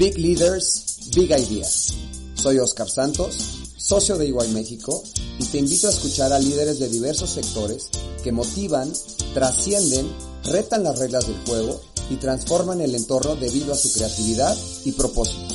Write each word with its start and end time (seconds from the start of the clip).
Big 0.00 0.16
Leaders, 0.16 1.10
Big 1.14 1.30
Ideas. 1.30 1.92
Soy 2.32 2.58
Oscar 2.58 2.88
Santos, 2.88 3.60
socio 3.76 4.16
de 4.16 4.28
Iguay 4.28 4.48
México, 4.48 5.02
y 5.38 5.44
te 5.44 5.58
invito 5.58 5.88
a 5.88 5.90
escuchar 5.90 6.32
a 6.32 6.38
líderes 6.38 6.78
de 6.78 6.88
diversos 6.88 7.28
sectores 7.28 7.90
que 8.24 8.32
motivan, 8.32 8.90
trascienden, 9.34 10.10
retan 10.44 10.84
las 10.84 10.98
reglas 10.98 11.26
del 11.26 11.36
juego 11.44 11.82
y 12.08 12.16
transforman 12.16 12.80
el 12.80 12.94
entorno 12.94 13.36
debido 13.36 13.74
a 13.74 13.76
su 13.76 13.92
creatividad 13.92 14.56
y 14.86 14.92
propósito. 14.92 15.54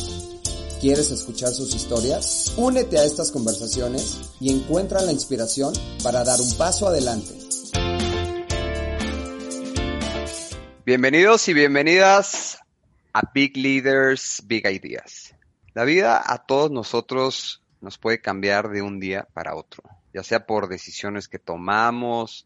¿Quieres 0.79 1.09
escuchar 1.09 1.51
sus 1.51 1.73
historias? 1.73 2.53
Únete 2.55 2.99
a 2.99 3.03
estas 3.03 3.31
conversaciones 3.31 4.17
y 4.39 4.51
encuentra 4.51 5.01
la 5.01 5.11
inspiración 5.11 5.73
para 6.03 6.23
dar 6.23 6.39
un 6.39 6.53
paso 6.53 6.87
adelante. 6.87 7.33
Bienvenidos 10.85 11.47
y 11.47 11.55
bienvenidas 11.55 12.59
a 13.17 13.31
Big 13.33 13.55
Leaders, 13.55 14.43
Big 14.45 14.65
Ideas. 14.65 15.33
La 15.73 15.85
vida 15.85 16.21
a 16.21 16.45
todos 16.45 16.69
nosotros 16.69 17.63
nos 17.79 17.97
puede 17.97 18.19
cambiar 18.19 18.67
de 18.67 18.81
un 18.81 18.99
día 18.99 19.25
para 19.31 19.55
otro, 19.55 19.83
ya 20.13 20.21
sea 20.21 20.45
por 20.45 20.67
decisiones 20.67 21.29
que 21.29 21.39
tomamos, 21.39 22.45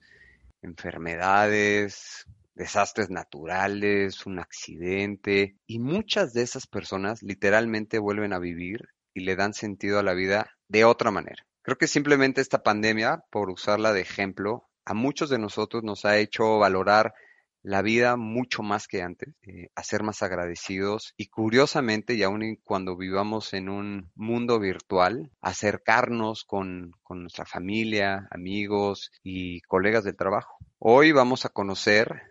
enfermedades, 0.62 2.28
desastres 2.54 3.10
naturales, 3.10 4.28
un 4.28 4.38
accidente, 4.38 5.56
y 5.66 5.80
muchas 5.80 6.34
de 6.34 6.44
esas 6.44 6.68
personas 6.68 7.24
literalmente 7.24 7.98
vuelven 7.98 8.32
a 8.32 8.38
vivir 8.38 8.90
y 9.16 9.22
le 9.22 9.36
dan 9.36 9.56
sentido 9.56 9.98
a 9.98 10.04
la 10.04 10.14
vida 10.14 10.52
de 10.68 10.86
otra 10.86 11.10
manera. 11.10 11.48
Creo 11.64 11.80
que 11.80 11.88
simplemente 11.88 12.42
esta 12.42 12.62
pandemia, 12.62 13.24
por 13.32 13.50
usarla 13.50 13.92
de 13.92 14.02
ejemplo, 14.02 14.70
a 14.86 14.94
muchos 14.94 15.32
de 15.32 15.40
nosotros 15.40 15.84
nos 15.84 16.06
ha 16.06 16.20
hecho 16.20 16.60
valorar 16.60 17.16
la 17.62 17.82
vida 17.82 18.16
mucho 18.16 18.64
más 18.64 18.88
que 18.88 19.02
antes, 19.02 19.36
eh, 19.44 19.70
a 19.76 19.84
ser 19.84 20.04
más 20.04 20.24
agradecidos 20.24 21.14
y 21.18 21.28
curiosamente, 21.28 22.14
y 22.14 22.24
aún 22.24 22.58
cuando 22.64 22.96
vivamos 22.96 23.54
en 23.54 23.70
un 23.70 24.12
mundo 24.16 24.60
virtual, 24.60 25.32
acercarnos 25.42 26.46
con, 26.46 26.92
con 27.04 27.22
nuestra 27.22 27.46
familia, 27.46 28.28
amigos 28.32 29.12
y 29.24 29.62
colegas 29.62 30.04
del 30.04 30.16
trabajo. 30.16 30.58
Hoy 30.78 31.12
vamos 31.12 31.46
a 31.46 31.50
conocer 31.50 32.22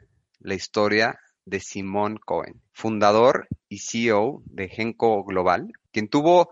la 0.41 0.55
historia 0.55 1.19
de 1.45 1.61
Simón 1.61 2.19
Cohen, 2.25 2.63
fundador 2.73 3.49
y 3.69 3.79
CEO 3.79 4.43
de 4.47 4.69
Genco 4.69 5.25
Global, 5.25 5.73
quien 5.93 6.09
tuvo 6.09 6.51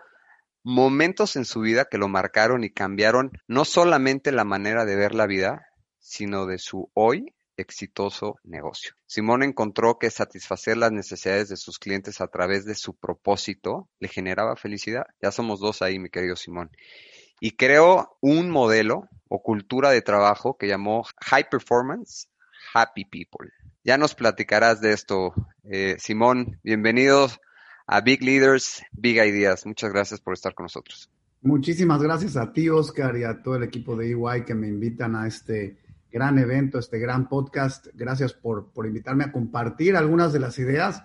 momentos 0.63 1.37
en 1.37 1.45
su 1.45 1.61
vida 1.61 1.87
que 1.91 1.99
lo 1.99 2.09
marcaron 2.09 2.65
y 2.65 2.71
cambiaron 2.71 3.31
no 3.47 3.65
solamente 3.65 4.33
la 4.33 4.45
manera 4.45 4.85
de 4.85 4.97
ver 4.97 5.15
la 5.15 5.27
vida, 5.27 5.67
sino 5.99 6.47
de 6.47 6.59
su 6.59 6.91
hoy 6.95 7.36
exitoso 7.57 8.39
negocio. 8.45 8.95
Simón 9.07 9.43
encontró 9.43 9.99
que 9.99 10.11
satisfacer 10.11 10.77
las 10.77 10.93
necesidades 10.93 11.49
de 11.49 11.57
sus 11.57 11.79
clientes 11.79 12.21
a 12.21 12.29
través 12.29 12.65
de 12.65 12.75
su 12.75 12.95
propósito 12.95 13.89
le 13.99 14.09
generaba 14.09 14.57
felicidad. 14.57 15.07
Ya 15.21 15.31
somos 15.33 15.61
dos 15.61 15.83
ahí, 15.83 15.99
mi 15.99 16.11
querido 16.11 16.37
Simón. 16.37 16.71
Y 17.41 17.53
creó 17.53 18.17
un 18.21 18.51
modelo 18.51 19.09
o 19.29 19.43
cultura 19.43 19.91
de 19.91 20.03
trabajo 20.03 20.57
que 20.57 20.69
llamó 20.69 21.05
High 21.23 21.49
Performance 21.51 22.29
Happy 22.75 23.05
People. 23.05 23.51
Ya 23.85 23.99
nos 23.99 24.15
platicarás 24.15 24.81
de 24.81 24.93
esto. 24.93 25.35
Eh, 25.65 25.97
Simón, 25.99 26.59
bienvenidos 26.63 27.39
a 27.87 28.01
Big 28.01 28.23
Leaders, 28.23 28.83
Big 28.93 29.17
Ideas. 29.17 29.65
Muchas 29.67 29.93
gracias 29.93 30.21
por 30.21 30.35
estar 30.35 30.55
con 30.55 30.65
nosotros. 30.65 31.11
Muchísimas 31.43 32.03
gracias 32.03 32.37
a 32.37 32.53
ti, 32.53 32.69
Oscar, 32.69 33.17
y 33.17 33.25
a 33.25 33.43
todo 33.43 33.57
el 33.57 33.63
equipo 33.63 33.95
de 33.95 34.11
EY 34.11 34.45
que 34.45 34.55
me 34.55 34.67
invitan 34.67 35.15
a 35.15 35.29
este 35.29 35.77
gran 36.17 36.39
evento, 36.39 36.79
este 36.79 36.99
gran 36.99 37.29
podcast. 37.29 37.89
Gracias 37.93 38.33
por, 38.33 38.73
por 38.73 38.87
invitarme 38.87 39.25
a 39.25 39.33
compartir 39.33 39.97
algunas 39.97 40.33
de 40.33 40.41
las 40.41 40.59
ideas 40.59 41.03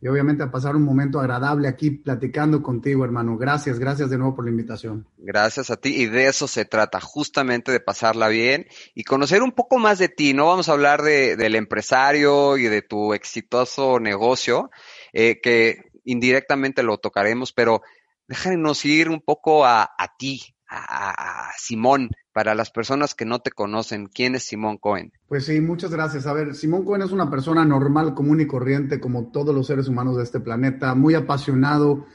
y 0.00 0.06
obviamente 0.06 0.44
a 0.44 0.50
pasar 0.52 0.76
un 0.76 0.84
momento 0.84 1.18
agradable 1.18 1.66
aquí 1.66 1.90
platicando 1.90 2.62
contigo, 2.62 3.04
hermano. 3.04 3.36
Gracias, 3.36 3.80
gracias 3.80 4.10
de 4.10 4.18
nuevo 4.18 4.36
por 4.36 4.44
la 4.44 4.52
invitación. 4.52 5.08
Gracias 5.18 5.70
a 5.70 5.76
ti 5.76 6.02
y 6.02 6.06
de 6.06 6.28
eso 6.28 6.46
se 6.46 6.64
trata, 6.64 7.00
justamente 7.00 7.72
de 7.72 7.80
pasarla 7.80 8.28
bien 8.28 8.68
y 8.94 9.02
conocer 9.02 9.42
un 9.42 9.50
poco 9.50 9.78
más 9.78 9.98
de 9.98 10.08
ti. 10.08 10.32
No 10.32 10.46
vamos 10.46 10.68
a 10.68 10.72
hablar 10.72 11.02
de, 11.02 11.34
del 11.34 11.56
empresario 11.56 12.56
y 12.56 12.64
de 12.64 12.82
tu 12.82 13.12
exitoso 13.12 13.98
negocio, 13.98 14.70
eh, 15.12 15.40
que 15.42 15.90
indirectamente 16.04 16.84
lo 16.84 16.98
tocaremos, 16.98 17.52
pero 17.52 17.82
déjanos 18.28 18.84
ir 18.84 19.08
un 19.08 19.20
poco 19.20 19.64
a, 19.64 19.82
a 19.98 20.16
ti, 20.16 20.54
a, 20.68 21.48
a, 21.48 21.52
Simón, 21.58 22.10
para 22.34 22.56
las 22.56 22.72
personas 22.72 23.14
que 23.14 23.24
no 23.24 23.38
te 23.38 23.52
conocen, 23.52 24.08
¿quién 24.08 24.34
es 24.34 24.42
Simón 24.42 24.76
Cohen? 24.76 25.12
Pues 25.28 25.46
sí, 25.46 25.60
muchas 25.60 25.92
gracias. 25.92 26.26
A 26.26 26.32
ver, 26.32 26.56
Simón 26.56 26.84
Cohen 26.84 27.02
es 27.02 27.12
una 27.12 27.30
persona 27.30 27.64
normal, 27.64 28.12
común 28.12 28.40
y 28.40 28.46
corriente, 28.46 28.98
como 28.98 29.28
todos 29.28 29.54
los 29.54 29.68
seres 29.68 29.86
humanos 29.86 30.16
de 30.16 30.24
este 30.24 30.40
planeta, 30.40 30.96
muy 30.96 31.14
apasionado, 31.14 32.06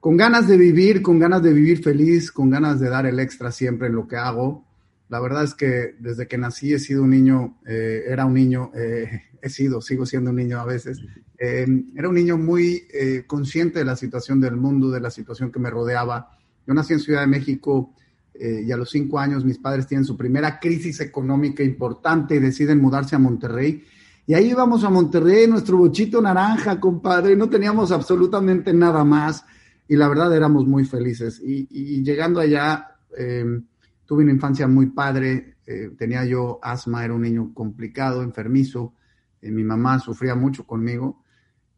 con 0.00 0.18
ganas 0.18 0.46
de 0.46 0.58
vivir, 0.58 1.00
con 1.00 1.18
ganas 1.18 1.42
de 1.42 1.54
vivir 1.54 1.82
feliz, 1.82 2.30
con 2.30 2.50
ganas 2.50 2.78
de 2.78 2.90
dar 2.90 3.06
el 3.06 3.18
extra 3.18 3.50
siempre 3.50 3.88
en 3.88 3.94
lo 3.94 4.06
que 4.06 4.16
hago. 4.16 4.66
La 5.08 5.18
verdad 5.18 5.44
es 5.44 5.54
que 5.54 5.94
desde 5.98 6.28
que 6.28 6.36
nací 6.36 6.74
he 6.74 6.78
sido 6.78 7.02
un 7.02 7.10
niño, 7.10 7.58
eh, 7.66 8.04
era 8.06 8.26
un 8.26 8.34
niño, 8.34 8.70
eh, 8.74 9.22
he 9.40 9.48
sido, 9.48 9.80
sigo 9.80 10.04
siendo 10.04 10.28
un 10.28 10.36
niño 10.36 10.60
a 10.60 10.66
veces, 10.66 11.00
eh, 11.38 11.66
era 11.96 12.08
un 12.08 12.16
niño 12.16 12.36
muy 12.36 12.86
eh, 12.92 13.24
consciente 13.26 13.78
de 13.78 13.84
la 13.86 13.96
situación 13.96 14.40
del 14.40 14.56
mundo, 14.56 14.90
de 14.90 15.00
la 15.00 15.10
situación 15.10 15.50
que 15.50 15.58
me 15.58 15.70
rodeaba. 15.70 16.36
Yo 16.66 16.74
nací 16.74 16.92
en 16.92 17.00
Ciudad 17.00 17.20
de 17.20 17.28
México, 17.28 17.94
eh, 18.38 18.62
y 18.66 18.72
a 18.72 18.76
los 18.76 18.90
cinco 18.90 19.18
años 19.18 19.44
mis 19.44 19.58
padres 19.58 19.86
tienen 19.86 20.04
su 20.04 20.16
primera 20.16 20.60
crisis 20.60 21.00
económica 21.00 21.62
importante 21.62 22.36
y 22.36 22.38
deciden 22.38 22.80
mudarse 22.80 23.16
a 23.16 23.18
Monterrey. 23.18 23.84
Y 24.28 24.34
ahí 24.34 24.50
íbamos 24.50 24.84
a 24.84 24.90
Monterrey, 24.90 25.46
nuestro 25.46 25.78
bochito 25.78 26.20
naranja, 26.20 26.78
compadre, 26.78 27.34
no 27.34 27.48
teníamos 27.48 27.90
absolutamente 27.90 28.74
nada 28.74 29.02
más 29.02 29.42
y 29.88 29.96
la 29.96 30.06
verdad 30.06 30.36
éramos 30.36 30.66
muy 30.66 30.84
felices. 30.84 31.40
Y, 31.42 32.04
llegando 32.04 32.38
allá, 32.38 32.98
eh, 33.16 33.60
tuve 34.04 34.22
una 34.22 34.32
infancia 34.32 34.68
muy 34.68 34.86
padre, 34.86 35.56
eh, 35.66 35.92
tenía 35.96 36.26
yo 36.26 36.58
asma, 36.62 37.06
era 37.06 37.14
un 37.14 37.22
niño 37.22 37.52
complicado, 37.54 38.22
enfermizo, 38.22 38.92
eh, 39.40 39.50
mi 39.50 39.64
mamá 39.64 39.98
sufría 39.98 40.34
mucho 40.34 40.66
conmigo 40.66 41.24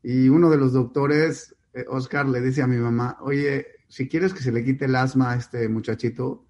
y 0.02 0.28
uno 0.28 0.50
de 0.50 0.56
los 0.56 0.72
doctores, 0.72 1.54
Oscar, 1.88 2.28
le 2.28 2.40
dice 2.40 2.62
a 2.62 2.66
mi 2.66 2.78
mamá, 2.78 3.16
oye, 3.20 3.64
si 3.86 4.08
quieres 4.08 4.34
que 4.34 4.42
se 4.42 4.50
le 4.50 4.64
quite 4.64 4.86
el 4.86 4.96
asma 4.96 5.32
a 5.32 5.36
este 5.36 5.68
muchachito, 5.68 6.46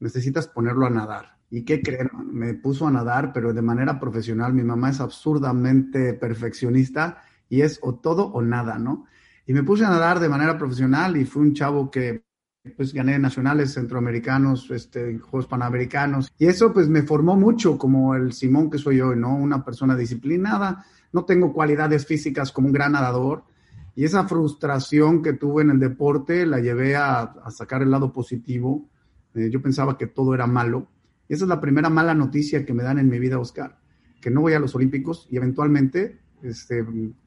necesitas 0.00 0.48
ponerlo 0.48 0.86
a 0.86 0.90
nadar. 0.90 1.36
¿Y 1.50 1.64
qué 1.64 1.82
creen? 1.82 2.10
Me 2.32 2.54
puso 2.54 2.86
a 2.86 2.90
nadar, 2.90 3.32
pero 3.32 3.52
de 3.52 3.62
manera 3.62 4.00
profesional. 4.00 4.54
Mi 4.54 4.62
mamá 4.62 4.90
es 4.90 5.00
absurdamente 5.00 6.14
perfeccionista 6.14 7.22
y 7.48 7.62
es 7.62 7.78
o 7.82 7.96
todo 7.96 8.26
o 8.26 8.40
nada, 8.40 8.78
¿no? 8.78 9.06
Y 9.46 9.52
me 9.52 9.62
puse 9.62 9.84
a 9.84 9.90
nadar 9.90 10.20
de 10.20 10.28
manera 10.28 10.56
profesional 10.56 11.16
y 11.16 11.24
fui 11.24 11.42
un 11.42 11.54
chavo 11.54 11.90
que 11.90 12.24
pues 12.76 12.92
gané 12.92 13.18
nacionales 13.18 13.72
centroamericanos, 13.72 14.70
este, 14.70 15.18
Juegos 15.18 15.48
Panamericanos. 15.48 16.30
Y 16.38 16.46
eso 16.46 16.72
pues 16.72 16.88
me 16.88 17.02
formó 17.02 17.34
mucho 17.34 17.76
como 17.76 18.14
el 18.14 18.32
Simón 18.32 18.70
que 18.70 18.78
soy 18.78 18.98
yo, 18.98 19.14
¿no? 19.16 19.34
Una 19.34 19.64
persona 19.64 19.96
disciplinada. 19.96 20.84
No 21.12 21.24
tengo 21.24 21.52
cualidades 21.52 22.06
físicas 22.06 22.52
como 22.52 22.68
un 22.68 22.72
gran 22.72 22.92
nadador. 22.92 23.44
Y 23.96 24.04
esa 24.04 24.28
frustración 24.28 25.20
que 25.20 25.32
tuve 25.32 25.62
en 25.62 25.70
el 25.70 25.80
deporte 25.80 26.46
la 26.46 26.60
llevé 26.60 26.94
a 26.94 27.34
sacar 27.50 27.82
el 27.82 27.90
lado 27.90 28.12
positivo 28.12 28.88
eh, 29.34 29.50
yo 29.50 29.62
pensaba 29.62 29.96
que 29.96 30.06
todo 30.06 30.34
era 30.34 30.46
malo. 30.46 30.88
Esa 31.28 31.44
es 31.44 31.48
la 31.48 31.60
primera 31.60 31.90
mala 31.90 32.14
noticia 32.14 32.64
que 32.64 32.74
me 32.74 32.82
dan 32.82 32.98
en 32.98 33.08
mi 33.08 33.18
vida, 33.18 33.38
Oscar, 33.38 33.78
que 34.20 34.30
no 34.30 34.40
voy 34.40 34.54
a 34.54 34.58
los 34.58 34.74
Olímpicos 34.74 35.26
y 35.30 35.36
eventualmente, 35.36 36.18
este, 36.42 36.84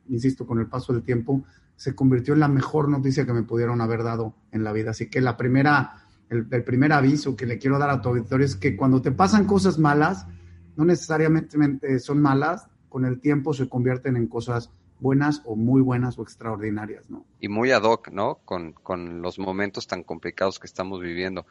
insisto, 0.10 0.46
con 0.46 0.60
el 0.60 0.68
paso 0.68 0.94
del 0.94 1.04
tiempo, 1.04 1.44
se 1.76 1.96
convirtió 1.96 2.34
en 2.34 2.42
la 2.42 2.48
mejor 2.48 2.90
noticia 2.90 3.26
que 3.26 3.34
me 3.34 3.44
pudieron 3.44 3.82
haber 3.82 4.04
dado 4.04 4.36
en 4.52 4.64
la 4.64 4.74
vida. 4.74 4.92
Así 4.92 5.10
que 5.10 5.22
la 5.22 5.38
primera, 5.38 6.06
el, 6.30 6.48
el 6.52 6.64
primer 6.64 6.94
aviso 6.94 7.36
que 7.36 7.46
le 7.46 7.58
quiero 7.58 7.80
dar 7.80 7.90
a 7.90 8.02
tu 8.02 8.10
auditorio 8.10 8.46
es 8.46 8.56
que 8.56 8.76
cuando 8.76 9.02
te 9.02 9.12
pasan 9.12 9.46
cosas 9.46 9.80
malas, 9.80 10.28
no 10.76 10.86
necesariamente 10.86 12.00
son 12.00 12.22
malas, 12.22 12.68
con 12.90 13.06
el 13.06 13.20
tiempo 13.20 13.54
se 13.54 13.70
convierten 13.70 14.18
en 14.18 14.28
cosas 14.28 14.72
buenas 15.00 15.42
o 15.46 15.56
muy 15.56 15.82
buenas 15.82 16.18
o 16.18 16.24
extraordinarias, 16.24 17.10
¿no? 17.10 17.26
Y 17.40 17.50
muy 17.50 17.72
ad 17.72 17.84
hoc, 17.84 18.10
¿no? 18.10 18.40
Con, 18.46 18.72
con 18.72 19.22
los 19.22 19.38
momentos 19.38 19.86
tan 19.86 20.04
complicados 20.04 20.60
que 20.60 20.68
estamos 20.68 21.02
viviendo. 21.02 21.46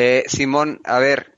Eh, 0.00 0.26
Simón, 0.28 0.80
a 0.84 1.00
ver, 1.00 1.34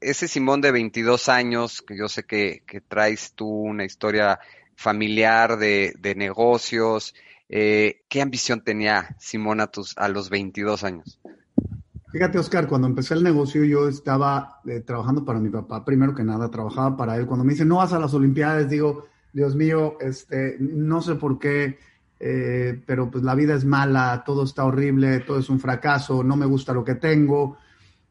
ese 0.00 0.26
Simón 0.26 0.62
de 0.62 0.72
22 0.72 1.28
años, 1.28 1.82
que 1.82 1.98
yo 1.98 2.08
sé 2.08 2.24
que, 2.24 2.62
que 2.66 2.80
traes 2.80 3.34
tú 3.34 3.46
una 3.46 3.84
historia 3.84 4.40
familiar 4.74 5.58
de, 5.58 5.92
de 5.98 6.14
negocios, 6.14 7.14
eh, 7.50 8.00
¿qué 8.08 8.22
ambición 8.22 8.64
tenía 8.64 9.14
Simón 9.18 9.60
a, 9.60 9.66
tus, 9.66 9.98
a 9.98 10.08
los 10.08 10.30
22 10.30 10.82
años? 10.82 11.20
Fíjate, 12.10 12.38
Oscar, 12.38 12.66
cuando 12.68 12.86
empecé 12.86 13.12
el 13.12 13.22
negocio 13.22 13.64
yo 13.64 13.86
estaba 13.86 14.62
eh, 14.64 14.80
trabajando 14.80 15.22
para 15.22 15.38
mi 15.38 15.50
papá, 15.50 15.84
primero 15.84 16.14
que 16.14 16.24
nada, 16.24 16.50
trabajaba 16.50 16.96
para 16.96 17.18
él. 17.18 17.26
Cuando 17.26 17.44
me 17.44 17.52
dice, 17.52 17.66
no 17.66 17.76
vas 17.76 17.92
a 17.92 17.98
las 17.98 18.14
Olimpiadas, 18.14 18.70
digo, 18.70 19.08
Dios 19.34 19.54
mío, 19.54 19.98
este, 20.00 20.56
no 20.58 21.02
sé 21.02 21.16
por 21.16 21.38
qué, 21.38 21.78
eh, 22.18 22.82
pero 22.86 23.10
pues 23.10 23.24
la 23.24 23.34
vida 23.34 23.54
es 23.54 23.66
mala, 23.66 24.22
todo 24.24 24.44
está 24.44 24.64
horrible, 24.64 25.20
todo 25.20 25.38
es 25.38 25.50
un 25.50 25.60
fracaso, 25.60 26.24
no 26.24 26.38
me 26.38 26.46
gusta 26.46 26.72
lo 26.72 26.82
que 26.82 26.94
tengo. 26.94 27.58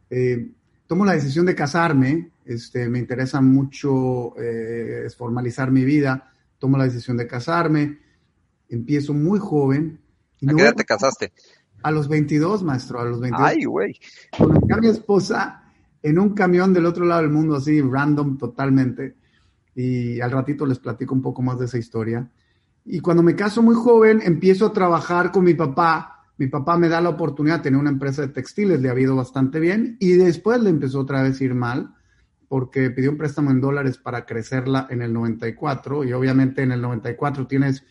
Eh, 0.09 0.51
tomo 0.87 1.05
la 1.05 1.13
decisión 1.13 1.45
de 1.45 1.55
casarme, 1.55 2.31
este, 2.45 2.89
me 2.89 2.99
interesa 2.99 3.41
mucho 3.41 4.35
eh, 4.37 5.07
formalizar 5.15 5.71
mi 5.71 5.83
vida, 5.83 6.31
tomo 6.57 6.77
la 6.77 6.85
decisión 6.85 7.17
de 7.17 7.27
casarme, 7.27 7.99
empiezo 8.69 9.13
muy 9.13 9.39
joven 9.39 9.99
¿A 10.47 10.53
qué 10.53 10.61
edad 10.61 10.75
te 10.75 10.85
casaste? 10.85 11.33
A 11.83 11.91
los 11.91 12.07
22, 12.07 12.63
maestro, 12.63 12.99
a 12.99 13.05
los 13.05 13.19
22. 13.19 13.47
Ay, 13.47 13.63
güey. 13.65 13.99
Conocí 14.37 14.71
a 14.71 14.77
mi 14.77 14.87
esposa 14.87 15.63
en 16.01 16.19
un 16.19 16.33
camión 16.33 16.73
del 16.73 16.85
otro 16.85 17.05
lado 17.05 17.21
del 17.21 17.31
mundo, 17.31 17.55
así, 17.55 17.81
random 17.81 18.37
totalmente. 18.37 19.15
Y 19.75 20.19
al 20.21 20.31
ratito 20.31 20.65
les 20.65 20.79
platico 20.79 21.13
un 21.13 21.21
poco 21.21 21.41
más 21.41 21.59
de 21.59 21.65
esa 21.65 21.77
historia. 21.77 22.29
Y 22.85 22.99
cuando 22.99 23.23
me 23.23 23.35
caso 23.35 23.61
muy 23.61 23.75
joven, 23.75 24.21
empiezo 24.23 24.67
a 24.67 24.73
trabajar 24.73 25.31
con 25.31 25.43
mi 25.43 25.53
papá. 25.53 26.18
Mi 26.39 26.47
papá 26.47 26.77
me 26.77 26.87
da 26.87 27.01
la 27.01 27.09
oportunidad 27.09 27.57
de 27.57 27.63
tener 27.63 27.79
una 27.81 27.89
empresa 27.89 28.21
de 28.21 28.29
textiles, 28.29 28.81
le 28.81 28.89
ha 28.89 28.97
ido 28.97 29.13
bastante 29.13 29.59
bien. 29.59 29.97
Y 29.99 30.13
después 30.13 30.61
le 30.63 30.69
empezó 30.69 31.01
otra 31.01 31.21
vez 31.21 31.41
a 31.41 31.43
ir 31.43 31.53
mal, 31.53 31.93
porque 32.47 32.89
pidió 32.91 33.11
un 33.11 33.17
préstamo 33.17 33.51
en 33.51 33.59
dólares 33.59 33.97
para 33.97 34.25
crecerla 34.25 34.87
en 34.89 35.01
el 35.01 35.11
94. 35.11 36.05
Y 36.05 36.13
obviamente 36.13 36.63
en 36.63 36.71
el 36.71 36.81
94 36.81 37.45
tienes 37.45 37.83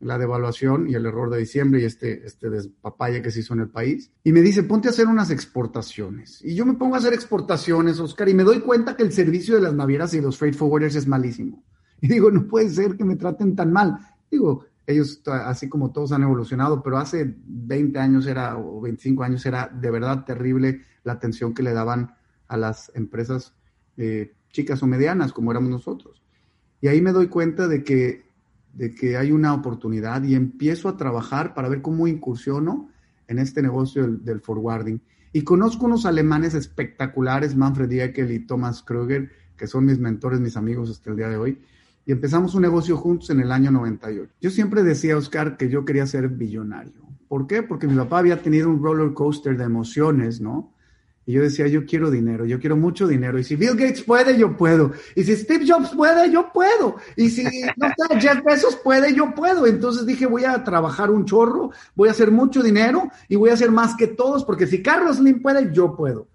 la 0.00 0.18
devaluación 0.18 0.86
y 0.86 0.94
el 0.94 1.06
error 1.06 1.30
de 1.30 1.38
diciembre 1.38 1.80
y 1.80 1.86
este, 1.86 2.26
este 2.26 2.50
despapalle 2.50 3.22
que 3.22 3.30
se 3.30 3.40
hizo 3.40 3.54
en 3.54 3.60
el 3.60 3.70
país. 3.70 4.12
Y 4.22 4.32
me 4.32 4.42
dice, 4.42 4.64
ponte 4.64 4.88
a 4.88 4.90
hacer 4.90 5.06
unas 5.06 5.30
exportaciones. 5.30 6.44
Y 6.44 6.54
yo 6.54 6.66
me 6.66 6.74
pongo 6.74 6.96
a 6.96 6.98
hacer 6.98 7.14
exportaciones, 7.14 7.98
Oscar, 8.00 8.28
y 8.28 8.34
me 8.34 8.42
doy 8.42 8.60
cuenta 8.60 8.96
que 8.96 9.02
el 9.02 9.12
servicio 9.12 9.54
de 9.54 9.62
las 9.62 9.72
navieras 9.72 10.12
y 10.12 10.20
los 10.20 10.36
freight 10.36 10.56
forwarders 10.56 10.96
es 10.96 11.06
malísimo. 11.06 11.64
Y 12.02 12.08
digo, 12.08 12.30
no 12.30 12.46
puede 12.46 12.68
ser 12.68 12.98
que 12.98 13.04
me 13.06 13.16
traten 13.16 13.56
tan 13.56 13.72
mal. 13.72 13.98
Digo, 14.30 14.66
ellos, 14.86 15.22
así 15.26 15.68
como 15.68 15.92
todos 15.92 16.12
han 16.12 16.22
evolucionado, 16.22 16.82
pero 16.82 16.98
hace 16.98 17.34
20 17.46 17.98
años 17.98 18.26
era, 18.26 18.56
o 18.58 18.80
25 18.80 19.22
años 19.22 19.46
era 19.46 19.68
de 19.68 19.90
verdad 19.90 20.24
terrible 20.24 20.82
la 21.04 21.14
atención 21.14 21.54
que 21.54 21.62
le 21.62 21.72
daban 21.72 22.14
a 22.48 22.56
las 22.56 22.92
empresas 22.94 23.54
eh, 23.96 24.34
chicas 24.50 24.82
o 24.82 24.86
medianas, 24.86 25.32
como 25.32 25.50
éramos 25.50 25.70
nosotros. 25.70 26.22
Y 26.80 26.88
ahí 26.88 27.00
me 27.00 27.12
doy 27.12 27.28
cuenta 27.28 27.66
de 27.66 27.82
que 27.82 28.24
de 28.74 28.94
que 28.94 29.16
hay 29.16 29.32
una 29.32 29.54
oportunidad 29.54 30.22
y 30.24 30.34
empiezo 30.34 30.88
a 30.88 30.96
trabajar 30.96 31.54
para 31.54 31.68
ver 31.68 31.80
cómo 31.80 32.06
incursiono 32.06 32.88
en 33.28 33.38
este 33.38 33.62
negocio 33.62 34.06
del, 34.06 34.40
forwarding. 34.40 35.00
Y 35.32 35.42
conozco 35.42 35.86
unos 35.86 36.06
alemanes 36.06 36.54
espectaculares, 36.54 37.56
Manfred 37.56 37.88
Diekel 37.88 38.30
y 38.32 38.40
Thomas 38.40 38.82
Kruger, 38.82 39.30
que 39.56 39.66
son 39.66 39.86
mis 39.86 39.98
mentores, 39.98 40.40
mis 40.40 40.56
amigos 40.56 40.90
hasta 40.90 41.10
el 41.10 41.16
día 41.16 41.28
de 41.28 41.36
hoy. 41.36 41.58
Y 42.06 42.12
empezamos 42.12 42.54
un 42.54 42.62
negocio 42.62 42.96
juntos 42.96 43.30
en 43.30 43.40
el 43.40 43.50
año 43.50 43.70
98. 43.70 44.32
Yo 44.40 44.50
siempre 44.50 44.82
decía, 44.82 45.16
Oscar, 45.16 45.56
que 45.56 45.68
yo 45.68 45.84
quería 45.84 46.06
ser 46.06 46.28
billonario. 46.28 46.92
¿Por 47.28 47.46
qué? 47.46 47.62
Porque 47.62 47.86
mi 47.86 47.96
papá 47.96 48.18
había 48.18 48.42
tenido 48.42 48.68
un 48.68 48.82
roller 48.82 49.14
coaster 49.14 49.56
de 49.56 49.64
emociones, 49.64 50.40
¿no? 50.40 50.74
Y 51.26 51.32
yo 51.32 51.42
decía, 51.42 51.66
yo 51.68 51.86
quiero 51.86 52.10
dinero, 52.10 52.44
yo 52.44 52.60
quiero 52.60 52.76
mucho 52.76 53.06
dinero. 53.06 53.38
Y 53.38 53.44
si 53.44 53.56
Bill 53.56 53.76
Gates 53.76 54.02
puede, 54.02 54.36
yo 54.36 54.58
puedo. 54.58 54.92
Y 55.14 55.24
si 55.24 55.34
Steve 55.36 55.64
Jobs 55.66 55.90
puede, 55.96 56.30
yo 56.30 56.52
puedo. 56.52 56.96
Y 57.16 57.30
si 57.30 57.44
no 57.44 57.88
sé, 57.88 58.20
Jeff 58.20 58.44
Bezos 58.44 58.76
puede, 58.76 59.14
yo 59.14 59.34
puedo. 59.34 59.66
Entonces 59.66 60.04
dije, 60.04 60.26
voy 60.26 60.44
a 60.44 60.62
trabajar 60.62 61.10
un 61.10 61.24
chorro, 61.24 61.70
voy 61.94 62.08
a 62.08 62.12
hacer 62.12 62.30
mucho 62.30 62.62
dinero 62.62 63.08
y 63.26 63.36
voy 63.36 63.48
a 63.48 63.54
hacer 63.54 63.70
más 63.70 63.96
que 63.96 64.06
todos, 64.06 64.44
porque 64.44 64.66
si 64.66 64.82
Carlos 64.82 65.16
Slim 65.16 65.40
puede, 65.40 65.72
yo 65.72 65.96
puedo. 65.96 66.28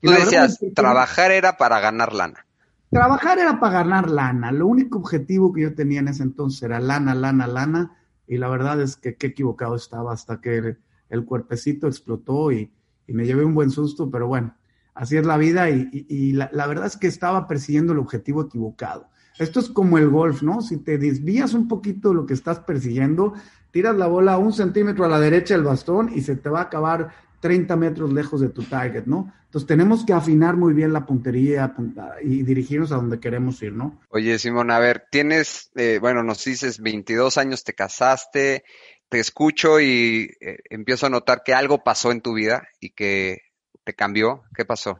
Tú 0.00 0.10
decías, 0.10 0.58
trabajar 0.74 1.30
era 1.30 1.58
para 1.58 1.80
ganar 1.80 2.14
lana. 2.14 2.46
Trabajar 2.94 3.38
era 3.38 3.60
para 3.60 3.82
ganar 3.82 4.08
lana. 4.08 4.52
Lo 4.52 4.66
único 4.66 4.98
objetivo 4.98 5.52
que 5.52 5.62
yo 5.62 5.74
tenía 5.74 6.00
en 6.00 6.08
ese 6.08 6.22
entonces 6.22 6.62
era 6.62 6.80
lana, 6.80 7.14
lana, 7.14 7.46
lana. 7.46 7.96
Y 8.26 8.38
la 8.38 8.48
verdad 8.48 8.80
es 8.80 8.96
que 8.96 9.16
qué 9.16 9.26
equivocado 9.26 9.74
estaba 9.74 10.12
hasta 10.12 10.40
que 10.40 10.78
el 11.10 11.24
cuerpecito 11.26 11.86
explotó 11.86 12.50
y 12.52 12.72
y 13.06 13.12
me 13.12 13.26
llevé 13.26 13.44
un 13.44 13.54
buen 13.54 13.70
susto, 13.70 14.10
pero 14.10 14.26
bueno, 14.26 14.54
así 14.94 15.16
es 15.16 15.26
la 15.26 15.36
vida 15.36 15.68
y, 15.70 16.32
la, 16.32 16.66
verdad 16.66 16.86
es 16.86 16.96
que 16.96 17.06
estaba 17.06 17.46
persiguiendo 17.46 17.92
el 17.92 17.98
objetivo 17.98 18.42
equivocado. 18.42 19.08
Esto 19.38 19.60
es 19.60 19.68
como 19.68 19.98
el 19.98 20.08
golf, 20.08 20.42
¿no? 20.42 20.60
Si 20.60 20.76
te 20.78 20.96
desvías 20.96 21.54
un 21.54 21.66
poquito 21.66 22.10
de 22.10 22.14
lo 22.14 22.26
que 22.26 22.34
estás 22.34 22.60
persiguiendo, 22.60 23.34
tiras 23.72 23.96
la 23.96 24.06
bola 24.06 24.38
un 24.38 24.52
centímetro 24.52 25.04
a 25.04 25.08
la 25.08 25.18
derecha 25.18 25.54
del 25.54 25.64
bastón 25.64 26.10
y 26.14 26.20
se 26.20 26.36
te 26.36 26.48
va 26.48 26.60
a 26.60 26.64
acabar 26.64 27.10
30 27.44 27.76
metros 27.76 28.10
lejos 28.10 28.40
de 28.40 28.48
tu 28.48 28.62
target, 28.62 29.04
¿no? 29.04 29.30
Entonces 29.44 29.68
tenemos 29.68 30.06
que 30.06 30.14
afinar 30.14 30.56
muy 30.56 30.72
bien 30.72 30.94
la 30.94 31.04
puntería 31.04 31.74
y 32.22 32.42
dirigirnos 32.42 32.90
a 32.90 32.96
donde 32.96 33.20
queremos 33.20 33.62
ir, 33.62 33.74
¿no? 33.74 34.00
Oye, 34.08 34.38
Simón, 34.38 34.70
a 34.70 34.78
ver, 34.78 35.04
tienes, 35.10 35.70
eh, 35.74 35.98
bueno, 36.00 36.22
nos 36.22 36.42
dices 36.42 36.80
22 36.80 37.36
años, 37.36 37.62
te 37.62 37.74
casaste, 37.74 38.64
te 39.10 39.18
escucho 39.20 39.78
y 39.78 40.30
eh, 40.40 40.56
empiezo 40.70 41.04
a 41.04 41.10
notar 41.10 41.42
que 41.44 41.52
algo 41.52 41.84
pasó 41.84 42.12
en 42.12 42.22
tu 42.22 42.32
vida 42.32 42.66
y 42.80 42.94
que 42.94 43.42
te 43.84 43.92
cambió. 43.92 44.44
¿Qué 44.56 44.64
pasó? 44.64 44.96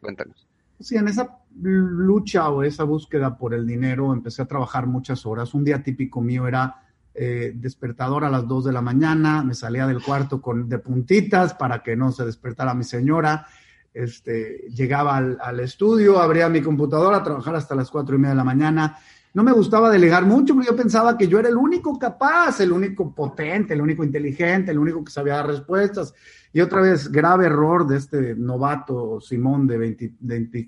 Cuéntanos. 0.00 0.48
Sí, 0.80 0.96
en 0.96 1.06
esa 1.06 1.44
lucha 1.54 2.50
o 2.50 2.64
esa 2.64 2.82
búsqueda 2.82 3.38
por 3.38 3.54
el 3.54 3.68
dinero 3.68 4.12
empecé 4.12 4.42
a 4.42 4.46
trabajar 4.46 4.88
muchas 4.88 5.24
horas. 5.26 5.54
Un 5.54 5.62
día 5.62 5.84
típico 5.84 6.20
mío 6.20 6.48
era 6.48 6.87
eh, 7.20 7.52
despertador 7.54 8.24
a 8.24 8.30
las 8.30 8.46
2 8.46 8.66
de 8.66 8.72
la 8.72 8.80
mañana, 8.80 9.42
me 9.42 9.54
salía 9.54 9.86
del 9.86 10.02
cuarto 10.02 10.40
con 10.40 10.68
de 10.68 10.78
puntitas 10.78 11.54
para 11.54 11.82
que 11.82 11.96
no 11.96 12.12
se 12.12 12.24
despertara 12.24 12.74
mi 12.74 12.84
señora. 12.84 13.46
Este, 13.92 14.68
llegaba 14.72 15.16
al, 15.16 15.60
estudio, 15.60 16.20
abría 16.20 16.48
mi 16.48 16.62
computadora 16.62 17.16
a 17.16 17.22
trabajar 17.24 17.56
hasta 17.56 17.74
las 17.74 17.90
4 17.90 18.14
y 18.14 18.18
media 18.18 18.30
de 18.30 18.36
la 18.36 18.44
mañana 18.44 18.98
no 19.34 19.44
me 19.44 19.52
gustaba 19.52 19.90
delegar 19.90 20.24
mucho 20.24 20.54
porque 20.54 20.68
yo 20.68 20.76
pensaba 20.76 21.16
que 21.16 21.28
yo 21.28 21.38
era 21.38 21.48
el 21.48 21.56
único 21.56 21.98
capaz, 21.98 22.60
el 22.60 22.72
único 22.72 23.14
potente, 23.14 23.74
el 23.74 23.80
único 23.80 24.02
inteligente, 24.02 24.70
el 24.70 24.78
único 24.78 25.04
que 25.04 25.12
sabía 25.12 25.34
dar 25.34 25.46
respuestas. 25.46 26.14
Y 26.52 26.60
otra 26.60 26.80
vez, 26.80 27.12
grave 27.12 27.46
error 27.46 27.86
de 27.86 27.98
este 27.98 28.34
novato 28.34 29.20
Simón 29.20 29.66
de 29.66 29.78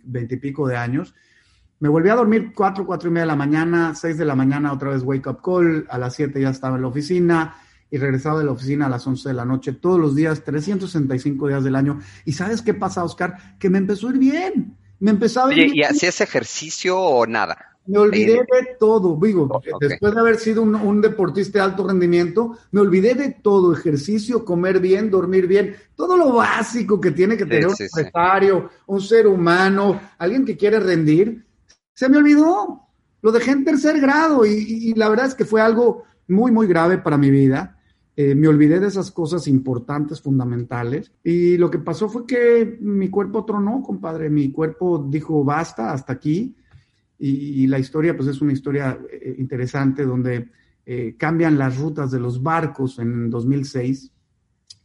veintipico 0.05 0.69
de 0.69 0.77
años. 0.77 1.15
Me 1.81 1.89
volví 1.89 2.11
a 2.11 2.15
dormir 2.15 2.53
cuatro, 2.55 2.85
cuatro 2.87 3.09
y 3.09 3.13
media 3.13 3.23
de 3.23 3.29
la 3.29 3.37
mañana, 3.37 3.95
seis 3.95 4.19
de 4.19 4.27
la 4.27 4.35
mañana, 4.35 4.73
otra 4.73 4.91
vez 4.91 5.03
wake 5.03 5.27
up 5.27 5.41
call, 5.43 5.87
a 5.89 5.97
las 5.97 6.15
siete 6.15 6.41
ya 6.41 6.51
estaba 6.51 6.77
en 6.77 6.83
la 6.83 6.89
oficina 6.89 7.57
y 7.91 7.97
regresaba 7.97 8.39
de 8.39 8.45
la 8.45 8.53
oficina 8.53 8.85
a 8.85 8.91
las 8.91 9.07
once 9.07 9.31
de 9.31 9.35
la 9.35 9.47
noche 9.47 9.73
todos 9.73 9.99
los 9.99 10.15
días, 10.15 10.45
365 10.45 11.49
días 11.49 11.65
del 11.65 11.75
año. 11.75 11.99
¿Y 12.27 12.35
sabes 12.35 12.61
qué 12.61 12.75
pasa, 12.75 13.03
Oscar? 13.03 13.57
Que 13.59 13.71
me 13.71 13.79
empezó 13.79 14.09
a 14.09 14.11
ir 14.11 14.19
bien. 14.19 14.77
Me 14.99 15.11
empezaba 15.11 15.49
a 15.49 15.55
ir 15.55 15.75
¿y 15.75 15.83
hacías 15.83 16.21
ejercicio 16.21 16.99
o 16.99 17.27
nada? 17.27 17.57
Me 17.87 17.99
olvidé 17.99 18.35
de 18.35 18.77
todo, 18.79 19.19
digo, 19.21 19.61
después 19.81 20.15
de 20.15 20.21
haber 20.21 20.37
sido 20.37 20.63
un, 20.63 21.01
deportista 21.01 21.59
de 21.59 21.65
alto 21.65 21.89
rendimiento, 21.89 22.59
me 22.71 22.83
olvidé 22.83 23.15
de 23.15 23.31
todo, 23.43 23.73
ejercicio, 23.73 24.45
comer 24.45 24.81
bien, 24.81 25.11
dormir 25.11 25.47
bien, 25.47 25.75
todo 25.97 26.17
lo 26.17 26.35
básico 26.35 27.01
que 27.01 27.11
tiene 27.11 27.39
que 27.39 27.47
tener 27.47 27.67
un 27.67 27.75
empresario, 27.81 28.71
un 28.87 29.01
ser 29.01 29.27
humano, 29.27 29.99
alguien 30.19 30.45
que 30.45 30.59
quiere 30.59 30.79
rendir, 30.79 31.45
se 32.01 32.09
me 32.09 32.17
olvidó, 32.17 32.89
lo 33.21 33.31
dejé 33.31 33.51
en 33.51 33.63
tercer 33.63 34.01
grado 34.01 34.47
y, 34.47 34.95
la 34.95 35.11
verdad 35.11 35.27
es 35.27 35.35
que 35.35 35.45
fue 35.45 35.61
algo 35.61 36.05
muy, 36.29 36.51
muy 36.51 36.67
grave 36.67 36.97
para 36.97 37.19
mi 37.19 37.31
vida. 37.31 37.79
Eh, 38.17 38.35
me 38.35 38.49
olvidé 38.49 38.81
de 38.81 38.87
esas 38.87 39.11
cosas 39.11 39.47
importantes, 39.47 40.23
fundamentales. 40.23 41.13
Y 41.23 41.59
lo 41.59 41.71
que 41.71 41.79
pasó 41.79 42.09
fue 42.09 42.27
que 42.27 42.79
mi 42.81 43.11
cuerpo 43.11 43.45
tronó, 43.45 43.83
compadre. 43.83 44.31
Mi 44.31 44.51
cuerpo 44.51 45.07
dijo, 45.11 45.45
basta, 45.45 45.93
hasta 45.93 46.15
aquí. 46.15 46.57
Y, 47.19 47.67
la 47.67 47.79
historia, 47.79 48.17
pues 48.17 48.31
es 48.31 48.41
una 48.41 48.55
historia 48.55 48.99
eh, 49.13 49.35
interesante 49.37 50.07
donde 50.07 50.49
eh, 50.87 51.17
cambian 51.19 51.59
las 51.59 51.77
rutas 51.77 52.11
de 52.11 52.19
los 52.19 52.43
barcos 52.43 52.99
en 52.99 53.29
2006 53.29 54.11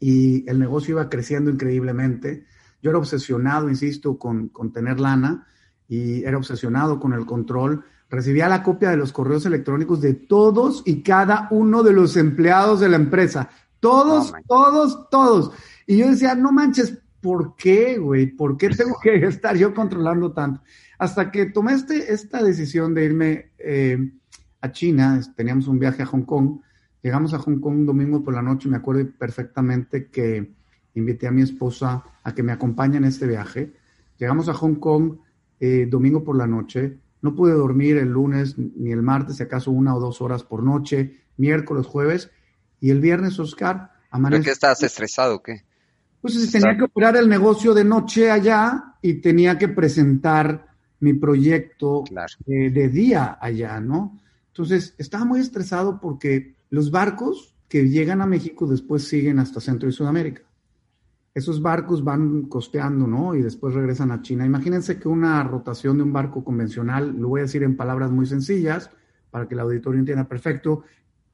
y 0.01 0.50
el 0.50 0.60
negocio 0.60 0.96
iba 0.96 1.10
creciendo 1.10 1.50
increíblemente. 1.50 2.44
Yo 2.82 2.89
era 2.89 3.00
obsesionado, 3.00 3.70
insisto, 3.70 4.18
con, 4.20 4.50
con 4.50 4.74
tener 4.74 5.00
lana 5.00 5.48
y 5.88 6.24
era 6.24 6.38
obsesionado 6.38 7.00
con 7.00 7.13
el 7.13 7.25
control. 7.25 7.84
Recibía 8.10 8.48
la 8.48 8.63
copia 8.63 8.92
de 8.92 8.98
los 8.98 9.12
correos 9.12 9.46
electrónicos 9.46 10.01
de 10.01 10.13
todos 10.13 10.84
y 10.86 11.01
cada 11.01 11.48
uno 11.51 11.84
de 11.84 11.94
los 11.94 12.18
empleados 12.18 12.80
de 12.80 12.89
la 12.89 12.96
empresa. 12.98 13.50
Todos, 13.80 14.34
todos, 14.48 15.10
todos. 15.10 15.51
Y 15.88 15.98
yo 15.98 16.10
decía, 16.10 16.36
no 16.36 16.51
manches, 16.51 16.98
¿por 17.22 17.56
qué, 17.56 17.98
güey? 17.98 18.27
¿Por 18.27 18.58
qué 18.58 18.70
tengo 18.70 18.98
que 19.01 19.15
estar 19.25 19.56
yo 19.58 19.74
controlando 19.74 20.32
tanto? 20.32 20.62
Hasta 20.98 21.32
que 21.32 21.48
tomé 21.48 21.74
este, 21.74 22.13
esta 22.13 22.42
decisión 22.42 22.94
de 22.94 23.06
irme 23.06 23.51
eh, 23.58 24.12
a 24.62 24.72
China, 24.72 25.20
teníamos 25.36 25.68
un 25.68 25.80
viaje 25.80 26.04
a 26.04 26.06
Hong 26.06 26.24
Kong, 26.24 26.62
llegamos 27.01 27.34
a 27.34 27.39
Hong 27.39 27.60
Kong 27.60 27.80
un 27.80 27.86
domingo 27.86 28.24
por 28.24 28.34
la 28.34 28.42
noche, 28.42 28.70
me 28.70 28.77
acuerdo 28.77 29.10
perfectamente 29.18 30.08
que 30.08 30.54
invité 30.94 31.27
a 31.27 31.32
mi 31.32 31.42
esposa 31.42 32.04
a 32.24 32.34
que 32.34 32.44
me 32.44 32.51
acompañe 32.51 32.98
en 32.98 33.06
este 33.06 33.27
viaje. 33.27 33.74
Llegamos 34.18 34.48
a 34.48 34.54
Hong 34.54 34.75
Kong 34.75 35.18
eh, 35.60 35.88
domingo 35.90 36.24
por 36.24 36.38
la 36.38 36.48
noche, 36.48 36.98
no 37.22 37.36
pude 37.36 37.54
dormir 37.54 37.98
el 37.98 38.10
lunes 38.10 38.56
ni 38.58 38.92
el 38.92 39.02
martes, 39.02 39.38
si 39.38 39.44
acaso 39.44 39.72
una 39.72 39.96
o 39.96 40.00
dos 40.00 40.22
horas 40.22 40.44
por 40.44 40.64
noche, 40.64 41.22
miércoles, 41.38 41.88
jueves, 41.88 42.30
y 42.80 42.92
el 42.92 43.00
viernes, 43.00 43.40
Oscar, 43.40 43.92
amaneció. 44.12 44.42
¿Por 44.42 44.46
qué 44.46 44.52
estabas 44.52 44.84
estresado 44.84 45.36
o 45.36 45.44
qué? 45.44 45.64
Pues 46.22 46.52
tenía 46.52 46.76
que 46.76 46.84
operar 46.84 47.18
el 47.18 47.30
negocio 47.30 47.74
de 47.74 47.84
noche 47.84 48.32
allá 48.32 48.96
y 49.02 49.16
tenía 49.16 49.58
que 49.58 49.68
presentar 49.68 50.68
mi 51.00 51.14
proyecto 51.14 52.04
eh, 52.48 52.72
de 52.72 52.90
día 52.90 53.38
allá, 53.40 53.80
¿no? 53.80 54.20
Entonces, 54.48 54.96
estaba 54.98 55.26
muy 55.26 55.40
estresado 55.40 56.00
porque 56.00 56.56
los 56.70 56.90
barcos 56.90 57.56
que 57.68 57.90
llegan 57.90 58.22
a 58.22 58.26
México 58.26 58.66
después 58.66 59.08
siguen 59.08 59.38
hasta 59.38 59.60
Centro 59.60 59.90
y 59.90 59.92
Sudamérica. 59.92 60.42
Esos 61.36 61.62
barcos 61.62 62.04
van 62.04 62.44
costeando, 62.44 63.06
¿no? 63.06 63.36
Y 63.36 63.44
después 63.44 63.75
regresan 63.75 64.12
a 64.12 64.24
China. 64.24 64.46
Imagínense 64.46 64.98
que 64.98 65.08
una 65.08 65.44
rotación 65.44 65.98
de 65.98 66.04
un 66.04 66.13
barco 66.13 66.44
convencional, 66.44 67.15
lo 67.15 67.27
voy 67.27 67.42
a 67.42 67.44
decir 67.44 67.62
en 67.62 67.77
palabras 67.77 68.10
muy 68.10 68.25
sencillas, 68.25 68.89
para 69.30 69.48
que 69.48 69.54
el 69.54 69.60
auditorio 69.60 70.00
entienda 70.00 70.27
perfecto, 70.27 70.84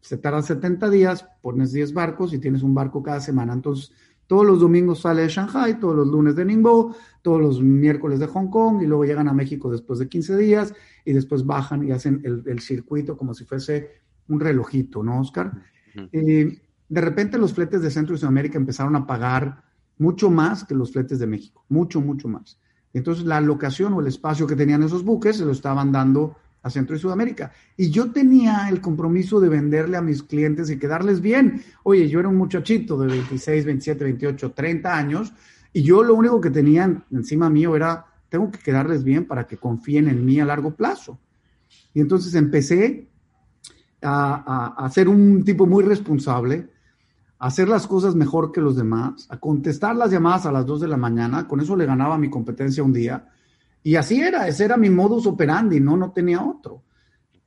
se 0.01 0.17
tarda 0.17 0.41
70 0.41 0.89
días, 0.89 1.25
pones 1.41 1.71
10 1.71 1.93
barcos 1.93 2.33
y 2.33 2.39
tienes 2.39 2.63
un 2.63 2.73
barco 2.73 3.01
cada 3.03 3.19
semana. 3.19 3.53
Entonces, 3.53 3.93
todos 4.31 4.45
los 4.45 4.59
domingos 4.59 5.01
sale 5.01 5.23
de 5.23 5.27
Shanghai, 5.27 5.79
todos 5.79 5.93
los 5.93 6.07
lunes 6.07 6.35
de 6.35 6.45
Ningbo, 6.45 6.95
todos 7.21 7.41
los 7.41 7.61
miércoles 7.61 8.17
de 8.17 8.27
Hong 8.27 8.47
Kong 8.47 8.81
y 8.81 8.87
luego 8.87 9.03
llegan 9.03 9.27
a 9.27 9.33
México 9.33 9.69
después 9.69 9.99
de 9.99 10.07
15 10.07 10.37
días 10.37 10.73
y 11.03 11.13
después 11.13 11.45
bajan 11.45 11.85
y 11.85 11.91
hacen 11.91 12.21
el, 12.23 12.59
circuito 12.61 13.17
como 13.17 13.33
si 13.33 13.43
fuese 13.43 13.89
un 14.29 14.39
relojito, 14.39 15.03
¿no, 15.03 15.19
Oscar? 15.19 15.51
Eh, 16.13 16.61
de 16.87 17.01
repente 17.01 17.37
los 17.37 17.53
fletes 17.53 17.81
de 17.81 17.91
Centro 17.91 18.15
y 18.15 18.17
Sudamérica 18.17 18.57
empezaron 18.57 18.95
a 18.95 19.05
pagar 19.05 19.63
mucho 20.01 20.31
más 20.31 20.63
que 20.63 20.73
los 20.73 20.91
fletes 20.91 21.19
de 21.19 21.27
México, 21.27 21.63
mucho, 21.69 22.01
mucho 22.01 22.27
más. 22.27 22.57
Entonces 22.91 23.23
la 23.23 23.39
locación 23.39 23.93
o 23.93 24.01
el 24.01 24.07
espacio 24.07 24.47
que 24.47 24.55
tenían 24.55 24.81
esos 24.81 25.03
buques 25.03 25.37
se 25.37 25.45
lo 25.45 25.51
estaban 25.51 25.91
dando 25.91 26.35
a 26.63 26.71
Centro 26.71 26.95
y 26.95 26.99
Sudamérica. 26.99 27.51
Y 27.77 27.91
yo 27.91 28.11
tenía 28.11 28.67
el 28.69 28.81
compromiso 28.81 29.39
de 29.39 29.49
venderle 29.49 29.97
a 29.97 30.01
mis 30.01 30.23
clientes 30.23 30.71
y 30.71 30.79
quedarles 30.79 31.21
bien. 31.21 31.61
Oye, 31.83 32.09
yo 32.09 32.19
era 32.19 32.29
un 32.29 32.35
muchachito 32.35 32.97
de 32.97 33.07
26, 33.07 33.63
27, 33.65 34.03
28, 34.03 34.51
30 34.51 34.97
años 34.97 35.33
y 35.71 35.83
yo 35.83 36.01
lo 36.01 36.15
único 36.15 36.41
que 36.41 36.49
tenía 36.49 37.03
encima 37.11 37.51
mío 37.51 37.75
era, 37.75 38.03
tengo 38.27 38.49
que 38.49 38.57
quedarles 38.57 39.03
bien 39.03 39.25
para 39.25 39.45
que 39.45 39.57
confíen 39.57 40.07
en 40.07 40.25
mí 40.25 40.39
a 40.39 40.45
largo 40.45 40.71
plazo. 40.71 41.19
Y 41.93 42.01
entonces 42.01 42.33
empecé 42.33 43.07
a, 44.01 44.73
a, 44.79 44.85
a 44.85 44.89
ser 44.89 45.07
un 45.07 45.43
tipo 45.43 45.67
muy 45.67 45.83
responsable, 45.83 46.71
a 47.41 47.47
hacer 47.47 47.67
las 47.67 47.87
cosas 47.87 48.13
mejor 48.13 48.51
que 48.51 48.61
los 48.61 48.75
demás, 48.75 49.25
a 49.31 49.39
contestar 49.39 49.95
las 49.95 50.11
llamadas 50.11 50.45
a 50.45 50.51
las 50.51 50.63
2 50.67 50.81
de 50.81 50.87
la 50.87 50.97
mañana. 50.97 51.47
Con 51.47 51.59
eso 51.59 51.75
le 51.75 51.87
ganaba 51.87 52.19
mi 52.19 52.29
competencia 52.29 52.83
un 52.83 52.93
día 52.93 53.27
y 53.81 53.95
así 53.95 54.21
era, 54.21 54.47
ese 54.47 54.65
era 54.65 54.77
mi 54.77 54.91
modus 54.91 55.25
operandi, 55.25 55.79
no, 55.79 55.97
no 55.97 56.11
tenía 56.11 56.43
otro. 56.43 56.83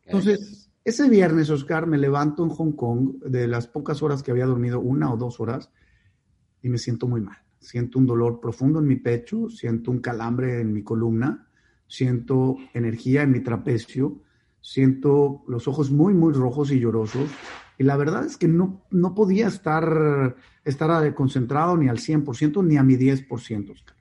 Entonces, 0.05 0.69
ese 0.83 1.09
viernes, 1.09 1.49
Oscar, 1.49 1.87
me 1.87 1.97
levanto 1.97 2.43
en 2.43 2.51
Hong 2.51 2.73
Kong 2.73 3.23
de 3.25 3.47
las 3.47 3.69
pocas 3.69 4.03
horas 4.03 4.25
que 4.25 4.33
había 4.33 4.47
dormido, 4.47 4.81
una 4.81 5.13
o 5.13 5.17
dos 5.17 5.39
horas, 5.39 5.71
y 6.61 6.69
me 6.69 6.79
siento 6.79 7.07
muy 7.07 7.21
mal. 7.21 7.39
Siento 7.61 8.01
un 8.01 8.07
dolor 8.07 8.41
profundo 8.41 8.81
en 8.81 8.89
mi 8.89 8.97
pecho, 8.97 9.49
siento 9.49 9.93
un 9.93 10.01
calambre 10.01 10.61
en 10.61 10.73
mi 10.73 10.83
columna, 10.83 11.49
siento 11.87 12.57
energía 12.75 13.23
en 13.23 13.31
mi 13.31 13.41
trapecio, 13.41 14.21
siento 14.61 15.45
los 15.47 15.69
ojos 15.69 15.93
muy, 15.93 16.15
muy 16.15 16.33
rojos 16.33 16.73
y 16.73 16.81
llorosos. 16.81 17.31
Y 17.79 17.85
la 17.85 17.97
verdad 17.97 18.25
es 18.25 18.37
que 18.37 18.49
no, 18.49 18.83
no 18.91 19.15
podía 19.15 19.49
estar, 19.49 20.37
estar 20.65 21.15
concentrado 21.15 21.77
ni 21.77 21.89
al 21.89 21.99
100%, 21.99 22.65
ni 22.65 22.77
a 22.77 22.83
mi 22.83 22.97
10%, 22.97 23.71
Oscar 23.71 23.97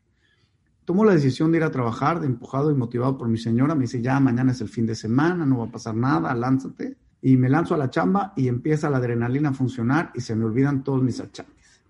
tomo 0.85 1.05
la 1.05 1.13
decisión 1.13 1.51
de 1.51 1.57
ir 1.57 1.63
a 1.63 1.71
trabajar, 1.71 2.19
de 2.19 2.27
empujado 2.27 2.71
y 2.71 2.75
motivado 2.75 3.17
por 3.17 3.27
mi 3.27 3.37
señora. 3.37 3.75
Me 3.75 3.81
dice, 3.81 4.01
ya, 4.01 4.19
mañana 4.19 4.51
es 4.51 4.61
el 4.61 4.69
fin 4.69 4.85
de 4.85 4.95
semana, 4.95 5.45
no 5.45 5.59
va 5.59 5.65
a 5.65 5.71
pasar 5.71 5.95
nada, 5.95 6.33
lánzate. 6.33 6.97
Y 7.21 7.37
me 7.37 7.49
lanzo 7.49 7.73
a 7.73 7.77
la 7.77 7.89
chamba 7.89 8.33
y 8.35 8.47
empieza 8.47 8.89
la 8.89 8.97
adrenalina 8.97 9.49
a 9.49 9.53
funcionar 9.53 10.11
y 10.13 10.21
se 10.21 10.35
me 10.35 10.43
olvidan 10.45 10.83
todos 10.83 11.01
mis 11.01 11.19
achaques. 11.21 11.81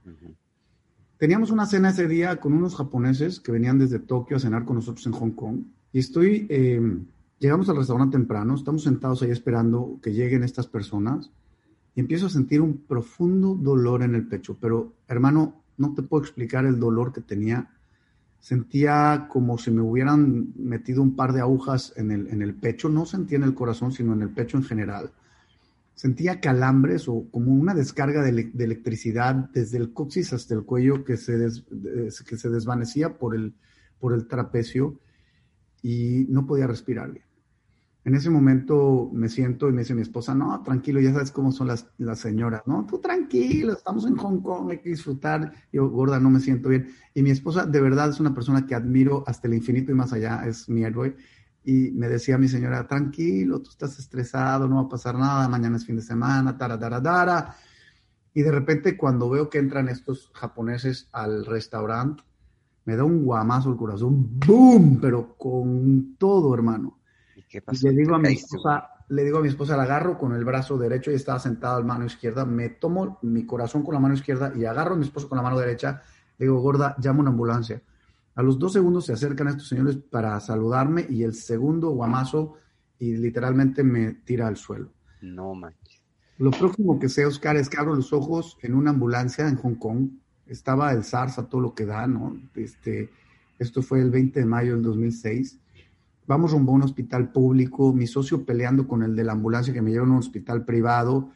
Teníamos 1.18 1.52
una 1.52 1.66
cena 1.66 1.90
ese 1.90 2.08
día 2.08 2.40
con 2.40 2.54
unos 2.54 2.76
japoneses 2.76 3.40
que 3.40 3.52
venían 3.52 3.80
desde 3.80 4.00
Tokio 4.00 4.38
a 4.38 4.40
cenar 4.40 4.66
con 4.66 4.76
nosotros 4.76 5.06
en 5.08 5.14
Hong 5.14 5.32
Kong. 5.32 5.62
Y 5.92 6.00
estoy, 6.00 6.46
em, 6.50 7.06
llegamos 7.40 7.70
al 7.70 7.78
restaurante 7.78 8.18
temprano, 8.18 8.56
estamos 8.56 8.84
sentados 8.84 9.24
ahí 9.24 9.32
esperando 9.32 10.00
que 10.04 10.12
lleguen 10.12 10.44
estas 10.44 10.68
personas 10.68 11.32
y 11.96 12.00
empiezo 12.00 12.28
a 12.28 12.30
sentir 12.30 12.62
un 12.62 12.78
profundo 12.86 13.56
dolor 13.56 14.04
en 14.04 14.16
el 14.16 14.28
pecho. 14.28 14.58
Pero, 14.60 14.94
hermano, 15.08 15.64
no 15.78 15.94
te 15.94 16.04
puedo 16.04 16.24
explicar 16.24 16.66
el 16.66 16.80
dolor 16.80 17.14
que 17.14 17.22
tenía 17.22 17.70
sentía 18.44 19.28
como 19.30 19.58
si 19.58 19.72
me 19.72 19.82
hubieran 19.82 20.52
metido 20.58 21.02
un 21.02 21.16
par 21.16 21.32
de 21.32 21.40
agujas 21.40 21.94
en 21.96 22.12
el, 22.12 22.28
en 22.28 22.42
el 22.42 22.54
pecho, 22.54 22.90
no 22.90 23.06
sentía 23.06 23.38
en 23.38 23.46
el 23.46 23.56
corazón, 23.56 23.94
sino 23.94 24.12
en 24.12 24.22
el 24.22 24.32
pecho 24.32 24.58
en 24.58 24.64
general. 24.64 25.14
Sentía 25.96 26.42
calambres 26.42 27.08
o 27.08 27.26
como 27.32 27.54
una 27.54 27.74
descarga 27.74 28.22
de, 28.22 28.52
electricidad 28.60 29.50
desde 29.54 29.78
el 29.78 29.94
coxis 29.94 30.34
hasta 30.34 30.56
el 30.56 30.64
cuello 30.64 31.06
que 31.06 31.16
se, 31.16 31.38
que 32.28 32.38
se 32.38 32.50
desvanecía 32.50 33.18
por 33.18 33.34
el, 33.34 33.56
por 33.98 34.14
el 34.14 34.28
trapecio 34.28 35.00
y 35.82 36.26
no 36.28 36.46
podía 36.46 36.68
respirar 36.68 37.14
bien. 37.14 37.24
En 38.06 38.16
ese 38.16 38.30
momento 38.30 39.10
me 39.14 39.30
siento 39.30 39.70
y 39.70 39.72
me 39.72 39.82
dice 39.82 39.96
mi 39.96 40.02
esposa, 40.02 40.36
no, 40.36 40.62
tranquilo, 40.62 41.00
ya 41.00 41.14
sabes 41.14 41.32
cómo 41.32 41.54
son 41.54 41.68
las, 41.68 41.88
las 41.98 42.20
señoras, 42.20 42.64
¿no? 42.66 42.86
Tú 42.86 43.00
tranquilo, 43.00 43.72
estamos 43.72 44.06
en 44.06 44.18
Hong 44.18 44.42
Kong, 44.42 44.72
hay 44.72 44.80
que 44.80 44.90
disfrutar. 44.90 45.54
Yo, 45.72 45.90
gorda, 45.90 46.20
no 46.20 46.30
me 46.30 46.42
siento 46.42 46.68
bien. 46.68 46.90
Y 47.14 47.24
mi 47.24 47.30
esposa 47.30 47.66
de 47.66 47.80
verdad 47.80 48.10
es 48.10 48.20
una 48.20 48.34
persona 48.34 48.66
que 48.66 48.76
admiro 48.76 49.24
hasta 49.26 49.48
el 49.48 49.54
infinito 49.54 49.94
y 49.94 49.96
más 49.96 50.12
allá, 50.12 50.46
es 50.46 50.68
mi 50.68 50.84
héroe. 50.84 51.16
Y 51.64 51.92
me 51.92 52.10
decía 52.10 52.38
mi 52.38 52.50
señora, 52.50 52.86
tranquilo, 52.88 53.62
tú 53.62 53.70
estás 53.70 53.98
estresado, 53.98 54.68
no 54.68 54.76
va 54.76 54.82
a 54.82 54.90
pasar 54.90 55.18
nada, 55.18 55.48
mañana 55.48 55.78
es 55.78 55.86
fin 55.86 55.96
de 55.96 56.02
semana, 56.02 56.58
tara. 56.58 57.56
Y 58.34 58.42
de 58.42 58.52
repente 58.52 58.98
cuando 58.98 59.30
veo 59.30 59.50
que 59.50 59.60
entran 59.60 59.88
estos 59.88 60.30
japoneses 60.34 61.08
al 61.14 61.46
restaurante, 61.46 62.24
me 62.84 62.98
da 62.98 63.06
un 63.06 63.24
guamazo 63.24 63.70
el 63.70 63.78
corazón, 63.78 64.28
¡boom! 64.46 65.00
Pero 65.00 65.38
con 65.38 66.18
todo, 66.18 66.54
hermano 66.54 66.98
le 67.82 67.92
digo 67.92 68.16
a 68.16 68.20
mi 68.20 68.34
esposa, 68.34 68.90
le 69.10 69.24
digo 69.24 69.38
a 69.38 69.42
mi 69.42 69.48
esposa, 69.48 69.78
la 69.78 69.84
agarro 69.84 70.18
con 70.18 70.34
el 70.34 70.44
brazo 70.44 70.78
derecho 70.78 71.12
y 71.12 71.16
estaba 71.16 71.40
sentada 71.40 71.80
la 71.80 71.86
mano 71.86 72.06
izquierda, 72.06 72.46
me 72.46 72.70
tomo 72.70 73.20
mi 73.22 73.46
corazón 73.46 73.84
con 73.84 73.94
la 73.94 74.00
mano 74.00 74.14
izquierda 74.14 74.54
y 74.56 74.66
agarro 74.66 74.96
a 74.96 74.98
mi 74.98 75.04
esposo 75.04 75.30
con 75.30 75.38
la 75.38 75.44
mano 75.44 75.60
derecha, 75.60 76.02
le 76.38 76.46
digo, 76.46 76.60
gorda, 76.60 76.96
llamo 77.00 77.22
una 77.22 77.30
ambulancia. 77.30 77.82
A 78.36 78.42
los 78.42 78.58
dos 78.58 78.74
segundos 78.74 79.06
se 79.06 79.14
acercan 79.14 79.48
estos 79.48 79.68
señores 79.68 79.98
para 79.98 80.40
saludarme 80.40 81.06
y 81.08 81.24
el 81.24 81.36
segundo 81.36 81.92
guamazo 81.92 82.56
y 82.98 83.18
literalmente 83.18 83.84
me 83.84 84.14
tira 84.14 84.48
al 84.48 84.58
suelo. 84.58 84.92
No 85.22 85.54
manches. 85.54 86.02
Lo 86.40 86.50
próximo 86.50 87.00
que 87.00 87.10
sé, 87.10 87.26
Oscar, 87.26 87.58
es 87.58 87.70
que 87.70 87.78
abro 87.78 87.96
los 87.96 88.12
ojos 88.12 88.58
en 88.64 88.74
una 88.74 88.90
ambulancia 88.90 89.48
en 89.48 89.56
Hong 89.58 89.76
Kong. 89.76 90.10
Estaba 90.48 90.92
el 90.92 91.04
SARS 91.04 91.38
a 91.38 91.48
todo 91.48 91.62
lo 91.62 91.76
que 91.76 91.86
da, 91.86 92.08
¿no? 92.08 92.36
Este, 92.56 93.12
esto 93.60 93.84
fue 93.84 94.02
el 94.02 94.10
20 94.10 94.40
de 94.40 94.46
mayo 94.46 94.74
del 94.74 94.82
2006 94.82 95.60
vamos 96.28 96.52
rumbo 96.52 96.72
a 96.72 96.76
un 96.76 96.84
hospital 96.84 97.32
público, 97.32 97.94
mi 97.94 98.08
socio 98.08 98.46
peleando 98.46 98.88
con 98.88 99.04
el 99.04 99.16
de 99.16 99.24
la 99.24 99.34
ambulancia 99.34 99.74
que 99.74 99.82
me 99.82 99.92
lleva 99.92 100.06
a 100.06 100.10
un 100.10 100.18
hospital 100.18 100.66
privado, 100.66 101.32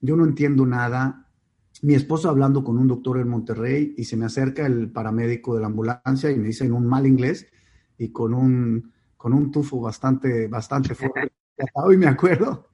yo 0.00 0.16
no 0.16 0.24
entiendo 0.24 0.66
nada, 0.66 1.26
mi 1.82 1.94
esposo 1.94 2.28
hablando 2.28 2.62
con 2.62 2.78
un 2.78 2.88
doctor 2.88 3.18
en 3.18 3.28
Monterrey 3.28 3.94
y 3.96 4.04
se 4.04 4.16
me 4.16 4.26
acerca 4.26 4.66
el 4.66 4.90
paramédico 4.90 5.54
de 5.54 5.60
la 5.60 5.66
ambulancia 5.66 6.30
y 6.30 6.38
me 6.38 6.48
dice 6.48 6.64
en 6.64 6.72
un 6.72 6.86
mal 6.86 7.06
inglés 7.06 7.46
y 7.96 8.10
con 8.10 8.34
un, 8.34 8.92
con 9.16 9.32
un 9.32 9.50
tufo 9.50 9.80
bastante, 9.80 10.48
bastante 10.48 10.94
fuerte. 10.94 11.32
Hoy 11.74 11.96
me 11.96 12.06
acuerdo. 12.06 12.68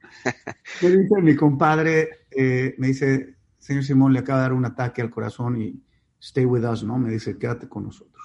Me 0.81 0.89
dice 0.89 1.21
mi 1.21 1.35
compadre, 1.35 2.27
eh, 2.31 2.75
me 2.77 2.87
dice, 2.87 3.35
señor 3.57 3.83
Simón, 3.83 4.13
le 4.13 4.19
acaba 4.19 4.39
de 4.39 4.43
dar 4.43 4.53
un 4.53 4.65
ataque 4.65 5.01
al 5.01 5.09
corazón 5.09 5.61
y 5.61 5.83
stay 6.19 6.45
with 6.45 6.63
us, 6.63 6.83
¿no? 6.83 6.97
Me 6.97 7.11
dice, 7.11 7.37
quédate 7.37 7.67
con 7.67 7.83
nosotros 7.83 8.16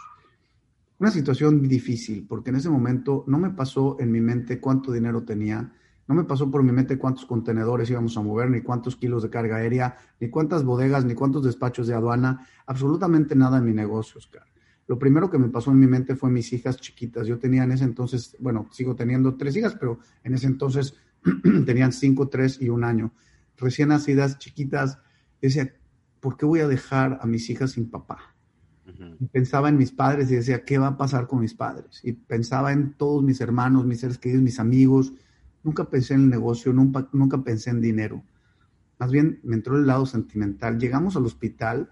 una 0.98 1.10
situación 1.10 1.66
difícil, 1.68 2.26
porque 2.28 2.50
en 2.50 2.56
ese 2.56 2.70
momento 2.70 3.24
no 3.26 3.38
me 3.38 3.50
pasó 3.50 3.96
en 4.00 4.12
mi 4.12 4.20
mente 4.20 4.60
cuánto 4.60 4.92
dinero 4.92 5.24
tenía, 5.24 5.72
no 6.08 6.14
me 6.14 6.24
pasó 6.24 6.50
por 6.50 6.62
mi 6.62 6.72
mente 6.72 6.98
cuántos 6.98 7.26
contenedores 7.26 7.88
íbamos 7.90 8.16
a 8.16 8.22
mover, 8.22 8.50
ni 8.50 8.60
cuántos 8.60 8.96
kilos 8.96 9.22
de 9.22 9.30
carga 9.30 9.56
aérea, 9.56 9.96
ni 10.20 10.28
cuántas 10.28 10.64
bodegas, 10.64 11.04
ni 11.04 11.14
cuántos 11.14 11.44
despachos 11.44 11.86
de 11.86 11.94
aduana, 11.94 12.46
absolutamente 12.66 13.34
nada 13.34 13.58
en 13.58 13.64
mi 13.64 13.72
negocio, 13.72 14.18
Oscar. 14.18 14.44
Lo 14.88 14.98
primero 14.98 15.30
que 15.30 15.38
me 15.38 15.48
pasó 15.48 15.70
en 15.70 15.78
mi 15.78 15.86
mente 15.86 16.16
fue 16.16 16.30
mis 16.30 16.52
hijas 16.52 16.76
chiquitas. 16.76 17.26
Yo 17.26 17.38
tenía 17.38 17.62
en 17.62 17.72
ese 17.72 17.84
entonces, 17.84 18.36
bueno, 18.40 18.68
sigo 18.72 18.96
teniendo 18.96 19.36
tres 19.36 19.56
hijas, 19.56 19.76
pero 19.78 20.00
en 20.24 20.34
ese 20.34 20.48
entonces 20.48 20.94
tenían 21.66 21.92
cinco, 21.92 22.28
tres 22.28 22.60
y 22.60 22.68
un 22.68 22.84
año. 22.84 23.12
Recién 23.56 23.88
nacidas, 23.88 24.38
chiquitas. 24.38 24.98
Decía, 25.40 25.72
¿por 26.20 26.36
qué 26.36 26.44
voy 26.44 26.60
a 26.60 26.68
dejar 26.68 27.18
a 27.22 27.26
mis 27.26 27.48
hijas 27.48 27.72
sin 27.72 27.90
papá? 27.90 28.31
Pensaba 29.32 29.68
en 29.68 29.76
mis 29.76 29.92
padres 29.92 30.30
y 30.30 30.36
decía, 30.36 30.64
¿qué 30.64 30.78
va 30.78 30.88
a 30.88 30.96
pasar 30.96 31.26
con 31.26 31.40
mis 31.40 31.54
padres? 31.54 32.00
Y 32.02 32.12
pensaba 32.12 32.72
en 32.72 32.94
todos 32.94 33.22
mis 33.22 33.40
hermanos, 33.40 33.86
mis 33.86 34.00
seres 34.00 34.18
queridos, 34.18 34.42
mis 34.42 34.58
amigos. 34.58 35.12
Nunca 35.62 35.84
pensé 35.84 36.14
en 36.14 36.22
el 36.22 36.30
negocio, 36.30 36.72
nunca, 36.72 37.08
nunca 37.12 37.42
pensé 37.42 37.70
en 37.70 37.80
dinero. 37.80 38.22
Más 38.98 39.10
bien 39.10 39.40
me 39.42 39.56
entró 39.56 39.76
el 39.76 39.86
lado 39.86 40.06
sentimental. 40.06 40.78
Llegamos 40.78 41.16
al 41.16 41.26
hospital, 41.26 41.90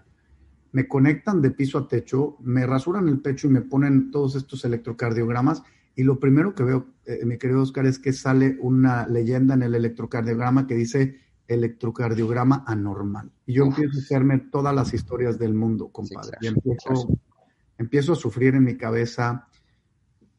me 0.71 0.87
conectan 0.87 1.41
de 1.41 1.51
piso 1.51 1.77
a 1.77 1.87
techo, 1.87 2.37
me 2.41 2.65
rasuran 2.65 3.07
el 3.07 3.19
pecho 3.19 3.47
y 3.47 3.51
me 3.51 3.61
ponen 3.61 4.11
todos 4.11 4.35
estos 4.35 4.63
electrocardiogramas. 4.65 5.63
Y 5.95 6.03
lo 6.03 6.19
primero 6.19 6.55
que 6.55 6.63
veo, 6.63 6.87
eh, 7.05 7.25
mi 7.25 7.37
querido 7.37 7.61
Oscar, 7.61 7.85
es 7.85 7.99
que 7.99 8.13
sale 8.13 8.57
una 8.61 9.07
leyenda 9.07 9.55
en 9.55 9.63
el 9.63 9.75
electrocardiograma 9.75 10.67
que 10.67 10.75
dice 10.75 11.19
electrocardiograma 11.53 12.63
anormal. 12.65 13.31
Y 13.45 13.53
yo 13.53 13.65
empiezo 13.65 13.97
a 13.97 14.01
hacerme 14.01 14.39
todas 14.39 14.73
las 14.73 14.93
historias 14.93 15.37
del 15.37 15.53
mundo, 15.53 15.89
compadre. 15.89 16.37
y 16.41 16.47
empiezo, 16.47 18.13
a 18.13 18.15
sufrir 18.15 18.55
en 18.55 18.63
mi 18.63 18.77
cabeza. 18.77 19.47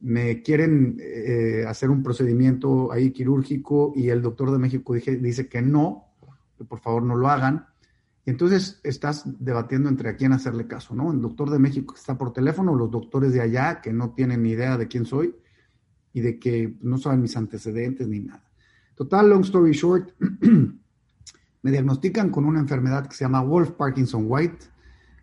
Me 0.01 0.43
quieren 0.43 0.99
eh, 1.01 1.65
hacer 1.67 1.91
un 1.91 2.03
procedimiento 2.03 2.91
ahí 2.93 3.11
quirúrgico 3.11 3.93
y 3.95 4.09
el 4.09 4.23
doctor 4.23 4.51
de 4.51 4.59
México 4.59 4.95
dice 4.95 5.49
que 5.49 5.63
no, 5.63 6.07
que 6.57 6.65
por 6.65 6.81
favor 6.81 7.03
no 7.03 7.17
lo 7.17 7.29
hagan. 7.29 7.67
Y 8.25 8.31
entonces 8.31 8.81
estás 8.85 9.25
debatiendo 9.41 9.89
entre 9.89 10.09
a 10.09 10.17
quién 10.17 10.33
hacerle 10.33 10.67
caso, 10.67 10.95
¿no? 10.95 11.11
El 11.11 11.21
doctor 11.21 11.51
de 11.51 11.59
México 11.59 11.95
está 11.97 12.17
por 12.17 12.33
teléfono, 12.33 12.75
los 12.75 12.91
doctores 12.91 13.33
de 13.33 13.41
allá 13.41 13.81
que 13.81 13.93
no 13.93 14.11
tienen 14.15 14.43
ni 14.43 14.51
idea 14.51 14.79
de 14.79 14.87
quién 14.87 15.05
soy 15.05 15.35
y 16.13 16.21
de 16.21 16.39
que 16.39 16.77
no 16.81 16.99
saben 16.99 17.23
mis 17.23 17.37
antecedentes 17.37 18.07
ni 18.07 18.21
nada. 18.21 18.45
Total, 18.95 19.29
long 19.29 19.43
story 19.43 19.73
short, 19.73 20.13
me 21.63 21.71
diagnostican 21.71 22.31
con 22.31 22.45
una 22.45 22.61
enfermedad 22.61 23.07
que 23.07 23.15
se 23.15 23.25
llama 23.25 23.43
Wolf 23.43 23.73
Parkinson 23.73 24.25
White, 24.29 24.67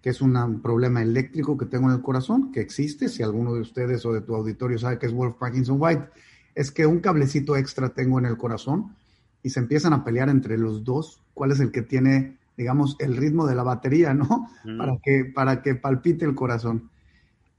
que 0.01 0.09
es 0.09 0.21
un 0.21 0.61
problema 0.61 1.01
eléctrico 1.01 1.57
que 1.57 1.65
tengo 1.65 1.89
en 1.89 1.95
el 1.95 2.01
corazón, 2.01 2.51
que 2.51 2.61
existe, 2.61 3.09
si 3.09 3.21
alguno 3.21 3.53
de 3.53 3.61
ustedes 3.61 4.05
o 4.05 4.13
de 4.13 4.21
tu 4.21 4.33
auditorio 4.33 4.79
sabe 4.79 4.97
que 4.97 5.05
es 5.05 5.13
Wolf 5.13 5.35
Parkinson 5.35 5.77
White, 5.79 6.09
es 6.55 6.71
que 6.71 6.85
un 6.85 6.99
cablecito 6.99 7.57
extra 7.57 7.89
tengo 7.89 8.19
en 8.19 8.25
el 8.25 8.37
corazón 8.37 8.95
y 9.43 9.49
se 9.49 9.59
empiezan 9.59 9.93
a 9.93 10.03
pelear 10.03 10.29
entre 10.29 10.57
los 10.57 10.83
dos, 10.83 11.21
cuál 11.33 11.51
es 11.51 11.59
el 11.59 11.71
que 11.71 11.81
tiene, 11.81 12.37
digamos, 12.57 12.95
el 12.99 13.17
ritmo 13.17 13.45
de 13.45 13.55
la 13.55 13.63
batería, 13.63 14.13
¿no? 14.13 14.49
Para, 14.77 14.97
que, 15.03 15.25
para 15.25 15.61
que 15.61 15.75
palpite 15.75 16.25
el 16.25 16.35
corazón. 16.35 16.89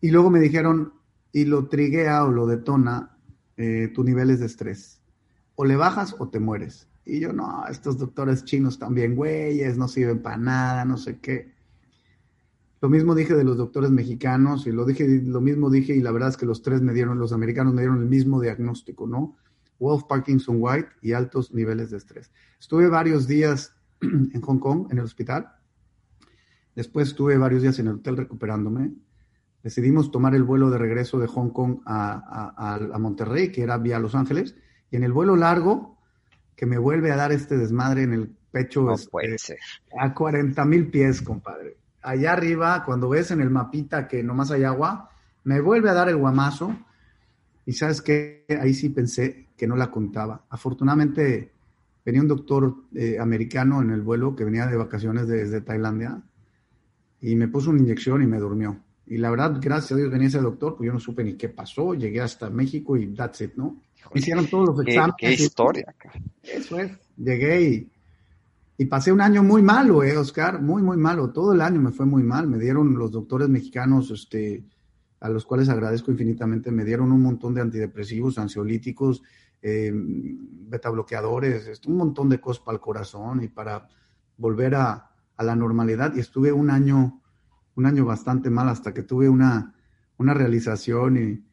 Y 0.01 0.11
luego 0.11 0.31
me 0.31 0.41
dijeron, 0.41 0.95
y 1.33 1.45
lo 1.45 1.69
triguea 1.69 2.25
o 2.25 2.31
lo 2.31 2.47
detona 2.47 3.17
eh, 3.57 3.91
tus 3.95 4.05
niveles 4.05 4.41
de 4.41 4.47
estrés. 4.47 5.01
O 5.55 5.65
le 5.65 5.77
bajas 5.77 6.17
o 6.19 6.29
te 6.29 6.41
mueres. 6.41 6.90
Y 7.11 7.19
yo, 7.19 7.33
no, 7.33 7.67
estos 7.67 7.99
doctores 7.99 8.45
chinos 8.45 8.79
también, 8.79 9.17
güeyes, 9.17 9.77
no 9.77 9.89
sirven 9.89 10.23
para 10.23 10.37
nada, 10.37 10.85
no 10.85 10.97
sé 10.97 11.19
qué. 11.19 11.53
Lo 12.81 12.89
mismo 12.89 13.17
dije 13.17 13.35
de 13.35 13.43
los 13.43 13.57
doctores 13.57 13.91
mexicanos 13.91 14.65
y 14.69 14.71
lo 14.71 14.85
dije, 14.85 15.07
lo 15.25 15.41
mismo 15.41 15.71
dije 15.71 15.95
y 15.95 16.01
la 16.01 16.13
verdad 16.13 16.29
es 16.29 16.37
que 16.37 16.47
los 16.47 16.63
tres 16.63 16.81
me 16.83 16.95
dieron, 16.95 17.19
los 17.19 17.33
americanos 17.33 17.75
me 17.75 17.83
dieron 17.83 18.01
el 18.01 18.09
mismo 18.09 18.41
diagnóstico, 18.41 19.09
¿no? 19.09 19.37
Wolf 19.81 20.05
Parkinson 20.05 20.59
White 20.61 20.89
y 21.03 21.13
altos 21.13 21.53
niveles 21.53 21.91
de 21.91 21.97
estrés. 21.97 22.31
Estuve 22.61 22.89
varios 22.89 23.27
días 23.27 23.75
en 24.01 24.41
Hong 24.41 24.59
Kong, 24.59 24.87
en 24.91 24.99
el 24.99 25.05
hospital. 25.05 25.51
Después 26.77 27.09
estuve 27.09 27.37
varios 27.39 27.63
días 27.63 27.79
en 27.81 27.89
el 27.89 27.95
hotel 27.97 28.17
recuperándome. 28.17 28.93
Decidimos 29.65 30.13
tomar 30.13 30.37
el 30.37 30.45
vuelo 30.45 30.71
de 30.71 30.79
regreso 30.79 31.19
de 31.19 31.27
Hong 31.27 31.51
Kong 31.51 31.81
a, 31.85 32.79
a 32.95 32.99
Monterrey, 32.99 33.51
que 33.51 33.63
era 33.63 33.79
vía 33.79 33.99
Los 33.99 34.15
Ángeles. 34.15 34.55
Y 34.93 34.97
en 34.97 35.03
el 35.03 35.13
vuelo 35.13 35.35
largo, 35.35 36.00
que 36.61 36.67
me 36.67 36.77
vuelve 36.77 37.11
a 37.11 37.17
dar 37.17 37.33
este 37.33 37.57
desmadre 37.57 38.03
en 38.03 38.13
el 38.13 38.37
pecho. 38.53 38.83
No 38.83 38.93
este, 38.93 39.09
puede 39.09 39.39
ser. 39.39 39.57
A 39.99 40.13
40 40.13 40.63
mil 40.67 40.91
pies, 40.91 41.23
compadre 41.23 41.81
allá 42.03 42.33
arriba, 42.33 42.83
cuando 42.85 43.09
ves 43.09 43.31
en 43.31 43.41
el 43.41 43.51
mapita 43.51 44.09
que 44.09 44.23
nomás 44.23 44.51
hay 44.51 44.65
agua, 44.65 45.11
me 45.45 45.61
vuelve 45.61 45.91
a 45.91 45.95
dar 45.95 46.09
el 46.09 46.17
guamazo. 46.17 46.77
Y 47.67 47.73
sabes 47.73 48.03
que 48.03 48.45
ahí 48.61 48.75
sí 48.75 48.89
pensé 48.89 49.49
que 49.57 49.67
no 49.67 49.77
la 49.77 49.91
contaba. 49.91 50.45
Afortunadamente 50.51 51.53
venía 52.05 52.23
un 52.23 52.29
doctor 52.29 52.75
eh, 52.95 53.19
americano 53.19 53.83
en 53.83 53.91
el 53.91 54.03
vuelo 54.03 54.35
que 54.35 54.45
venía 54.45 54.67
de 54.67 54.77
vacaciones 54.77 55.29
desde 55.29 55.61
Tailandia 55.61 56.21
y 57.21 57.37
me 57.37 57.49
puso 57.49 57.71
una 57.71 57.81
inyección 57.81 58.23
y 58.23 58.27
me 58.27 58.39
durmió. 58.39 58.81
Y 59.07 59.19
la 59.19 59.31
verdad, 59.31 59.59
gracias 59.61 59.93
a 59.93 59.97
Dios 59.97 60.11
venía 60.11 60.29
ese 60.29 60.41
doctor, 60.41 60.77
pues 60.77 60.87
yo 60.87 60.93
no 60.93 61.01
supe 61.01 61.23
ni 61.23 61.35
qué 61.35 61.49
pasó. 61.49 61.95
Llegué 61.95 62.21
hasta 62.21 62.49
México 62.49 62.97
y 62.97 63.15
that's 63.15 63.43
it, 63.43 63.55
¿no? 63.57 63.83
Hicieron 64.15 64.47
todos 64.47 64.69
los 64.71 64.87
exámenes. 64.87 65.15
Qué, 65.19 65.33
historia. 65.33 65.95
Eso 66.43 66.79
es. 66.79 66.93
Llegué 67.17 67.63
y 67.63 67.91
y 68.81 68.87
pasé 68.87 69.13
un 69.13 69.21
año 69.21 69.43
muy 69.43 69.61
malo, 69.63 70.03
eh, 70.03 70.17
Oscar, 70.17 70.63
muy, 70.63 70.81
muy 70.81 70.97
malo. 70.97 71.29
Todo 71.29 71.53
el 71.53 71.61
año 71.61 71.79
me 71.83 71.91
fue 71.91 72.07
muy 72.07 72.23
mal. 72.23 72.49
Me 72.49 72.59
dieron 72.59 72.97
los 72.97 73.11
doctores 73.11 73.47
mexicanos, 73.47 74.11
este, 74.11 74.65
a 75.21 75.29
los 75.29 75.45
cuales 75.45 75.69
agradezco 75.69 76.11
infinitamente, 76.11 76.71
me 76.71 76.87
dieron 76.87 77.13
un 77.13 77.21
montón 77.21 77.53
de 77.53 77.61
antidepresivos, 77.61 78.39
ansiolíticos, 78.39 79.23
eh, 79.61 79.93
beta 79.95 80.89
bloqueadores, 80.89 81.79
un 81.87 81.99
montón 81.99 82.31
de 82.31 82.41
cosas 82.41 82.65
para 82.65 82.77
el 82.77 82.81
corazón 82.81 83.43
y 83.43 83.49
para 83.49 83.87
volver 84.39 84.75
a, 84.77 85.11
la 85.39 85.55
normalidad. 85.55 86.15
Y 86.17 86.21
estuve 86.21 86.51
un 86.51 86.71
año, 86.71 87.21
un 87.75 87.85
año 87.85 88.07
bastante 88.07 88.49
mal 88.49 88.71
hasta 88.71 88.95
que 88.95 89.03
tuve 89.03 89.29
una, 89.29 89.75
una 90.17 90.33
realización 90.33 91.19
y, 91.19 91.45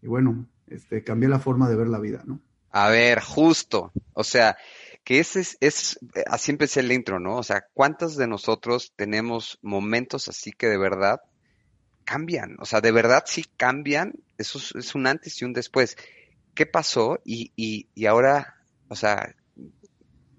y 0.00 0.08
bueno, 0.08 0.46
este, 0.70 1.04
cambié 1.04 1.28
la 1.28 1.38
forma 1.38 1.68
de 1.68 1.76
ver 1.76 1.88
la 1.88 1.98
vida, 1.98 2.22
¿no? 2.24 2.40
A 2.70 2.88
ver, 2.88 3.20
justo. 3.20 3.92
O 4.12 4.24
sea, 4.24 4.56
que 5.04 5.18
ese 5.18 5.40
es, 5.40 5.56
es, 5.60 5.98
así 6.26 6.52
empecé 6.52 6.80
el 6.80 6.92
intro, 6.92 7.18
¿no? 7.18 7.36
O 7.36 7.42
sea, 7.42 7.64
¿cuántos 7.74 8.16
de 8.16 8.26
nosotros 8.26 8.92
tenemos 8.96 9.58
momentos 9.62 10.28
así 10.28 10.52
que 10.52 10.68
de 10.68 10.78
verdad 10.78 11.20
cambian? 12.04 12.56
O 12.60 12.64
sea, 12.64 12.80
de 12.80 12.92
verdad 12.92 13.24
sí 13.26 13.44
cambian, 13.56 14.14
eso 14.38 14.58
es, 14.78 14.94
un 14.94 15.06
antes 15.06 15.40
y 15.42 15.44
un 15.44 15.52
después. 15.52 15.96
¿Qué 16.54 16.66
pasó? 16.66 17.20
Y, 17.24 17.52
y, 17.56 17.88
y 17.94 18.06
ahora, 18.06 18.56
o 18.88 18.96
sea, 18.96 19.34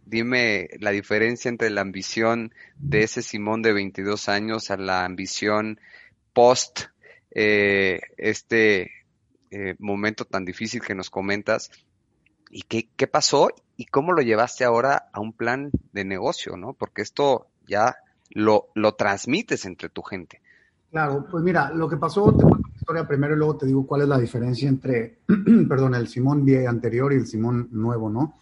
dime 0.06 0.70
la 0.80 0.92
diferencia 0.92 1.50
entre 1.50 1.70
la 1.70 1.82
ambición 1.82 2.54
de 2.78 3.04
ese 3.04 3.22
Simón 3.22 3.62
de 3.62 3.74
22 3.74 4.30
años 4.30 4.72
a 4.72 4.78
la 4.78 5.06
ambición 5.06 5.80
post 6.34 6.82
eh, 7.34 8.02
este 8.18 8.92
eh, 9.52 9.76
momento 9.80 10.26
tan 10.26 10.46
difícil 10.46 10.82
que 10.82 10.96
nos 10.96 11.10
comentas. 11.10 11.72
¿Y 12.50 12.64
qué, 12.64 12.90
qué 12.98 13.08
pasó? 13.08 13.50
y 13.82 13.86
cómo 13.86 14.14
lo 14.14 14.22
llevaste 14.22 14.64
ahora 14.64 15.10
a 15.12 15.20
un 15.20 15.34
plan 15.34 15.72
de 15.92 16.06
negocio, 16.06 16.56
¿no? 16.56 16.74
Porque 16.74 17.02
esto 17.02 17.48
ya 17.66 17.96
lo, 18.30 18.68
lo 18.76 18.94
transmites 18.94 19.66
entre 19.66 19.90
tu 19.90 20.04
gente. 20.04 20.40
Claro, 20.92 21.26
pues 21.32 21.44
mira, 21.44 21.72
lo 21.72 21.90
que 21.90 21.98
pasó, 21.98 22.32
te 22.32 22.44
cuento 22.44 22.68
la 22.70 22.78
historia 22.78 23.08
primero 23.08 23.34
y 23.34 23.38
luego 23.38 23.58
te 23.58 23.66
digo 23.66 23.88
cuál 23.88 24.04
es 24.04 24.08
la 24.08 24.20
diferencia 24.20 24.70
entre, 24.70 25.22
perdón, 25.68 25.96
el 25.96 26.08
Simón 26.08 26.46
anterior 26.68 27.12
y 27.12 27.16
el 27.16 27.26
Simón 27.26 27.70
nuevo, 27.72 28.08
¿no? 28.12 28.38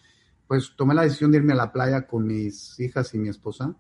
Pues 0.45 0.73
tomé 0.75 0.93
la 0.93 1.03
decisión 1.03 1.31
de 1.31 1.37
irme 1.37 1.53
a 1.53 1.55
la 1.55 1.71
playa 1.71 2.05
con 2.05 2.27
mis 2.27 2.77
hijas 2.81 3.13
y 3.13 3.17
mi 3.17 3.29
esposa. 3.29 3.73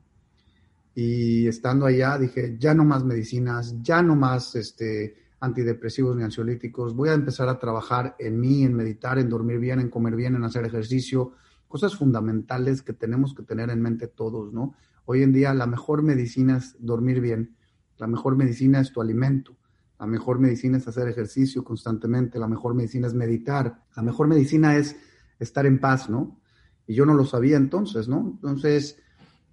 Y 0.95 1.45
estando 1.45 1.87
allá 1.87 2.17
dije, 2.17 2.55
ya 2.57 2.73
no 2.73 2.85
más 2.85 3.03
medicinas, 3.03 3.75
ya 3.81 4.01
no 4.01 4.15
más 4.15 4.55
este, 4.55 5.13
antidepresivos 5.39 6.15
ni 6.15 6.23
ansiolíticos. 6.23 6.95
Voy 6.95 7.09
a 7.09 7.13
empezar 7.13 7.49
a 7.49 7.59
trabajar 7.59 8.15
en 8.19 8.39
mí, 8.39 8.63
en 8.63 8.73
meditar, 8.73 9.19
en 9.19 9.29
dormir 9.29 9.59
bien, 9.59 9.79
en 9.79 9.89
comer 9.89 10.15
bien, 10.15 10.35
en 10.35 10.43
hacer 10.43 10.65
ejercicio, 10.65 11.33
cosas 11.67 11.95
fundamentales 11.95 12.81
que 12.81 12.93
tenemos 12.93 13.33
que 13.33 13.43
tener 13.43 13.69
en 13.69 13.81
mente 13.81 14.07
todos, 14.07 14.51
¿no? 14.51 14.75
Hoy 15.05 15.23
en 15.23 15.31
día 15.31 15.53
la 15.53 15.65
mejor 15.65 16.03
medicina 16.03 16.57
es 16.57 16.75
dormir 16.79 17.21
bien, 17.21 17.55
la 17.97 18.07
mejor 18.07 18.35
medicina 18.35 18.79
es 18.79 18.91
tu 18.91 19.01
alimento, 19.01 19.55
la 19.99 20.05
mejor 20.05 20.39
medicina 20.39 20.77
es 20.77 20.87
hacer 20.87 21.07
ejercicio 21.07 21.63
constantemente, 21.63 22.39
la 22.39 22.47
mejor 22.47 22.73
medicina 22.73 23.07
es 23.07 23.13
meditar, 23.13 23.83
la 23.95 24.03
mejor 24.03 24.27
medicina 24.27 24.75
es 24.75 24.95
estar 25.39 25.65
en 25.65 25.79
paz, 25.79 26.09
¿no? 26.09 26.39
Y 26.85 26.95
yo 26.95 27.05
no 27.05 27.13
lo 27.13 27.25
sabía 27.25 27.57
entonces, 27.57 28.07
¿no? 28.07 28.31
Entonces 28.35 28.97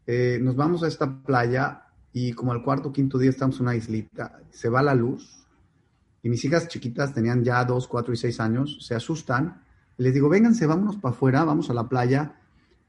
eh, 0.06 0.38
nos 0.42 0.56
vamos 0.56 0.82
a 0.82 0.88
esta 0.88 1.22
playa 1.22 1.84
y 2.12 2.32
como 2.32 2.52
al 2.52 2.62
cuarto 2.62 2.88
o 2.88 2.92
quinto 2.92 3.18
día 3.18 3.30
estamos 3.30 3.56
en 3.56 3.62
una 3.62 3.76
islita, 3.76 4.40
se 4.50 4.68
va 4.68 4.82
la 4.82 4.94
luz 4.94 5.45
y 6.26 6.28
mis 6.28 6.44
hijas 6.44 6.66
chiquitas 6.66 7.14
tenían 7.14 7.44
ya 7.44 7.64
dos, 7.64 7.86
cuatro 7.86 8.12
y 8.12 8.16
seis 8.16 8.40
años, 8.40 8.78
se 8.84 8.94
asustan 8.94 9.62
les 9.98 10.12
digo, 10.12 10.28
vénganse, 10.28 10.66
vámonos 10.66 10.96
para 10.96 11.14
afuera, 11.14 11.44
vamos 11.44 11.70
a 11.70 11.74
la 11.74 11.88
playa 11.88 12.34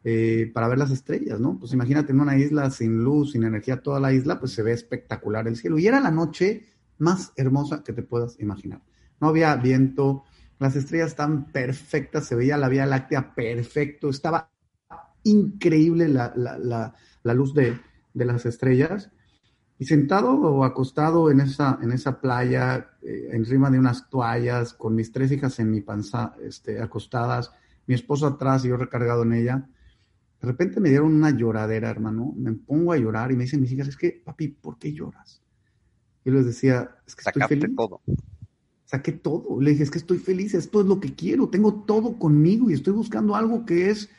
eh, 0.03 0.51
para 0.53 0.67
ver 0.67 0.77
las 0.77 0.91
estrellas, 0.91 1.39
¿no? 1.39 1.57
Pues 1.57 1.73
imagínate 1.73 2.11
en 2.11 2.19
una 2.19 2.37
isla 2.37 2.69
sin 2.69 3.03
luz, 3.03 3.31
sin 3.31 3.43
energía, 3.43 3.81
toda 3.81 3.99
la 3.99 4.13
isla, 4.13 4.39
pues 4.39 4.51
se 4.51 4.63
ve 4.63 4.73
espectacular 4.73 5.47
el 5.47 5.55
cielo. 5.55 5.77
Y 5.77 5.87
era 5.87 5.99
la 5.99 6.11
noche 6.11 6.65
más 6.97 7.31
hermosa 7.37 7.83
que 7.83 7.93
te 7.93 8.03
puedas 8.03 8.39
imaginar. 8.39 8.81
No 9.21 9.29
había 9.29 9.55
viento, 9.55 10.23
las 10.59 10.75
estrellas 10.75 11.09
estaban 11.09 11.51
perfectas, 11.51 12.25
se 12.25 12.35
veía 12.35 12.57
la 12.57 12.69
Vía 12.69 12.85
Láctea 12.85 13.33
perfecto, 13.33 14.09
estaba 14.09 14.51
increíble 15.23 16.09
la, 16.09 16.93
luz 17.23 17.53
de, 17.53 17.79
de 18.13 18.25
las 18.25 18.45
estrellas. 18.45 19.11
Y 19.79 19.85
sentado 19.85 20.31
o 20.31 20.63
acostado 20.63 21.29
en 21.29 21.39
esa, 21.39 21.77
en 21.81 21.91
esa 21.91 22.19
playa, 22.19 22.91
eh, 23.03 23.29
encima 23.31 23.69
de 23.69 23.77
unas 23.77 24.09
toallas, 24.09 24.73
con 24.73 24.95
mis 24.95 25.11
tres 25.11 25.31
hijas 25.31 25.59
en 25.59 25.69
mi 25.69 25.81
panza, 25.81 26.35
este, 26.41 26.81
acostadas, 26.81 27.51
mi 27.85 27.93
esposo 27.93 28.25
atrás 28.25 28.65
y 28.65 28.69
yo 28.69 28.77
recargado 28.77 29.23
en 29.23 29.33
ella, 29.33 29.67
de 30.41 30.47
repente 30.47 30.79
me 30.79 30.89
dieron 30.89 31.13
una 31.13 31.31
lloradera, 31.31 31.89
hermano. 31.89 32.33
Me 32.37 32.53
pongo 32.53 32.91
a 32.93 32.97
llorar 32.97 33.31
y 33.31 33.35
me 33.35 33.45
dicen 33.45 33.61
mis 33.61 33.71
hijas, 33.71 33.87
es 33.87 33.97
que, 33.97 34.21
papi, 34.23 34.49
¿por 34.49 34.77
qué 34.77 34.93
lloras? 34.93 35.41
Yo 36.23 36.33
les 36.33 36.45
decía, 36.45 36.91
es 37.07 37.15
que 37.15 37.23
estoy 37.25 37.41
feliz. 37.47 37.75
todo. 37.75 38.01
Saqué 38.85 39.13
todo. 39.13 39.59
Le 39.59 39.71
dije, 39.71 39.83
es 39.83 39.91
que 39.91 39.97
estoy 39.97 40.19
feliz, 40.19 40.53
esto 40.53 40.81
es 40.81 40.87
lo 40.87 40.99
que 40.99 41.15
quiero, 41.15 41.49
tengo 41.49 41.83
todo 41.85 42.19
conmigo 42.19 42.69
y 42.69 42.73
estoy 42.73 42.93
buscando 42.93 43.35
algo 43.35 43.65
que 43.65 43.89
es, 43.89 44.09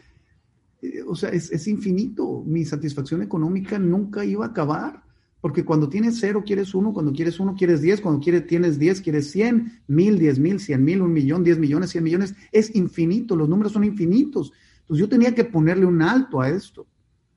eh, 0.83 1.03
o 1.07 1.15
sea, 1.15 1.31
es, 1.31 1.53
es 1.53 1.69
infinito. 1.69 2.43
Mi 2.45 2.65
satisfacción 2.65 3.23
económica 3.23 3.79
nunca 3.79 4.25
iba 4.25 4.45
a 4.45 4.49
acabar. 4.49 5.05
Porque 5.41 5.65
cuando 5.65 5.89
tienes 5.89 6.19
cero, 6.19 6.43
quieres 6.45 6.75
uno, 6.75 6.93
cuando 6.93 7.13
quieres 7.13 7.39
uno, 7.39 7.55
quieres 7.57 7.81
diez, 7.81 8.01
cuando 8.01 8.21
quieres, 8.21 8.47
tienes 8.47 8.79
diez, 8.79 9.01
quieres 9.01 9.31
cien, 9.31 9.81
mil, 9.87 10.19
diez 10.19 10.39
mil, 10.39 10.59
cien 10.59 10.85
mil, 10.85 11.01
un 11.01 11.13
millón, 11.13 11.45
diez 11.45 11.59
millones, 11.59 11.91
cien 11.91 12.03
millones. 12.03 12.35
Es 12.51 12.75
infinito, 12.75 13.37
los 13.37 13.49
números 13.49 13.73
son 13.73 13.85
infinitos. 13.85 14.53
Entonces 14.81 15.01
yo 15.01 15.09
tenía 15.09 15.35
que 15.35 15.45
ponerle 15.45 15.87
un 15.87 16.03
alto 16.03 16.41
a 16.41 16.51
esto, 16.51 16.87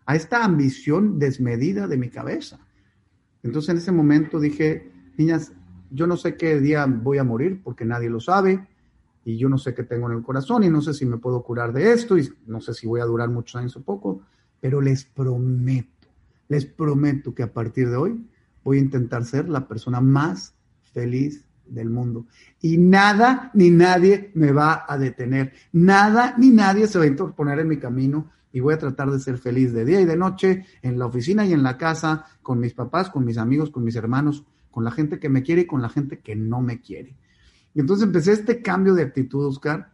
a 0.06 0.16
esta 0.16 0.44
ambición 0.44 1.20
desmedida 1.20 1.88
de 1.88 1.98
mi 1.98 2.10
cabeza. 2.10 2.60
Entonces 3.44 3.70
en 3.70 3.78
ese 3.78 3.92
momento 3.92 4.40
dije, 4.40 4.92
niñas, 5.18 5.52
yo 5.92 6.08
no 6.08 6.18
sé 6.18 6.36
qué 6.36 6.60
día 6.60 6.86
voy 6.86 7.20
a 7.20 7.24
morir 7.24 7.62
porque 7.64 7.86
nadie 7.86 8.10
lo 8.10 8.20
sabe 8.20 8.66
y 9.26 9.38
yo 9.38 9.50
no 9.50 9.58
sé 9.58 9.76
qué 9.76 9.84
tengo 9.84 10.10
en 10.10 10.18
el 10.18 10.24
corazón 10.24 10.64
y 10.64 10.70
no 10.70 10.82
sé 10.82 10.94
si 10.94 11.06
me 11.06 11.18
puedo 11.18 11.44
curar 11.44 11.74
de 11.74 11.92
esto 11.92 12.18
y 12.18 12.28
no 12.48 12.62
sé 12.62 12.74
si 12.74 12.88
voy 12.88 13.02
a 13.02 13.06
durar 13.06 13.30
muchos 13.30 13.58
años 13.58 13.76
o 13.76 13.82
poco, 13.82 14.22
pero 14.60 14.82
les 14.82 15.04
prometo 15.04 16.01
les 16.52 16.66
prometo 16.66 17.34
que 17.34 17.44
a 17.44 17.54
partir 17.54 17.90
de 17.90 17.96
hoy 17.96 18.28
voy 18.62 18.78
a 18.78 18.82
intentar 18.82 19.24
ser 19.24 19.48
la 19.48 19.70
persona 19.70 20.02
más 20.02 20.54
feliz 20.92 21.46
del 21.66 21.90
mundo. 21.90 22.26
Y 22.60 22.78
nada 22.78 23.52
ni 23.54 23.70
nadie 23.70 24.32
me 24.34 24.52
va 24.52 24.84
a 24.86 24.98
detener. 24.98 25.54
Nada 25.72 26.36
ni 26.38 26.50
nadie 26.50 26.88
se 26.88 26.98
va 26.98 27.06
a 27.06 27.08
interponer 27.08 27.60
en 27.60 27.70
mi 27.70 27.78
camino 27.78 28.32
y 28.52 28.60
voy 28.60 28.74
a 28.74 28.78
tratar 28.78 29.10
de 29.10 29.20
ser 29.20 29.38
feliz 29.38 29.72
de 29.72 29.86
día 29.86 30.02
y 30.02 30.06
de 30.06 30.18
noche, 30.18 30.66
en 30.82 31.00
la 31.00 31.06
oficina 31.06 31.46
y 31.46 31.54
en 31.54 31.64
la 31.64 31.78
casa, 31.78 32.26
con 32.42 32.60
mis 32.60 32.74
papás, 32.74 33.10
con 33.10 33.24
mis 33.24 33.38
amigos, 33.38 33.70
con 33.70 33.86
mis 33.86 33.96
hermanos, 33.96 34.44
con 34.72 34.84
la 34.84 34.92
gente 34.92 35.20
que 35.20 35.30
me 35.30 35.44
quiere 35.44 35.62
y 35.62 35.68
con 35.68 35.82
la 35.82 35.88
gente 35.88 36.20
que 36.20 36.36
no 36.36 36.60
me 36.60 36.82
quiere. 36.82 37.16
Y 37.74 37.80
entonces 37.80 38.06
empecé 38.06 38.34
este 38.34 38.62
cambio 38.62 38.94
de 38.94 39.04
actitud, 39.04 39.46
Oscar. 39.46 39.94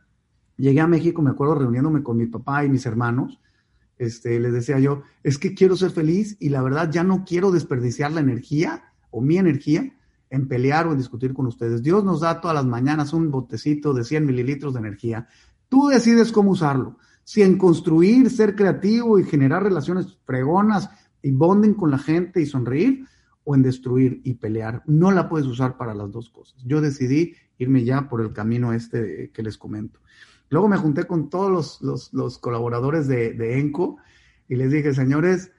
Llegué 0.58 0.82
a 0.82 0.88
México, 0.88 1.22
me 1.22 1.30
acuerdo, 1.30 1.54
reuniéndome 1.54 2.02
con 2.02 2.18
mi 2.18 2.26
papá 2.26 2.66
y 2.66 2.70
mis 2.70 2.88
hermanos. 2.88 3.40
Este, 3.98 4.40
les 4.40 4.54
decía 4.54 4.80
yo, 4.80 5.04
es 5.24 5.38
que 5.38 5.54
quiero 5.56 5.76
ser 5.76 5.92
feliz 5.92 6.38
y 6.40 6.50
la 6.50 6.62
verdad 6.62 6.92
ya 6.92 7.04
no 7.04 7.26
quiero 7.26 7.52
desperdiciar 7.52 8.12
la 8.12 8.20
energía 8.20 8.94
o 9.10 9.22
mi 9.22 9.38
energía 9.38 9.92
en 10.30 10.48
pelear 10.48 10.88
o 10.88 10.92
en 10.92 10.98
discutir 10.98 11.34
con 11.34 11.48
ustedes. 11.48 11.82
Dios 11.82 12.04
nos 12.04 12.22
da 12.22 12.42
todas 12.42 12.56
las 12.56 12.66
mañanas 12.66 13.14
un 13.14 13.32
botecito 13.32 13.94
de 13.94 14.04
100 14.04 14.26
mililitros 14.26 14.74
de 14.74 14.80
energía. 14.80 15.28
Tú 15.70 15.88
decides 15.88 16.32
cómo 16.32 16.52
usarlo 16.52 16.98
si 17.28 17.42
en 17.42 17.58
construir, 17.58 18.30
ser 18.30 18.56
creativo 18.56 19.20
y 19.20 19.26
generar 19.26 19.62
relaciones 19.62 20.18
fregonas 20.24 20.90
y 21.22 21.32
bonden 21.32 21.74
con 21.74 21.92
la 21.92 21.98
gente 21.98 22.42
y 22.42 22.46
sonreír, 22.46 23.06
o 23.44 23.54
en 23.54 23.64
destruir 23.64 24.22
y 24.24 24.36
pelear. 24.36 24.82
No 24.86 25.12
la 25.12 25.28
puedes 25.28 25.46
usar 25.46 25.76
para 25.76 25.94
las 25.94 26.10
dos 26.10 26.30
cosas. 26.30 26.64
Yo 26.66 26.80
decidí 26.80 27.34
irme 27.58 27.84
ya 27.84 28.08
por 28.08 28.22
el 28.22 28.32
camino 28.32 28.72
este 28.72 29.30
que 29.34 29.44
les 29.44 29.58
comento. 29.58 30.00
Luego 30.50 30.68
me 30.68 30.78
junté 30.78 31.06
con 31.06 31.30
todos 31.30 31.82
los, 31.82 32.38
colaboradores 32.40 33.08
de, 33.08 33.34
de, 33.34 33.60
ENCO 33.60 33.98
y 34.48 34.56
les 34.56 34.72
dije, 34.72 34.94
señores, 34.94 35.52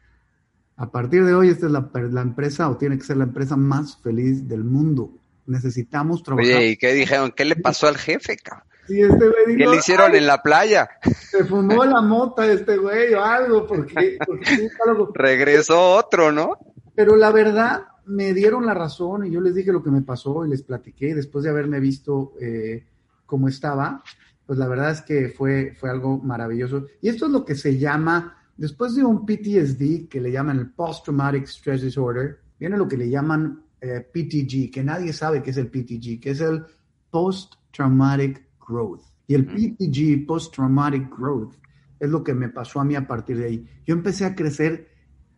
a 0.76 0.90
partir 0.90 1.24
de 1.24 1.34
hoy 1.34 1.50
esta 1.50 1.66
es 1.66 1.72
la, 1.72 1.90
la, 1.92 2.22
empresa 2.22 2.70
o 2.70 2.76
tiene 2.76 2.96
que 2.96 3.04
ser 3.04 3.18
la 3.18 3.24
empresa 3.24 3.56
más 3.56 3.98
feliz 4.02 4.48
del 4.48 4.64
mundo. 4.64 5.12
Necesitamos 5.46 6.22
trabajar. 6.22 6.56
Oye, 6.56 6.68
¿y 6.68 6.76
qué 6.76 6.92
dijeron? 6.94 7.32
¿Qué 7.32 7.44
le 7.44 7.56
pasó 7.56 7.86
al 7.86 7.98
jefe, 7.98 8.36
cabrón? 8.36 8.68
este 8.88 9.26
¿Qué 9.46 9.66
le 9.66 9.76
hicieron 9.76 10.14
en 10.14 10.26
la 10.26 10.42
playa? 10.42 10.88
Se 11.30 11.44
fumó 11.44 11.84
la 11.84 12.00
mota 12.00 12.50
este 12.50 12.76
güey 12.76 13.12
o 13.14 13.22
algo, 13.22 13.66
porque, 13.66 14.18
regresó 15.14 15.96
otro, 15.96 16.32
¿no? 16.32 16.58
Pero 16.94 17.16
la 17.16 17.30
verdad, 17.30 17.82
me 18.06 18.32
dieron 18.32 18.66
la 18.66 18.74
razón 18.74 19.26
y 19.26 19.30
yo 19.30 19.40
les 19.40 19.54
dije 19.54 19.72
lo 19.72 19.82
que 19.82 19.90
me 19.90 20.02
pasó 20.02 20.46
y 20.46 20.48
les 20.48 20.62
platiqué 20.62 21.14
después 21.14 21.44
de 21.44 21.50
haberme 21.50 21.80
visto 21.80 22.32
eh, 22.40 22.86
cómo 23.26 23.48
estaba, 23.48 24.02
pues 24.48 24.58
la 24.58 24.66
verdad 24.66 24.92
es 24.92 25.02
que 25.02 25.28
fue, 25.28 25.74
fue 25.78 25.90
algo 25.90 26.16
maravilloso. 26.16 26.86
Y 27.02 27.10
esto 27.10 27.26
es 27.26 27.32
lo 27.32 27.44
que 27.44 27.54
se 27.54 27.76
llama, 27.76 28.38
después 28.56 28.94
de 28.94 29.04
un 29.04 29.26
PTSD, 29.26 30.08
que 30.08 30.22
le 30.22 30.32
llaman 30.32 30.58
el 30.58 30.70
Post 30.70 31.04
Traumatic 31.04 31.44
Stress 31.44 31.82
Disorder, 31.82 32.38
viene 32.58 32.78
lo 32.78 32.88
que 32.88 32.96
le 32.96 33.10
llaman 33.10 33.62
eh, 33.78 34.00
PTG, 34.00 34.70
que 34.72 34.82
nadie 34.82 35.12
sabe 35.12 35.42
qué 35.42 35.50
es 35.50 35.58
el 35.58 35.66
PTG, 35.66 36.18
que 36.18 36.30
es 36.30 36.40
el 36.40 36.64
Post 37.10 37.56
Traumatic 37.72 38.42
Growth. 38.66 39.02
Y 39.26 39.34
el 39.34 39.44
PTG, 39.44 40.26
Post 40.26 40.54
Traumatic 40.54 41.14
Growth, 41.14 41.56
es 42.00 42.08
lo 42.08 42.24
que 42.24 42.32
me 42.32 42.48
pasó 42.48 42.80
a 42.80 42.86
mí 42.86 42.94
a 42.94 43.06
partir 43.06 43.36
de 43.36 43.44
ahí. 43.44 43.68
Yo 43.86 43.94
empecé 43.94 44.24
a 44.24 44.34
crecer, 44.34 44.88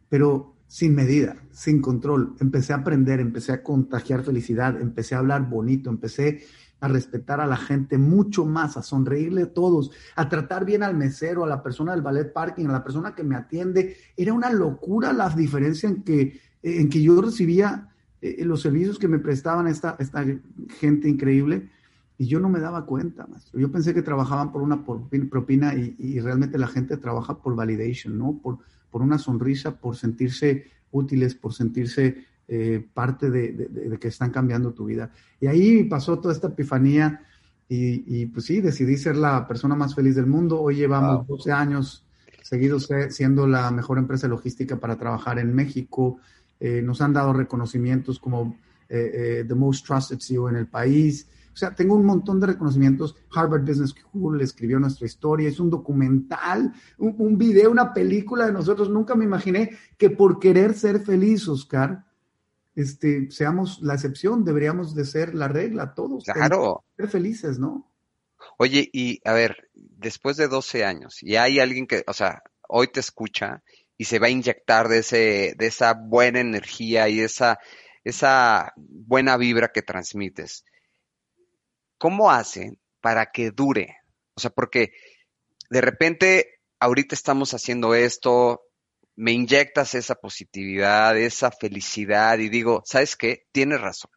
pero 0.08 0.54
sin 0.68 0.94
medida, 0.94 1.34
sin 1.50 1.80
control. 1.80 2.36
Empecé 2.38 2.74
a 2.74 2.76
aprender, 2.76 3.18
empecé 3.18 3.50
a 3.50 3.64
contagiar 3.64 4.22
felicidad, 4.22 4.80
empecé 4.80 5.16
a 5.16 5.18
hablar 5.18 5.50
bonito, 5.50 5.90
empecé 5.90 6.44
a 6.80 6.88
respetar 6.88 7.40
a 7.40 7.46
la 7.46 7.56
gente 7.56 7.98
mucho 7.98 8.46
más, 8.46 8.76
a 8.76 8.82
sonreírle 8.82 9.42
a 9.42 9.52
todos, 9.52 9.90
a 10.16 10.28
tratar 10.28 10.64
bien 10.64 10.82
al 10.82 10.96
mesero, 10.96 11.44
a 11.44 11.48
la 11.48 11.62
persona 11.62 11.92
del 11.92 12.02
ballet 12.02 12.32
parking, 12.32 12.66
a 12.66 12.72
la 12.72 12.84
persona 12.84 13.14
que 13.14 13.22
me 13.22 13.36
atiende. 13.36 13.96
Era 14.16 14.32
una 14.32 14.50
locura 14.50 15.12
la 15.12 15.28
diferencia 15.28 15.88
en 15.88 16.02
que, 16.02 16.40
en 16.62 16.88
que 16.88 17.02
yo 17.02 17.20
recibía 17.20 17.88
eh, 18.22 18.44
los 18.44 18.62
servicios 18.62 18.98
que 18.98 19.08
me 19.08 19.18
prestaban 19.18 19.66
esta, 19.66 19.96
esta 19.98 20.24
gente 20.78 21.08
increíble 21.08 21.70
y 22.20 22.26
yo 22.26 22.38
no 22.38 22.50
me 22.50 22.60
daba 22.60 22.84
cuenta, 22.84 23.26
maestro. 23.26 23.58
Yo 23.58 23.72
pensé 23.72 23.94
que 23.94 24.02
trabajaban 24.02 24.52
por 24.52 24.60
una 24.60 24.84
propina 24.84 25.74
y, 25.74 26.20
realmente 26.20 26.58
la 26.58 26.66
gente 26.66 26.98
trabaja 26.98 27.38
por 27.38 27.56
validation, 27.56 28.18
¿no? 28.18 28.38
Por, 28.42 28.58
por 28.90 29.00
una 29.00 29.16
sonrisa, 29.16 29.80
por 29.80 29.96
sentirse 29.96 30.66
útiles, 30.90 31.34
por 31.34 31.54
sentirse 31.54 32.26
eh, 32.52 32.84
parte 32.92 33.30
de, 33.30 33.96
que 34.00 34.08
están 34.08 34.30
cambiando 34.32 34.72
tu 34.72 34.86
vida. 34.86 35.12
Y 35.40 35.46
ahí 35.46 35.84
pasó 35.84 36.18
toda 36.18 36.34
esta 36.34 36.48
epifanía 36.48 37.24
y, 37.68 38.26
pues 38.26 38.46
sí, 38.46 38.60
decidí 38.60 38.96
ser 38.96 39.14
la 39.14 39.46
persona 39.46 39.76
más 39.76 39.94
feliz 39.94 40.16
del 40.16 40.26
mundo. 40.26 40.60
Hoy 40.60 40.74
llevamos 40.74 41.24
12 41.28 41.52
años 41.52 42.04
seguidos 42.42 42.88
siendo 43.10 43.46
la 43.46 43.70
mejor 43.70 43.98
empresa 43.98 44.26
logística 44.26 44.80
para 44.80 44.98
trabajar 44.98 45.38
en 45.38 45.54
México. 45.54 46.18
Eh, 46.58 46.82
nos 46.82 47.00
han 47.00 47.12
dado 47.12 47.32
reconocimientos 47.32 48.18
como 48.18 48.56
eh, 48.88 49.44
The 49.46 49.54
Most 49.54 49.86
Trusted 49.86 50.18
CEO 50.18 50.48
en 50.48 50.56
el 50.56 50.66
país. 50.66 51.28
O 51.52 51.56
sea, 51.56 51.72
tengo 51.72 51.94
un 51.94 52.04
montón 52.04 52.40
de 52.40 52.48
reconocimientos. 52.48 53.14
Harvard 53.32 53.62
Business 53.62 53.90
School 53.90 54.40
escribió 54.40 54.80
nuestra 54.80 55.06
historia, 55.06 55.48
es 55.48 55.60
un 55.60 55.70
documental, 55.70 56.72
un, 56.98 57.38
video, 57.38 57.70
una 57.70 57.94
película 57.94 58.46
de 58.46 58.52
nosotros. 58.52 58.90
Nunca 58.90 59.14
me 59.14 59.24
imaginé 59.24 59.70
que 59.96 60.10
por 60.10 60.40
querer 60.40 60.74
ser 60.74 60.98
feliz, 60.98 61.46
Oscar, 61.46 62.04
este, 62.74 63.30
seamos 63.30 63.80
la 63.82 63.94
excepción, 63.94 64.44
deberíamos 64.44 64.94
de 64.94 65.04
ser 65.04 65.34
la 65.34 65.48
regla, 65.48 65.94
todos. 65.94 66.24
Claro. 66.24 66.84
Ser 66.96 67.08
felices, 67.08 67.58
¿no? 67.58 67.92
Oye, 68.58 68.88
y 68.92 69.20
a 69.24 69.32
ver, 69.32 69.68
después 69.74 70.36
de 70.36 70.48
12 70.48 70.84
años, 70.84 71.22
y 71.22 71.36
hay 71.36 71.60
alguien 71.60 71.86
que, 71.86 72.04
o 72.06 72.12
sea, 72.12 72.42
hoy 72.68 72.88
te 72.88 73.00
escucha 73.00 73.62
y 73.96 74.04
se 74.04 74.18
va 74.18 74.28
a 74.28 74.30
inyectar 74.30 74.88
de, 74.88 74.98
ese, 74.98 75.54
de 75.58 75.66
esa 75.66 75.94
buena 75.94 76.40
energía 76.40 77.08
y 77.08 77.20
esa, 77.20 77.58
esa 78.04 78.72
buena 78.76 79.36
vibra 79.36 79.68
que 79.72 79.82
transmites. 79.82 80.64
¿cómo 82.00 82.30
hacen 82.30 82.80
para 83.02 83.30
que 83.30 83.50
dure? 83.50 83.98
O 84.34 84.40
sea, 84.40 84.50
porque 84.50 84.92
de 85.68 85.82
repente 85.82 86.60
ahorita 86.80 87.14
estamos 87.14 87.52
haciendo 87.52 87.94
esto, 87.94 88.62
me 89.20 89.32
inyectas 89.32 89.94
esa 89.94 90.14
positividad, 90.14 91.14
esa 91.18 91.50
felicidad 91.50 92.38
y 92.38 92.48
digo, 92.48 92.82
¿sabes 92.86 93.16
qué? 93.16 93.44
Tienes 93.52 93.78
razón. 93.78 94.10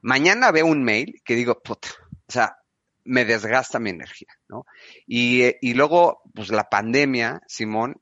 Mañana 0.00 0.50
veo 0.50 0.66
un 0.66 0.82
mail 0.82 1.22
que 1.24 1.36
digo, 1.36 1.62
puta, 1.62 1.90
o 2.26 2.32
sea, 2.32 2.56
me 3.04 3.24
desgasta 3.24 3.78
mi 3.78 3.90
energía, 3.90 4.34
¿no? 4.48 4.66
Y, 5.06 5.54
y 5.60 5.74
luego, 5.74 6.22
pues 6.34 6.48
la 6.48 6.68
pandemia, 6.68 7.40
Simón, 7.46 8.00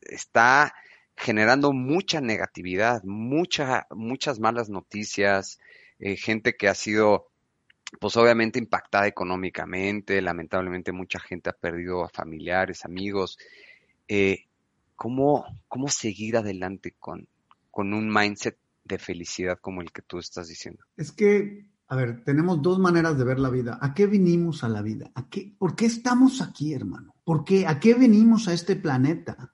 está 0.00 0.74
generando 1.18 1.74
mucha 1.74 2.22
negatividad, 2.22 3.02
mucha, 3.04 3.86
muchas 3.90 4.40
malas 4.40 4.70
noticias, 4.70 5.58
eh, 5.98 6.16
gente 6.16 6.56
que 6.56 6.68
ha 6.68 6.74
sido 6.74 7.28
pues 8.00 8.16
obviamente 8.16 8.58
impactada 8.58 9.06
económicamente, 9.06 10.22
lamentablemente 10.22 10.92
mucha 10.92 11.20
gente 11.20 11.50
ha 11.50 11.52
perdido 11.52 12.04
a 12.04 12.08
familiares, 12.08 12.86
amigos. 12.86 13.36
Eh, 14.08 14.46
¿cómo, 15.02 15.44
¿Cómo 15.66 15.88
seguir 15.88 16.36
adelante 16.36 16.94
con, 16.96 17.26
con 17.72 17.92
un 17.92 18.08
mindset 18.08 18.56
de 18.84 18.98
felicidad 18.98 19.58
como 19.60 19.82
el 19.82 19.90
que 19.90 20.02
tú 20.02 20.20
estás 20.20 20.46
diciendo? 20.46 20.84
Es 20.96 21.10
que, 21.10 21.66
a 21.88 21.96
ver, 21.96 22.22
tenemos 22.22 22.62
dos 22.62 22.78
maneras 22.78 23.18
de 23.18 23.24
ver 23.24 23.40
la 23.40 23.50
vida. 23.50 23.80
¿A 23.82 23.94
qué 23.94 24.06
vinimos 24.06 24.62
a 24.62 24.68
la 24.68 24.80
vida? 24.80 25.10
¿A 25.16 25.28
qué, 25.28 25.56
¿Por 25.58 25.74
qué 25.74 25.86
estamos 25.86 26.40
aquí, 26.40 26.72
hermano? 26.72 27.16
¿Por 27.24 27.42
qué? 27.42 27.66
¿A 27.66 27.80
qué 27.80 27.94
venimos 27.94 28.46
a 28.46 28.52
este 28.52 28.76
planeta? 28.76 29.52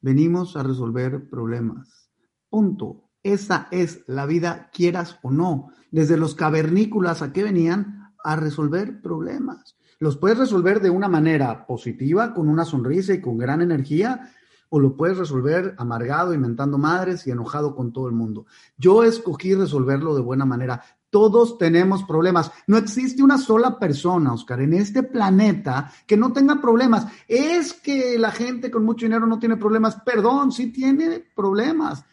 Venimos 0.00 0.56
a 0.56 0.62
resolver 0.62 1.28
problemas. 1.28 2.10
Punto. 2.48 3.10
Esa 3.22 3.68
es 3.70 4.02
la 4.06 4.24
vida, 4.24 4.70
quieras 4.72 5.18
o 5.22 5.30
no. 5.30 5.74
Desde 5.90 6.16
los 6.16 6.34
cavernícolas, 6.34 7.20
¿a 7.20 7.34
qué 7.34 7.42
venían? 7.42 8.14
A 8.24 8.34
resolver 8.36 9.02
problemas. 9.02 9.76
Los 9.98 10.16
puedes 10.16 10.38
resolver 10.38 10.80
de 10.80 10.88
una 10.88 11.08
manera 11.08 11.66
positiva, 11.66 12.32
con 12.32 12.48
una 12.48 12.64
sonrisa 12.64 13.12
y 13.12 13.20
con 13.20 13.36
gran 13.36 13.60
energía, 13.60 14.32
o 14.70 14.80
lo 14.80 14.96
puedes 14.96 15.18
resolver 15.18 15.74
amargado, 15.76 16.32
inventando 16.32 16.78
madres 16.78 17.26
y 17.26 17.30
enojado 17.30 17.74
con 17.74 17.92
todo 17.92 18.06
el 18.06 18.14
mundo. 18.14 18.46
Yo 18.78 19.02
escogí 19.02 19.54
resolverlo 19.54 20.14
de 20.14 20.22
buena 20.22 20.46
manera. 20.46 20.82
Todos 21.10 21.58
tenemos 21.58 22.04
problemas. 22.04 22.52
No 22.68 22.76
existe 22.76 23.22
una 23.22 23.36
sola 23.36 23.80
persona, 23.80 24.32
Oscar, 24.32 24.60
en 24.60 24.74
este 24.74 25.02
planeta 25.02 25.92
que 26.06 26.16
no 26.16 26.32
tenga 26.32 26.60
problemas. 26.60 27.06
Es 27.26 27.74
que 27.74 28.16
la 28.16 28.30
gente 28.30 28.70
con 28.70 28.84
mucho 28.84 29.06
dinero 29.06 29.26
no 29.26 29.40
tiene 29.40 29.56
problemas. 29.56 29.96
Perdón, 30.04 30.52
sí 30.52 30.68
tiene 30.68 31.24
problemas. 31.34 32.04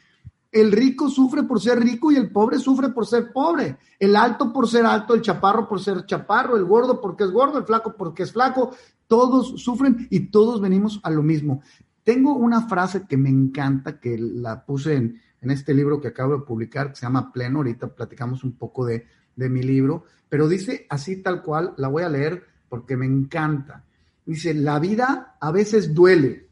El 0.51 0.71
rico 0.71 1.09
sufre 1.09 1.43
por 1.43 1.61
ser 1.61 1.79
rico 1.79 2.11
y 2.11 2.15
el 2.15 2.31
pobre 2.31 2.57
sufre 2.57 2.89
por 2.89 3.05
ser 3.05 3.31
pobre. 3.31 3.77
El 3.99 4.15
alto 4.15 4.51
por 4.51 4.67
ser 4.67 4.87
alto, 4.87 5.13
el 5.13 5.21
chaparro 5.21 5.67
por 5.67 5.79
ser 5.79 6.07
chaparro, 6.07 6.55
el 6.57 6.65
gordo 6.65 6.99
porque 6.99 7.25
es 7.25 7.31
gordo, 7.31 7.59
el 7.59 7.65
flaco 7.65 7.93
porque 7.95 8.23
es 8.23 8.31
flaco. 8.31 8.71
Todos 9.05 9.61
sufren 9.61 10.07
y 10.09 10.31
todos 10.31 10.59
venimos 10.59 10.99
a 11.03 11.11
lo 11.11 11.21
mismo. 11.21 11.61
Tengo 12.07 12.35
una 12.35 12.69
frase 12.69 13.05
que 13.05 13.17
me 13.17 13.27
encanta, 13.27 13.99
que 13.99 14.17
la 14.17 14.63
puse 14.63 14.95
en, 14.95 15.21
este 15.41 15.73
libro 15.73 15.99
que 15.99 16.07
acabo 16.07 16.37
de 16.37 16.45
publicar, 16.45 16.91
que 16.91 16.95
se 16.95 17.01
llama 17.01 17.33
Pleno. 17.33 17.57
Ahorita 17.59 17.93
platicamos 17.93 18.45
un 18.45 18.53
poco 18.53 18.85
de, 18.85 19.05
de 19.35 19.49
mi 19.49 19.61
libro, 19.61 20.05
pero 20.29 20.47
dice 20.47 20.87
así 20.89 21.21
tal 21.21 21.43
cual, 21.43 21.73
la 21.75 21.89
voy 21.89 22.03
a 22.03 22.09
leer 22.09 22.45
porque 22.69 22.95
me 22.95 23.05
encanta. 23.05 23.83
Dice, 24.25 24.53
la 24.53 24.79
vida 24.79 25.35
a 25.37 25.51
veces 25.51 25.93
duele, 25.93 26.47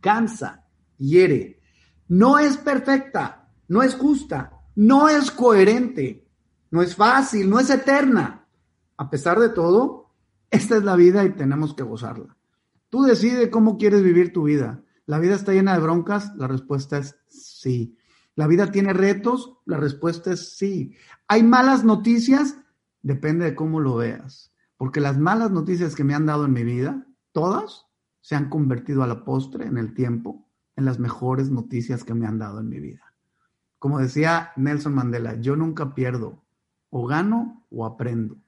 cansa, 0.00 0.68
hiere, 0.98 1.58
no 2.06 2.38
es 2.38 2.56
perfecta, 2.56 3.48
no 3.66 3.82
es 3.82 3.96
justa, 3.96 4.52
no 4.76 5.08
es 5.08 5.32
coherente, 5.32 6.28
no 6.70 6.80
es 6.80 6.94
fácil, 6.94 7.50
no 7.50 7.58
es 7.58 7.70
eterna. 7.70 8.46
A 8.98 9.10
pesar 9.10 9.40
de 9.40 9.48
todo, 9.48 10.12
esta 10.48 10.76
es 10.76 10.84
la 10.84 10.94
vida 10.94 11.24
y 11.24 11.30
tenemos 11.30 11.74
que 11.74 11.82
gozarla. 11.82 12.35
Tú 12.96 13.02
decides 13.02 13.50
cómo 13.50 13.76
quieres 13.76 14.02
vivir 14.02 14.32
tu 14.32 14.44
vida. 14.44 14.82
¿La 15.04 15.18
vida 15.18 15.34
está 15.34 15.52
llena 15.52 15.74
de 15.74 15.80
broncas? 15.80 16.34
La 16.36 16.48
respuesta 16.48 16.96
es 16.96 17.14
sí. 17.28 17.98
¿La 18.36 18.46
vida 18.46 18.72
tiene 18.72 18.94
retos? 18.94 19.58
La 19.66 19.76
respuesta 19.76 20.32
es 20.32 20.56
sí. 20.56 20.94
¿Hay 21.28 21.42
malas 21.42 21.84
noticias? 21.84 22.56
Depende 23.02 23.44
de 23.44 23.54
cómo 23.54 23.80
lo 23.80 23.96
veas. 23.96 24.50
Porque 24.78 25.02
las 25.02 25.18
malas 25.18 25.50
noticias 25.50 25.94
que 25.94 26.04
me 26.04 26.14
han 26.14 26.24
dado 26.24 26.46
en 26.46 26.54
mi 26.54 26.64
vida, 26.64 27.06
todas, 27.32 27.84
se 28.22 28.34
han 28.34 28.48
convertido 28.48 29.02
a 29.02 29.06
la 29.06 29.26
postre 29.26 29.66
en 29.66 29.76
el 29.76 29.92
tiempo 29.92 30.48
en 30.74 30.86
las 30.86 30.98
mejores 30.98 31.50
noticias 31.50 32.02
que 32.02 32.14
me 32.14 32.26
han 32.26 32.38
dado 32.38 32.60
en 32.60 32.70
mi 32.70 32.80
vida. 32.80 33.12
Como 33.78 33.98
decía 33.98 34.52
Nelson 34.56 34.94
Mandela, 34.94 35.38
yo 35.38 35.54
nunca 35.54 35.94
pierdo, 35.94 36.46
o 36.88 37.06
gano 37.06 37.66
o 37.68 37.84
aprendo. 37.84 38.38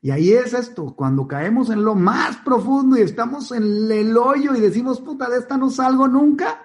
Y 0.00 0.10
ahí 0.10 0.32
es 0.32 0.54
esto, 0.54 0.94
cuando 0.94 1.26
caemos 1.26 1.70
en 1.70 1.82
lo 1.82 1.94
más 1.96 2.36
profundo 2.38 2.96
y 2.96 3.00
estamos 3.00 3.50
en 3.50 3.90
el 3.90 4.16
hoyo 4.16 4.54
y 4.54 4.60
decimos, 4.60 5.00
puta, 5.00 5.28
de 5.28 5.38
esta 5.38 5.56
no 5.56 5.70
salgo 5.70 6.06
nunca, 6.06 6.62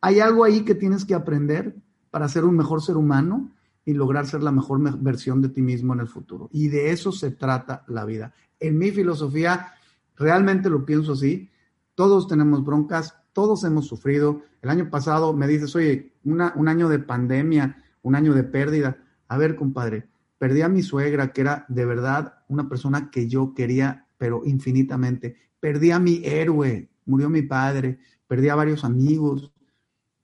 hay 0.00 0.20
algo 0.20 0.44
ahí 0.44 0.62
que 0.62 0.74
tienes 0.74 1.04
que 1.04 1.14
aprender 1.14 1.74
para 2.10 2.28
ser 2.28 2.44
un 2.44 2.54
mejor 2.54 2.82
ser 2.82 2.96
humano 2.96 3.50
y 3.84 3.94
lograr 3.94 4.26
ser 4.26 4.42
la 4.42 4.52
mejor 4.52 4.80
versión 5.00 5.40
de 5.40 5.48
ti 5.48 5.62
mismo 5.62 5.94
en 5.94 6.00
el 6.00 6.08
futuro. 6.08 6.50
Y 6.52 6.68
de 6.68 6.90
eso 6.90 7.12
se 7.12 7.30
trata 7.30 7.84
la 7.88 8.04
vida. 8.04 8.34
En 8.60 8.76
mi 8.78 8.90
filosofía, 8.90 9.72
realmente 10.16 10.68
lo 10.68 10.84
pienso 10.84 11.12
así, 11.12 11.48
todos 11.94 12.28
tenemos 12.28 12.62
broncas, 12.62 13.14
todos 13.32 13.64
hemos 13.64 13.86
sufrido. 13.86 14.42
El 14.60 14.68
año 14.68 14.90
pasado 14.90 15.32
me 15.32 15.46
dices, 15.46 15.74
oye, 15.76 16.12
un 16.24 16.68
año 16.68 16.88
de 16.88 16.98
pandemia, 16.98 17.82
un 18.02 18.14
año 18.14 18.34
de 18.34 18.44
pérdida. 18.44 18.98
A 19.28 19.38
ver, 19.38 19.56
compadre, 19.56 20.08
Perdí 20.38 20.62
a 20.62 20.68
mi 20.68 20.82
suegra, 20.82 21.32
que 21.32 21.40
era 21.40 21.64
de 21.68 21.84
verdad 21.84 22.44
una 22.48 22.68
persona 22.68 23.10
que 23.10 23.28
yo 23.28 23.54
quería, 23.54 24.06
pero 24.18 24.42
infinitamente. 24.44 25.36
Perdí 25.60 25.90
a 25.90 25.98
mi 25.98 26.20
héroe, 26.24 26.90
murió 27.06 27.30
mi 27.30 27.42
padre, 27.42 27.98
perdí 28.26 28.48
a 28.48 28.54
varios 28.54 28.84
amigos, 28.84 29.52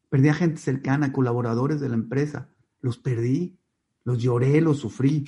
perdí 0.09 0.29
a 0.29 0.35
gente 0.35 0.61
cercana, 0.61 1.13
colaboradores 1.13 1.81
de 1.81 1.89
la 1.89 1.95
empresa. 1.95 2.51
Los 2.81 2.99
perdí, 2.99 3.59
los 4.05 4.19
lloré, 4.19 4.61
los 4.61 4.79
sufrí. 4.79 5.25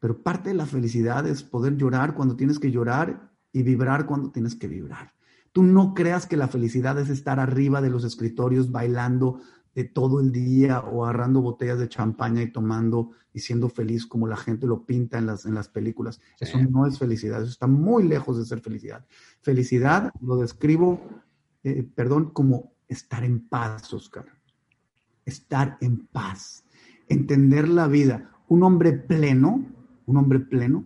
Pero 0.00 0.22
parte 0.22 0.50
de 0.50 0.56
la 0.56 0.66
felicidad 0.66 1.26
es 1.26 1.42
poder 1.42 1.76
llorar 1.76 2.14
cuando 2.14 2.36
tienes 2.36 2.58
que 2.58 2.70
llorar 2.70 3.30
y 3.52 3.62
vibrar 3.62 4.06
cuando 4.06 4.30
tienes 4.30 4.56
que 4.56 4.68
vibrar. 4.68 5.14
Tú 5.52 5.62
no 5.62 5.94
creas 5.94 6.26
que 6.26 6.36
la 6.36 6.48
felicidad 6.48 6.98
es 6.98 7.08
estar 7.08 7.38
arriba 7.38 7.80
de 7.80 7.88
los 7.88 8.02
escritorios 8.02 8.72
bailando 8.72 9.40
de 9.74 9.84
todo 9.84 10.20
el 10.20 10.30
día 10.30 10.80
o 10.80 11.04
agarrando 11.04 11.40
botellas 11.40 11.78
de 11.78 11.88
champaña 11.88 12.42
y 12.42 12.52
tomando 12.52 13.10
y 13.32 13.40
siendo 13.40 13.68
feliz 13.68 14.06
como 14.06 14.28
la 14.28 14.36
gente 14.36 14.66
lo 14.66 14.86
pinta 14.86 15.18
en 15.18 15.26
las, 15.26 15.46
en 15.46 15.54
las 15.54 15.68
películas. 15.68 16.20
Eso 16.38 16.58
no 16.62 16.86
es 16.86 16.98
felicidad, 16.98 17.42
eso 17.42 17.50
está 17.50 17.66
muy 17.66 18.04
lejos 18.04 18.38
de 18.38 18.44
ser 18.44 18.60
felicidad. 18.60 19.04
Felicidad 19.42 20.12
lo 20.20 20.36
describo, 20.36 21.00
eh, 21.64 21.82
perdón, 21.82 22.30
como 22.30 22.72
estar 22.86 23.24
en 23.24 23.48
paz, 23.48 23.92
Oscar. 23.92 24.26
Estar 25.24 25.78
en 25.80 26.06
paz, 26.06 26.64
entender 27.08 27.68
la 27.68 27.88
vida. 27.88 28.30
Un 28.46 28.62
hombre 28.62 28.92
pleno, 28.92 29.66
un 30.06 30.16
hombre 30.16 30.38
pleno, 30.38 30.84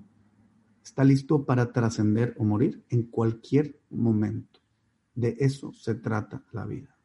está 0.82 1.04
listo 1.04 1.44
para 1.44 1.72
trascender 1.72 2.34
o 2.38 2.44
morir 2.44 2.82
en 2.88 3.02
cualquier 3.02 3.78
momento. 3.90 4.60
De 5.14 5.36
eso 5.40 5.72
se 5.72 5.96
trata 5.96 6.44
la 6.52 6.64
vida. 6.64 6.97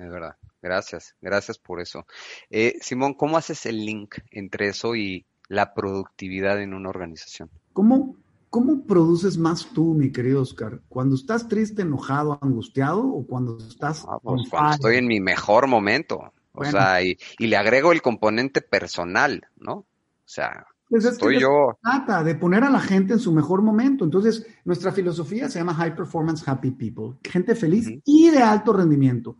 Es 0.00 0.10
verdad. 0.10 0.36
Gracias, 0.62 1.14
gracias 1.20 1.58
por 1.58 1.80
eso. 1.80 2.06
Eh, 2.48 2.76
Simón, 2.80 3.14
¿cómo 3.14 3.36
haces 3.36 3.66
el 3.66 3.84
link 3.84 4.16
entre 4.30 4.68
eso 4.68 4.96
y 4.96 5.26
la 5.48 5.74
productividad 5.74 6.62
en 6.62 6.72
una 6.72 6.88
organización? 6.88 7.50
¿Cómo, 7.74 8.16
cómo 8.48 8.86
produces 8.86 9.36
más 9.36 9.66
tú, 9.74 9.92
mi 9.92 10.10
querido 10.10 10.40
Oscar? 10.40 10.80
¿Cuando 10.88 11.16
estás 11.16 11.48
triste, 11.48 11.82
enojado, 11.82 12.38
angustiado 12.40 13.06
o 13.06 13.26
cuando 13.26 13.58
estás... 13.58 14.06
Ah, 14.08 14.18
pues 14.22 14.48
cuando 14.48 14.72
estoy 14.72 14.96
en 14.96 15.06
mi 15.06 15.20
mejor 15.20 15.66
momento. 15.66 16.32
O 16.52 16.64
sea, 16.64 17.02
y, 17.02 17.18
le 17.38 17.56
agrego 17.56 17.92
el 17.92 18.02
componente 18.02 18.62
personal, 18.62 19.46
¿no? 19.58 19.74
O 19.74 19.86
sea, 20.24 20.66
pues 20.88 21.04
estoy 21.04 21.40
yo... 21.40 21.78
Trata 21.82 22.24
de 22.24 22.34
poner 22.34 22.64
a 22.64 22.70
la 22.70 22.80
gente 22.80 23.12
en 23.12 23.20
su 23.20 23.32
mejor 23.32 23.60
momento. 23.60 24.04
Entonces, 24.04 24.46
nuestra 24.64 24.92
filosofía 24.92 25.48
se 25.48 25.58
llama 25.58 25.74
High 25.74 25.94
Performance 25.94 26.46
Happy 26.46 26.70
People, 26.70 27.18
gente 27.22 27.54
feliz 27.54 27.88
y 28.04 28.30
de 28.30 28.42
alto 28.42 28.72
rendimiento. 28.72 29.36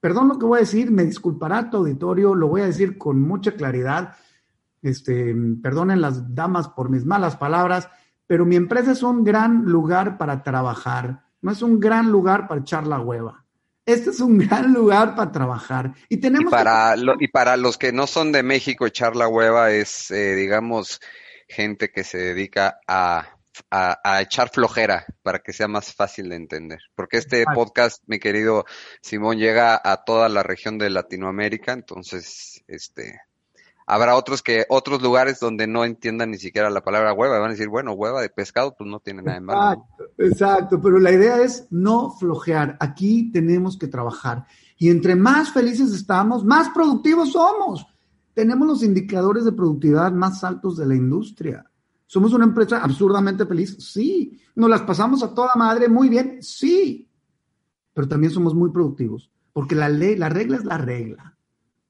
Perdón 0.00 0.28
lo 0.28 0.38
que 0.38 0.46
voy 0.46 0.58
a 0.58 0.60
decir, 0.60 0.90
me 0.90 1.04
disculpará 1.04 1.68
tu 1.68 1.78
auditorio, 1.78 2.34
lo 2.34 2.48
voy 2.48 2.62
a 2.62 2.66
decir 2.66 2.96
con 2.96 3.20
mucha 3.20 3.52
claridad. 3.52 4.16
Este, 4.82 5.34
perdonen 5.62 6.00
las 6.00 6.34
damas 6.34 6.68
por 6.68 6.88
mis 6.88 7.04
malas 7.04 7.36
palabras, 7.36 7.88
pero 8.26 8.46
mi 8.46 8.56
empresa 8.56 8.92
es 8.92 9.02
un 9.02 9.24
gran 9.24 9.64
lugar 9.64 10.16
para 10.16 10.42
trabajar, 10.42 11.24
no 11.42 11.50
es 11.50 11.60
un 11.60 11.78
gran 11.78 12.10
lugar 12.10 12.48
para 12.48 12.60
echar 12.60 12.86
la 12.86 12.98
hueva. 13.00 13.44
Este 13.84 14.10
es 14.10 14.20
un 14.20 14.38
gran 14.38 14.72
lugar 14.72 15.16
para 15.16 15.32
trabajar. 15.32 15.92
Y 16.08 16.18
tenemos. 16.18 16.50
para, 16.50 16.94
y 17.18 17.28
para 17.28 17.56
los 17.56 17.76
que 17.76 17.92
no 17.92 18.06
son 18.06 18.30
de 18.30 18.42
México, 18.42 18.86
echar 18.86 19.16
la 19.16 19.28
hueva 19.28 19.72
es, 19.72 20.10
eh, 20.10 20.34
digamos, 20.34 21.00
gente 21.48 21.90
que 21.90 22.04
se 22.04 22.18
dedica 22.18 22.78
a 22.86 23.39
a, 23.70 24.20
echar 24.20 24.50
flojera 24.50 25.04
para 25.22 25.40
que 25.40 25.52
sea 25.52 25.68
más 25.68 25.94
fácil 25.94 26.28
de 26.28 26.36
entender. 26.36 26.80
Porque 26.94 27.18
este 27.18 27.44
podcast, 27.54 28.02
mi 28.06 28.18
querido 28.18 28.64
Simón, 29.02 29.38
llega 29.38 29.80
a 29.82 30.04
toda 30.04 30.28
la 30.28 30.42
región 30.42 30.78
de 30.78 30.90
Latinoamérica, 30.90 31.72
entonces, 31.72 32.62
este, 32.66 33.20
habrá 33.86 34.16
otros 34.16 34.42
que, 34.42 34.64
otros 34.68 35.02
lugares 35.02 35.40
donde 35.40 35.66
no 35.66 35.84
entiendan 35.84 36.30
ni 36.30 36.38
siquiera 36.38 36.70
la 36.70 36.82
palabra 36.82 37.12
hueva, 37.12 37.38
van 37.38 37.48
a 37.48 37.52
decir, 37.52 37.68
bueno, 37.68 37.92
hueva 37.92 38.22
de 38.22 38.28
pescado, 38.28 38.74
pues 38.76 38.88
no 38.88 39.00
tiene 39.00 39.22
nada 39.22 39.38
de 39.38 39.44
malo. 39.44 39.60
Exacto, 39.60 40.04
exacto, 40.18 40.80
pero 40.80 40.98
la 40.98 41.12
idea 41.12 41.42
es 41.42 41.66
no 41.70 42.12
flojear. 42.12 42.76
Aquí 42.80 43.30
tenemos 43.32 43.76
que 43.76 43.88
trabajar. 43.88 44.46
Y 44.78 44.88
entre 44.88 45.14
más 45.14 45.52
felices 45.52 45.92
estamos, 45.92 46.44
más 46.44 46.70
productivos 46.70 47.32
somos. 47.32 47.86
Tenemos 48.32 48.66
los 48.66 48.82
indicadores 48.82 49.44
de 49.44 49.52
productividad 49.52 50.12
más 50.12 50.42
altos 50.44 50.76
de 50.76 50.86
la 50.86 50.94
industria. 50.94 51.69
¿Somos 52.10 52.32
una 52.32 52.44
empresa 52.44 52.82
absurdamente 52.82 53.46
feliz? 53.46 53.76
Sí. 53.78 54.36
¿Nos 54.56 54.68
las 54.68 54.82
pasamos 54.82 55.22
a 55.22 55.32
toda 55.32 55.54
madre 55.54 55.88
muy 55.88 56.08
bien? 56.08 56.42
Sí. 56.42 57.08
Pero 57.94 58.08
también 58.08 58.32
somos 58.32 58.52
muy 58.52 58.72
productivos, 58.72 59.30
porque 59.52 59.76
la 59.76 59.88
ley, 59.88 60.16
la 60.16 60.28
regla 60.28 60.56
es 60.56 60.64
la 60.64 60.76
regla. 60.76 61.38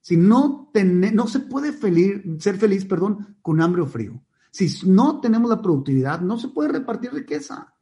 Si 0.02 0.18
no, 0.18 0.70
no 0.74 1.26
se 1.26 1.40
puede 1.40 1.72
ser 1.72 2.59
feliz, 2.59 2.85
perdón, 2.85 3.38
con 3.40 3.62
hambre 3.62 3.80
o 3.80 3.87
frío. 3.87 4.22
Si 4.50 4.87
no 4.87 5.22
tenemos 5.22 5.48
la 5.48 5.62
productividad, 5.62 6.20
no 6.20 6.38
se 6.38 6.48
puede 6.48 6.68
repartir 6.68 7.14
riqueza. 7.14 7.72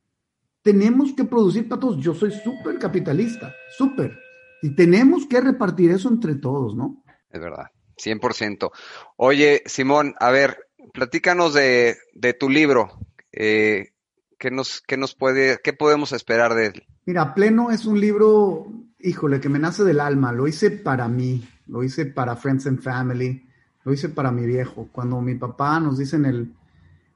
Tenemos 0.63 1.15
que 1.15 1.25
producir 1.25 1.69
para 1.69 1.81
todos. 1.81 1.99
Yo 1.99 2.15
soy 2.15 2.31
súper 2.31 2.79
capitalista, 2.79 3.53
súper. 3.77 4.17
Y 4.63 4.77
tenemos 4.77 5.27
que 5.27 5.41
repartir 5.41 5.91
eso 5.91 6.09
entre 6.09 6.37
todos, 6.37 6.77
¿no? 6.77 7.03
Es 7.31 7.41
verdad, 7.41 7.67
100%. 7.97 8.71
Oye, 9.17 9.65
Simón, 9.67 10.15
a 10.21 10.31
ver, 10.31 10.68
platícanos 10.93 11.55
de, 11.55 11.97
tu 12.39 12.49
libro. 12.49 12.99
Eh, 13.33 13.93
¿qué, 14.39 14.51
nos, 14.51 14.81
qué 14.81 14.97
nos 14.97 15.15
puede, 15.15 15.59
qué 15.63 15.73
podemos 15.73 16.13
esperar 16.13 16.55
de 16.55 16.67
él? 16.67 16.83
Mira, 17.07 17.35
Pleno 17.35 17.71
es 17.71 17.87
un 17.87 18.01
libro, 18.01 18.67
híjole, 18.99 19.41
que 19.41 19.49
me 19.49 19.59
nace 19.59 19.85
del 19.85 20.01
alma. 20.01 20.33
Lo 20.33 20.47
hice 20.47 20.71
para 20.71 21.09
mí, 21.09 21.47
lo 21.67 21.83
hice 21.83 22.07
para 22.07 22.37
Friends 22.37 22.67
and 22.67 22.81
Family, 22.81 23.47
lo 23.85 23.93
hice 23.93 24.09
para 24.09 24.31
mi 24.31 24.47
viejo. 24.47 24.89
Cuando 24.93 25.21
mi 25.21 25.35
papá 25.35 25.81
nos 25.81 25.99
dicen 25.99 26.25
el, 26.25 26.55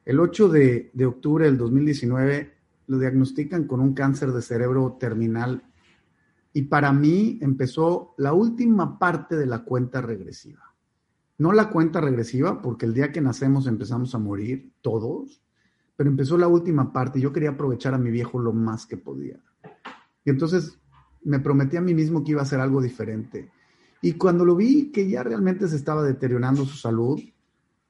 el 0.04 0.20
8 0.20 0.48
de, 0.48 0.90
de 0.92 1.06
octubre 1.06 1.44
del 1.44 1.58
2019, 1.58 2.54
lo 2.86 2.98
diagnostican 2.98 3.66
con 3.66 3.80
un 3.80 3.94
cáncer 3.94 4.32
de 4.32 4.42
cerebro 4.42 4.96
terminal. 4.98 5.62
Y 6.54 6.62
para 6.62 6.92
mí 6.92 7.38
empezó 7.40 8.14
la 8.18 8.32
última 8.32 8.98
parte 8.98 9.36
de 9.36 9.46
la 9.46 9.60
cuenta 9.64 10.00
regresiva 10.00 10.71
no 11.42 11.52
la 11.52 11.70
cuenta 11.70 12.00
regresiva, 12.00 12.62
porque 12.62 12.86
el 12.86 12.94
día 12.94 13.10
que 13.10 13.20
nacemos 13.20 13.66
empezamos 13.66 14.14
a 14.14 14.18
morir 14.18 14.70
todos, 14.80 15.42
pero 15.96 16.08
empezó 16.08 16.38
la 16.38 16.46
última 16.46 16.92
parte 16.92 17.18
y 17.18 17.22
yo 17.22 17.32
quería 17.32 17.50
aprovechar 17.50 17.94
a 17.94 17.98
mi 17.98 18.12
viejo 18.12 18.38
lo 18.38 18.52
más 18.52 18.86
que 18.86 18.96
podía. 18.96 19.40
Y 20.24 20.30
entonces 20.30 20.78
me 21.24 21.40
prometí 21.40 21.76
a 21.76 21.80
mí 21.80 21.94
mismo 21.94 22.22
que 22.22 22.30
iba 22.30 22.42
a 22.42 22.44
hacer 22.44 22.60
algo 22.60 22.80
diferente. 22.80 23.50
Y 24.00 24.12
cuando 24.12 24.44
lo 24.44 24.54
vi 24.54 24.92
que 24.92 25.08
ya 25.08 25.24
realmente 25.24 25.66
se 25.66 25.74
estaba 25.74 26.04
deteriorando 26.04 26.64
su 26.64 26.76
salud, 26.76 27.20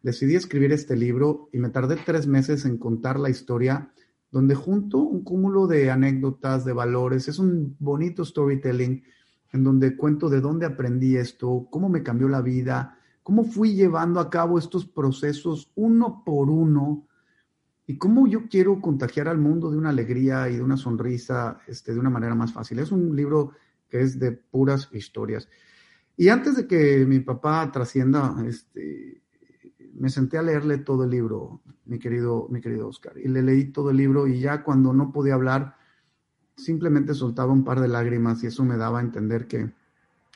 decidí 0.02 0.34
escribir 0.34 0.72
este 0.72 0.96
libro 0.96 1.50
y 1.52 1.58
me 1.58 1.68
tardé 1.68 1.96
tres 1.96 2.26
meses 2.26 2.64
en 2.64 2.78
contar 2.78 3.20
la 3.20 3.28
historia 3.28 3.92
donde 4.30 4.54
junto 4.54 4.96
un 4.96 5.24
cúmulo 5.24 5.66
de 5.66 5.90
anécdotas, 5.90 6.64
de 6.64 6.72
valores, 6.72 7.28
es 7.28 7.38
un 7.38 7.76
bonito 7.78 8.24
storytelling 8.24 9.02
en 9.52 9.62
donde 9.62 9.94
cuento 9.94 10.30
de 10.30 10.40
dónde 10.40 10.64
aprendí 10.64 11.16
esto, 11.16 11.68
cómo 11.70 11.90
me 11.90 12.02
cambió 12.02 12.28
la 12.28 12.40
vida, 12.40 12.98
cómo 13.22 13.44
fui 13.44 13.74
llevando 13.74 14.20
a 14.20 14.30
cabo 14.30 14.58
estos 14.58 14.86
procesos 14.86 15.70
uno 15.74 16.22
por 16.24 16.50
uno 16.50 17.06
y 17.86 17.96
cómo 17.96 18.26
yo 18.26 18.48
quiero 18.48 18.80
contagiar 18.80 19.28
al 19.28 19.38
mundo 19.38 19.70
de 19.70 19.76
una 19.76 19.90
alegría 19.90 20.48
y 20.48 20.56
de 20.56 20.62
una 20.62 20.76
sonrisa 20.76 21.60
este, 21.66 21.92
de 21.92 22.00
una 22.00 22.10
manera 22.10 22.34
más 22.34 22.52
fácil. 22.52 22.78
Es 22.78 22.92
un 22.92 23.14
libro 23.14 23.52
que 23.88 24.00
es 24.00 24.18
de 24.18 24.32
puras 24.32 24.88
historias. 24.92 25.48
Y 26.16 26.28
antes 26.28 26.56
de 26.56 26.66
que 26.66 27.04
mi 27.06 27.20
papá 27.20 27.70
trascienda, 27.72 28.36
este, 28.46 29.22
me 29.94 30.08
senté 30.08 30.38
a 30.38 30.42
leerle 30.42 30.78
todo 30.78 31.04
el 31.04 31.10
libro, 31.10 31.60
mi 31.86 31.98
querido, 31.98 32.46
mi 32.50 32.60
querido 32.60 32.88
Oscar, 32.88 33.16
y 33.18 33.28
le 33.28 33.42
leí 33.42 33.66
todo 33.66 33.90
el 33.90 33.96
libro 33.96 34.26
y 34.26 34.40
ya 34.40 34.62
cuando 34.62 34.92
no 34.92 35.12
podía 35.12 35.34
hablar, 35.34 35.76
simplemente 36.56 37.14
soltaba 37.14 37.52
un 37.52 37.64
par 37.64 37.80
de 37.80 37.88
lágrimas 37.88 38.42
y 38.42 38.46
eso 38.46 38.64
me 38.64 38.76
daba 38.76 39.00
a 39.00 39.02
entender 39.02 39.46
que, 39.46 39.70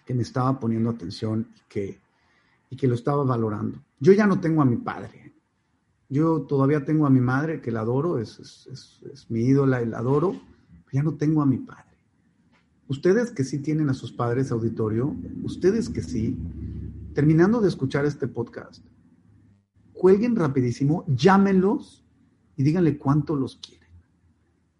que 0.05 0.15
me 0.15 0.23
estaba 0.23 0.59
poniendo 0.59 0.91
atención 0.91 1.49
y 1.55 1.61
que, 1.69 2.06
y 2.71 2.77
que 2.77 2.89
lo 2.89 2.95
estaba 2.95 3.25
valorando. 3.25 3.83
Yo 4.01 4.13
ya 4.13 4.27
no 4.27 4.41
tengo 4.41 4.63
a 4.63 4.65
mi 4.65 4.77
padre. 4.77 5.35
Yo 6.09 6.43
todavía 6.43 6.85
tengo 6.85 7.07
a 7.07 7.11
mi 7.11 7.21
madre, 7.21 7.61
que 7.61 7.73
la 7.73 7.81
adoro, 7.81 8.19
es, 8.19 8.39
es, 8.39 9.03
es, 9.13 9.31
mi 9.31 9.41
ídola 9.41 9.83
y 9.83 9.87
la 9.87 9.99
adoro, 9.99 10.41
ya 10.93 11.03
no 11.03 11.15
tengo 11.15 11.43
a 11.43 11.47
mi 11.47 11.59
padre. 11.59 11.83
Ustedes 12.89 13.33
que 13.33 13.43
sí 13.43 13.59
tienen 13.59 13.89
a 13.89 13.95
sus 13.95 14.13
padres 14.13 14.53
auditorio, 14.53 15.17
ustedes 15.43 15.89
que 15.89 16.03
sí, 16.03 16.39
terminando 17.15 17.61
de 17.61 17.69
escuchar 17.69 18.05
este 18.05 18.29
podcast, 18.29 18.85
cuelguen 19.93 20.37
rapidísimo, 20.37 21.05
llámenlos 21.09 22.05
y 22.57 22.63
díganle 22.63 22.99
cuánto 22.99 23.35
los 23.35 23.57
quieren. 23.57 23.89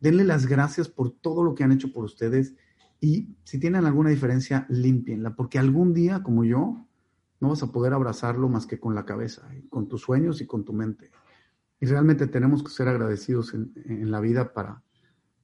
Denle 0.01 0.23
las 0.23 0.47
gracias 0.47 0.89
por 0.89 1.11
todo 1.11 1.43
lo 1.43 1.55
que 1.57 1.65
han 1.65 1.73
hecho 1.73 1.93
por 1.93 2.05
ustedes 2.05 2.55
y 3.01 3.35
si 3.45 3.59
tienen 3.59 3.85
alguna 3.85 4.11
diferencia, 4.11 4.67
límpienla, 4.69 5.35
porque 5.35 5.59
algún 5.59 5.93
día, 5.93 6.23
como 6.23 6.45
yo, 6.45 6.86
no 7.41 7.51
vas 7.51 7.63
a 7.63 7.71
poder 7.73 7.93
abrazarlo 7.93 8.49
más 8.49 8.67
que 8.67 8.79
con 8.79 8.95
la 8.95 9.05
cabeza, 9.05 9.49
con 9.69 9.89
tus 9.89 10.03
sueños 10.03 10.41
y 10.41 10.47
con 10.47 10.65
tu 10.65 10.73
mente. 10.73 11.11
Y 11.81 11.87
realmente 11.87 12.27
tenemos 12.27 12.63
que 12.63 12.71
ser 12.71 12.89
agradecidos 12.89 13.53
en, 13.55 13.73
en 13.85 14.11
la 14.11 14.21
vida 14.21 14.53
para, 14.53 14.83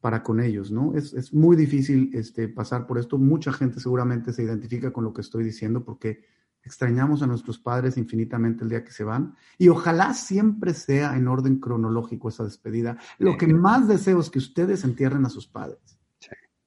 para 0.01 0.23
con 0.23 0.41
ellos, 0.41 0.71
¿no? 0.71 0.95
Es, 0.95 1.13
es, 1.13 1.35
muy 1.35 1.57
difícil 1.57 2.11
este, 2.15 2.49
pasar 2.49 2.87
por 2.87 2.99
esto. 2.99 3.19
Mucha 3.19 3.53
gente 3.53 3.81
seguramente 3.81 4.33
se 4.33 4.43
identifica 4.43 4.93
con 4.93 5.05
lo 5.05 5.13
que 5.13 5.21
estoy 5.21 5.45
diciendo 5.45 5.85
porque 5.85 6.25
extrañamos 6.65 7.23
a 7.23 7.27
nuestros 7.27 7.59
padres 7.59 7.97
infinitamente 7.97 8.65
el 8.65 8.71
día 8.71 8.85
que 8.85 8.93
se 8.93 9.05
van. 9.05 9.35
Y 9.59 9.69
ojalá 9.69 10.15
siempre 10.15 10.73
sea 10.73 11.17
en 11.17 11.29
orden 11.29 11.59
cronológico 11.59 12.31
esa 12.31 12.45
despedida. 12.45 12.99
Lo 13.19 13.37
que 13.37 13.47
más 13.49 13.89
deseo 13.89 14.21
es 14.21 14.31
que 14.31 14.39
ustedes 14.39 14.85
entierren 14.85 15.27
a 15.27 15.31
sus 15.31 15.47
padres. 15.47 15.99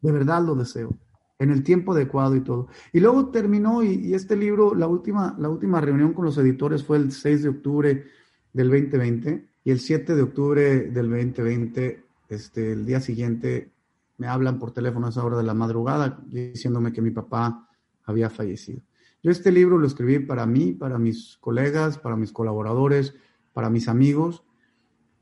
De 0.01 0.11
verdad 0.11 0.43
lo 0.45 0.53
deseo 0.53 0.95
en 1.39 1.51
el 1.51 1.63
tiempo 1.63 1.93
adecuado 1.93 2.35
y 2.35 2.41
todo. 2.41 2.67
Y 2.93 2.99
luego 2.99 3.29
terminó 3.29 3.83
y, 3.83 4.13
este 4.13 4.35
libro, 4.35 4.73
la 4.73 4.87
última, 4.87 5.35
la 5.39 5.49
última 5.49 5.81
reunión 5.81 6.13
con 6.13 6.25
los 6.25 6.37
editores 6.37 6.83
fue 6.83 6.97
el 6.97 7.11
6 7.11 7.43
de 7.43 7.49
octubre 7.49 8.05
del 8.53 8.69
2020 8.69 9.47
y 9.63 9.71
el 9.71 9.79
7 9.79 10.15
de 10.15 10.21
octubre 10.21 10.61
del 10.91 11.09
2020, 11.09 12.03
este, 12.29 12.71
el 12.71 12.85
día 12.85 13.01
siguiente, 13.01 13.71
me 14.17 14.27
hablan 14.27 14.59
por 14.59 14.71
teléfono 14.71 15.07
a 15.07 15.09
esa 15.09 15.25
hora 15.25 15.37
de 15.37 15.43
la 15.43 15.53
madrugada 15.53 16.21
diciéndome 16.25 16.93
que 16.93 17.01
mi 17.01 17.11
papá 17.11 17.67
había 18.05 18.29
fallecido. 18.29 18.81
Yo 19.21 19.31
este 19.31 19.51
libro 19.51 19.77
lo 19.77 19.87
escribí 19.87 20.19
para 20.19 20.45
mí, 20.45 20.71
para 20.71 20.99
mis 20.99 21.37
colegas, 21.39 21.97
para 21.97 22.15
mis 22.15 22.31
colaboradores, 22.31 23.15
para 23.53 23.69
mis 23.69 23.87
amigos, 23.87 24.43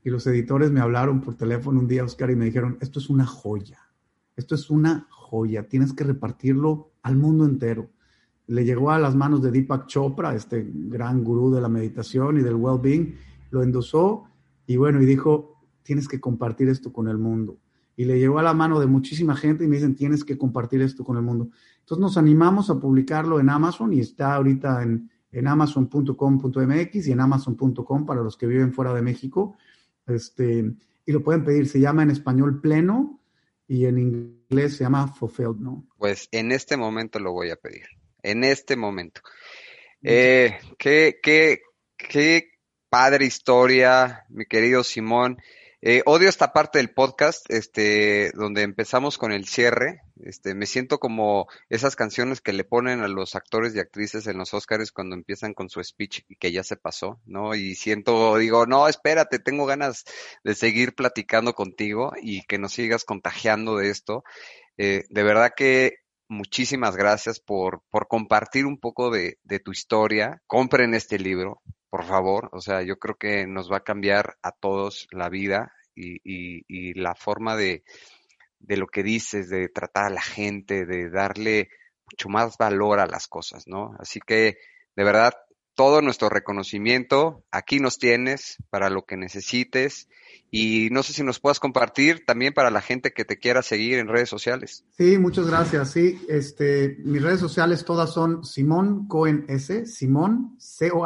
y 0.04 0.10
los 0.10 0.28
editores 0.28 0.71
me 0.71 0.82
hablaron 0.82 1.21
por 1.21 1.36
teléfono 1.36 1.80
un 1.80 1.88
día, 1.88 2.04
Oscar, 2.04 2.30
y 2.30 2.36
me 2.36 2.45
dijeron, 2.45 2.78
esto 2.82 2.99
es 2.99 3.10
una 3.10 3.26
joya, 3.26 3.83
esto 4.36 4.56
es 4.56 4.69
una 4.69 5.08
joya, 5.10 5.67
tienes 5.67 5.93
que 5.93 6.04
repartirlo 6.04 6.91
al 7.02 7.17
mundo 7.17 7.46
entero. 7.46 7.89
Le 8.48 8.65
llegó 8.65 8.91
a 8.91 9.00
las 9.00 9.15
manos 9.15 9.41
de 9.41 9.52
Deepak 9.52 9.88
Chopra, 9.88 10.36
este 10.36 10.69
gran 10.74 11.24
gurú 11.24 11.52
de 11.52 11.62
la 11.62 11.69
meditación 11.69 12.38
y 12.38 12.41
del 12.41 12.56
well-being, 12.56 13.15
lo 13.52 13.63
endosó 13.63 14.26
y 14.65 14.78
bueno, 14.78 15.02
y 15.02 15.06
dijo, 15.06 15.62
tienes 15.84 16.08
que 16.08 16.19
compartir 16.19 16.69
esto 16.69 16.91
con 16.91 17.08
el 17.08 17.17
mundo. 17.17 17.58
Y 17.96 18.06
le 18.06 18.19
llegó 18.19 18.39
a 18.39 18.43
la 18.43 18.54
mano 18.54 18.80
de 18.80 18.88
muchísima 18.88 19.36
gente 19.36 19.65
y 19.65 19.67
me 19.67 19.76
dicen, 19.76 19.96
tienes 19.96 20.24
que 20.24 20.38
compartir 20.38 20.82
esto 20.82 21.04
con 21.04 21.17
el 21.17 21.24
mundo. 21.24 21.50
Entonces 21.80 22.02
nos 22.02 22.17
animamos 22.17 22.69
a 22.69 22.80
publicarlo 22.80 23.39
en 23.39 23.50
Amazon 23.50 23.93
y 23.93 24.00
está 24.00 24.34
ahorita 24.36 24.82
en, 24.82 25.10
en 25.32 25.48
amazon.com.mx 25.48 27.08
y 27.08 27.12
en 27.12 27.19
amazon.com 27.19 28.06
para 28.06 28.24
los 28.24 28.36
que 28.36 28.48
viven 28.48 28.74
fuera 28.74 28.93
de 28.93 29.02
México. 29.04 29.56
Este, 30.08 30.74
y 31.06 31.12
lo 31.12 31.24
pueden 31.24 31.43
pedir, 31.43 31.67
se 31.67 31.80
llama 31.80 32.04
en 32.04 32.10
español 32.10 32.62
pleno 32.62 33.19
y 33.67 33.86
en 33.86 33.97
inglés 33.97 34.78
se 34.78 34.84
llama 34.84 35.08
fulfilled, 35.08 35.58
¿no? 35.60 35.88
Pues 35.97 36.28
en 36.32 36.52
este 36.52 36.78
momento 36.78 37.19
lo 37.19 37.32
voy 37.32 37.49
a 37.49 37.56
pedir, 37.56 37.86
en 38.21 38.43
este 38.43 38.76
momento. 38.76 39.21
Eh, 40.02 40.60
qué, 40.78 41.19
qué, 41.21 41.62
qué 41.97 42.49
padre 42.89 43.26
historia, 43.26 44.26
mi 44.30 44.45
querido 44.45 44.84
Simón. 44.84 45.38
Eh, 45.86 46.02
odio 46.06 46.30
esta 46.30 46.54
parte 46.54 46.78
del 46.80 46.93
podcast, 46.93 47.46
este, 47.50 48.32
donde 48.36 48.62
empezamos 48.62 49.17
con 49.17 49.34
el 49.34 49.46
cierre. 49.46 50.00
Este, 50.24 50.56
me 50.56 50.65
siento 50.65 50.98
como 50.98 51.48
esas 51.67 51.98
canciones 51.98 52.39
que 52.39 52.54
le 52.54 52.63
ponen 52.63 53.02
a 53.02 53.10
los 53.10 53.36
actores 53.36 53.76
y 53.76 53.80
actrices 53.80 54.26
en 54.28 54.38
los 54.38 54.54
Oscars 54.54 54.93
cuando 54.93 55.13
empiezan 55.13 55.54
con 55.54 55.67
su 55.67 55.84
speech 55.84 56.22
y 56.30 56.38
que 56.38 56.54
ya 56.54 56.63
se 56.63 56.78
pasó, 56.78 57.19
¿no? 57.26 57.54
Y 57.54 57.76
siento, 57.76 58.38
digo, 58.38 58.65
no, 58.65 58.88
espérate, 58.88 59.39
tengo 59.39 59.65
ganas 59.65 60.06
de 60.46 60.56
seguir 60.56 60.96
platicando 60.96 61.54
contigo 61.54 62.13
y 62.22 62.43
que 62.43 62.60
nos 62.60 62.72
sigas 62.72 63.04
contagiando 63.04 63.76
de 63.76 63.89
esto. 63.89 64.24
Eh, 64.78 65.04
de 65.10 65.24
verdad 65.24 65.52
que 65.54 65.98
muchísimas 66.30 66.96
gracias 66.96 67.41
por, 67.41 67.82
por 67.89 68.08
compartir 68.08 68.65
un 68.65 68.80
poco 68.80 69.12
de, 69.12 69.38
de 69.43 69.60
tu 69.60 69.74
historia. 69.74 70.41
Compren 70.48 70.93
este 70.93 71.19
libro, 71.19 71.62
por 71.93 72.06
favor. 72.06 72.49
O 72.53 72.60
sea, 72.60 72.82
yo 72.82 72.97
creo 72.97 73.17
que 73.19 73.45
nos 73.45 73.71
va 73.71 73.77
a 73.77 73.84
cambiar 73.84 74.39
a 74.41 74.51
todos 74.51 75.08
la 75.12 75.29
vida 75.29 75.73
y, 75.93 76.17
y, 76.23 76.95
la 76.95 77.13
forma 77.13 77.56
de, 77.56 77.84
de, 78.58 78.77
lo 78.77 78.88
que 78.88 79.03
dices, 79.03 79.47
de 79.47 79.69
tratar 79.69 80.06
a 80.06 80.10
la 80.10 80.21
gente, 80.23 80.88
de 80.88 81.12
darle 81.12 81.69
mucho 82.12 82.29
más 82.29 82.58
valor 82.58 82.99
a 82.99 83.06
las 83.06 83.27
cosas, 83.27 83.67
¿no? 83.67 83.95
Así 83.99 84.19
que, 84.25 84.58
de 84.95 85.03
verdad, 85.03 85.34
todo 85.76 86.02
nuestro 86.02 86.30
reconocimiento, 86.30 87.44
aquí 87.52 87.80
nos 87.80 87.98
tienes 87.98 88.58
para 88.70 88.90
lo 88.90 89.06
que 89.06 89.18
necesites 89.18 90.08
y 90.52 90.90
no 90.92 91.02
sé 91.02 91.14
si 91.14 91.24
nos 91.24 91.40
puedas 91.40 91.60
compartir 91.60 92.26
también 92.26 92.54
para 92.54 92.70
la 92.70 92.82
gente 92.82 93.12
que 93.12 93.26
te 93.26 93.40
quiera 93.40 93.64
seguir 93.64 93.98
en 93.98 94.08
redes 94.08 94.30
sociales. 94.30 94.86
Sí, 94.96 95.18
muchas 95.18 95.48
gracias. 95.48 95.90
Sí, 95.90 96.22
este, 96.30 96.98
mis 97.04 97.24
redes 97.24 97.40
sociales 97.40 97.84
todas 97.86 98.14
son 98.14 98.46
Simón 98.46 99.08
Cohen 99.08 99.46
S, 99.48 99.88
Simón 99.88 100.56
C-O-H-E-N-S 100.60 101.04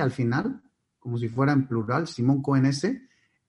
al 0.00 0.10
final, 0.10 0.60
como 0.98 1.16
si 1.16 1.28
fuera 1.28 1.52
en 1.52 1.66
plural, 1.66 2.06
Simón 2.06 2.42
Cohen 2.42 2.66
S. 2.66 3.00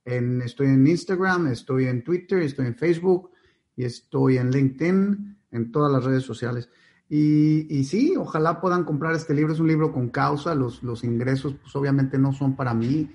En, 0.06 0.42
estoy 0.42 0.68
en 0.68 0.88
Instagram, 0.88 1.48
estoy 1.48 1.88
en 1.88 2.02
Twitter, 2.04 2.42
estoy 2.42 2.68
en 2.68 2.76
Facebook 2.76 3.32
y 3.76 3.84
estoy 3.84 4.38
en 4.38 4.50
LinkedIn, 4.50 5.38
en 5.52 5.72
todas 5.72 5.92
las 5.92 6.06
redes 6.06 6.24
sociales. 6.24 6.70
Y, 7.14 7.68
y, 7.70 7.84
sí, 7.84 8.16
ojalá 8.18 8.62
puedan 8.62 8.86
comprar 8.86 9.14
este 9.14 9.34
libro. 9.34 9.52
Es 9.52 9.60
un 9.60 9.68
libro 9.68 9.92
con 9.92 10.08
causa. 10.10 10.56
Los, 10.56 10.82
los 10.82 11.04
ingresos, 11.04 11.56
pues 11.62 11.76
obviamente 11.76 12.18
no 12.18 12.32
son 12.32 12.56
para 12.56 12.74
mí 12.74 13.12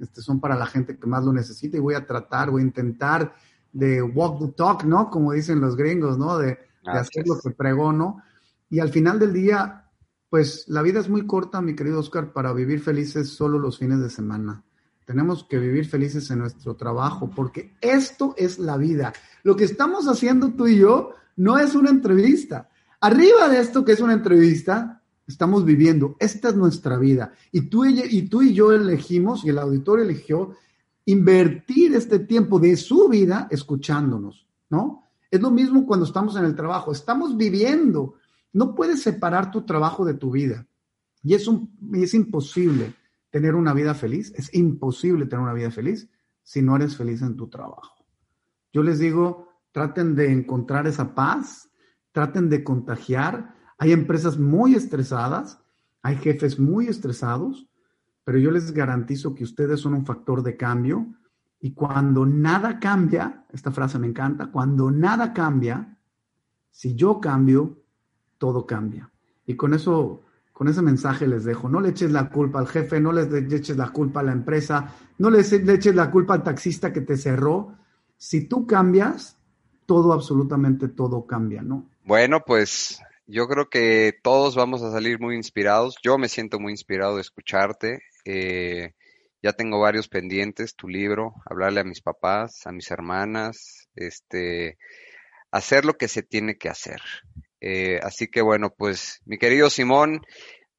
este, 0.00 0.22
son 0.22 0.40
para 0.40 0.56
la 0.56 0.66
gente 0.66 0.98
que 0.98 1.06
más 1.06 1.24
lo 1.24 1.32
necesita 1.32 1.76
y 1.76 1.80
voy 1.80 1.94
a 1.94 2.06
tratar, 2.06 2.50
voy 2.50 2.62
a 2.62 2.64
intentar 2.64 3.34
de 3.70 4.02
walk 4.02 4.40
the 4.40 4.52
talk, 4.52 4.84
¿no? 4.84 5.10
Como 5.10 5.32
dicen 5.32 5.60
los 5.60 5.76
gringos, 5.76 6.18
¿no? 6.18 6.38
De, 6.38 6.58
hacer 6.82 7.24
lo 7.26 7.38
que 7.38 7.50
pregono. 7.50 8.22
Y 8.70 8.80
al 8.80 8.88
final 8.88 9.18
del 9.18 9.34
día, 9.34 9.84
pues 10.30 10.64
la 10.68 10.80
vida 10.80 10.98
es 10.98 11.10
muy 11.10 11.26
corta, 11.26 11.60
mi 11.60 11.76
querido 11.76 12.00
Oscar, 12.00 12.32
para 12.32 12.54
vivir 12.54 12.80
felices 12.80 13.28
solo 13.28 13.58
los 13.58 13.78
fines 13.78 14.00
de 14.00 14.08
semana. 14.08 14.64
Tenemos 15.04 15.44
que 15.44 15.58
vivir 15.58 15.86
felices 15.86 16.30
en 16.30 16.38
nuestro 16.38 16.74
trabajo, 16.74 17.30
porque 17.36 17.76
esto 17.82 18.34
es 18.38 18.58
la 18.58 18.78
vida. 18.78 19.12
Lo 19.42 19.56
que 19.56 19.64
estamos 19.64 20.08
haciendo 20.08 20.54
tú 20.54 20.66
y 20.66 20.78
yo 20.78 21.12
no 21.36 21.58
es 21.58 21.74
una 21.74 21.90
entrevista. 21.90 22.69
Arriba 23.00 23.48
de 23.48 23.60
esto 23.60 23.84
que 23.84 23.92
es 23.92 24.00
una 24.00 24.12
entrevista, 24.12 25.02
estamos 25.26 25.64
viviendo. 25.64 26.16
Esta 26.18 26.50
es 26.50 26.56
nuestra 26.56 26.98
vida. 26.98 27.32
Y 27.50 27.62
tú, 27.62 27.84
y 27.84 28.52
yo 28.52 28.72
elegimos, 28.72 29.44
y 29.44 29.48
el 29.48 29.58
auditorio 29.58 30.04
eligió, 30.04 30.54
invertir 31.06 31.94
este 31.94 32.18
tiempo 32.18 32.58
de 32.60 32.76
su 32.76 33.08
vida 33.08 33.48
escuchándonos, 33.50 34.46
¿no? 34.68 35.04
Es 35.30 35.40
lo 35.40 35.50
mismo 35.50 35.86
cuando 35.86 36.04
estamos 36.04 36.36
en 36.36 36.44
el 36.44 36.54
trabajo. 36.54 36.92
Estamos 36.92 37.36
viviendo. 37.36 38.14
No 38.52 38.74
puedes 38.74 39.00
separar 39.02 39.50
tu 39.50 39.62
trabajo 39.62 40.04
de 40.04 40.14
tu 40.14 40.30
vida. 40.30 40.66
Y 41.22 41.34
es 41.34 42.14
imposible 42.14 42.94
tener 43.30 43.54
una 43.54 43.72
vida 43.72 43.94
feliz. 43.94 44.32
Es 44.36 44.52
imposible 44.54 45.26
tener 45.26 45.42
una 45.42 45.54
vida 45.54 45.70
feliz 45.70 46.08
si 46.42 46.62
no 46.62 46.76
eres 46.76 46.96
feliz 46.96 47.22
en 47.22 47.36
tu 47.36 47.48
trabajo. 47.48 48.04
Yo 48.72 48.82
les 48.82 48.98
digo, 48.98 49.48
traten 49.72 50.16
de 50.16 50.32
encontrar 50.32 50.86
esa 50.86 51.14
paz, 51.14 51.69
traten 52.12 52.48
de 52.48 52.64
contagiar 52.64 53.54
hay 53.80 53.92
empresas 53.92 54.38
muy 54.38 54.74
estresadas, 54.74 55.58
hay 56.02 56.16
jefes 56.16 56.58
muy 56.58 56.86
estresados, 56.86 57.66
pero 58.24 58.36
yo 58.36 58.50
les 58.50 58.72
garantizo 58.72 59.34
que 59.34 59.42
ustedes 59.42 59.80
son 59.80 59.94
un 59.94 60.04
factor 60.04 60.42
de 60.42 60.58
cambio 60.58 61.06
y 61.58 61.72
cuando 61.72 62.26
nada 62.26 62.78
cambia, 62.78 63.46
esta 63.50 63.70
frase 63.70 63.98
me 63.98 64.06
encanta, 64.06 64.48
cuando 64.48 64.90
nada 64.90 65.32
cambia, 65.32 65.96
si 66.70 66.94
yo 66.94 67.20
cambio, 67.20 67.82
todo 68.36 68.66
cambia. 68.66 69.10
Y 69.46 69.56
con 69.56 69.72
eso, 69.72 70.24
con 70.52 70.68
ese 70.68 70.82
mensaje 70.82 71.26
les 71.26 71.44
dejo, 71.44 71.70
no 71.70 71.80
le 71.80 71.88
eches 71.88 72.12
la 72.12 72.28
culpa 72.28 72.58
al 72.58 72.68
jefe, 72.68 73.00
no 73.00 73.12
le 73.12 73.22
eches 73.38 73.78
la 73.78 73.88
culpa 73.88 74.20
a 74.20 74.24
la 74.24 74.32
empresa, 74.32 74.92
no 75.16 75.30
le 75.30 75.40
eches 75.40 75.94
la 75.94 76.10
culpa 76.10 76.34
al 76.34 76.42
taxista 76.42 76.92
que 76.92 77.00
te 77.00 77.16
cerró. 77.16 77.78
Si 78.18 78.46
tú 78.46 78.66
cambias, 78.66 79.39
todo, 79.90 80.12
absolutamente 80.12 80.86
todo 80.86 81.26
cambia, 81.26 81.62
¿no? 81.62 81.90
Bueno, 82.04 82.44
pues 82.46 83.02
Yo 83.26 83.48
creo 83.48 83.68
que 83.68 84.12
todos 84.22 84.54
vamos 84.54 84.82
a 84.82 84.92
salir 84.92 85.18
muy 85.18 85.34
inspirados. 85.34 85.96
Yo 86.00 86.16
me 86.16 86.28
siento 86.28 86.60
muy 86.60 86.72
inspirado 86.72 87.16
de 87.16 87.22
escucharte. 87.22 88.02
Eh, 88.24 88.92
ya 89.42 89.52
tengo 89.52 89.80
varios 89.80 90.08
pendientes, 90.08 90.76
tu 90.76 90.88
libro, 90.88 91.34
hablarle 91.44 91.80
a 91.80 91.84
mis 91.84 92.02
papás, 92.02 92.66
a 92.68 92.72
mis 92.72 92.90
hermanas, 92.92 93.88
este, 93.96 94.78
hacer 95.50 95.84
lo 95.84 95.94
que 95.94 96.06
se 96.06 96.22
tiene 96.22 96.56
que 96.56 96.68
hacer. 96.68 97.00
Eh, 97.60 97.98
así 98.02 98.28
que 98.28 98.42
bueno, 98.42 98.70
pues 98.76 99.20
mi 99.24 99.38
querido 99.38 99.70
Simón, 99.70 100.22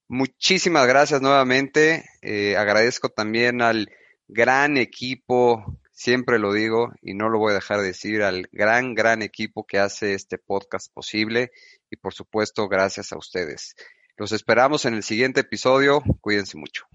muchísimas 0.08 0.88
gracias 0.88 1.22
nuevamente. 1.22 2.06
Eh, 2.22 2.56
agradezco 2.56 3.10
también 3.10 3.62
al 3.62 3.90
gran 4.28 4.78
equipo, 4.78 5.80
siempre 6.02 6.40
lo 6.40 6.52
digo 6.52 6.92
y 7.04 7.14
no 7.14 7.30
lo 7.30 7.38
voy 7.38 7.52
a 7.52 7.56
dejar 7.56 7.80
de 7.80 7.88
decir, 7.88 8.24
al 8.24 8.50
gran, 8.52 8.96
gran 8.96 9.22
equipo 9.22 9.68
que 9.68 9.78
hace 9.78 10.16
este 10.16 10.40
podcast 10.40 10.92
posible 10.92 11.52
y 11.92 11.98
por 11.98 12.16
supuesto 12.16 12.68
gracias 12.68 13.14
a 13.14 13.20
ustedes. 13.20 13.76
Los 14.18 14.32
esperamos 14.32 14.86
en 14.86 14.96
el 14.96 15.04
siguiente 15.04 15.42
episodio. 15.42 16.02
Cuídense 16.20 16.58
mucho. 16.58 16.86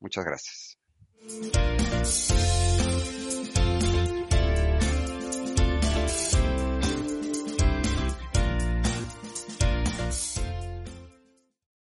Muchas 0.00 0.24
gracias. 0.24 0.78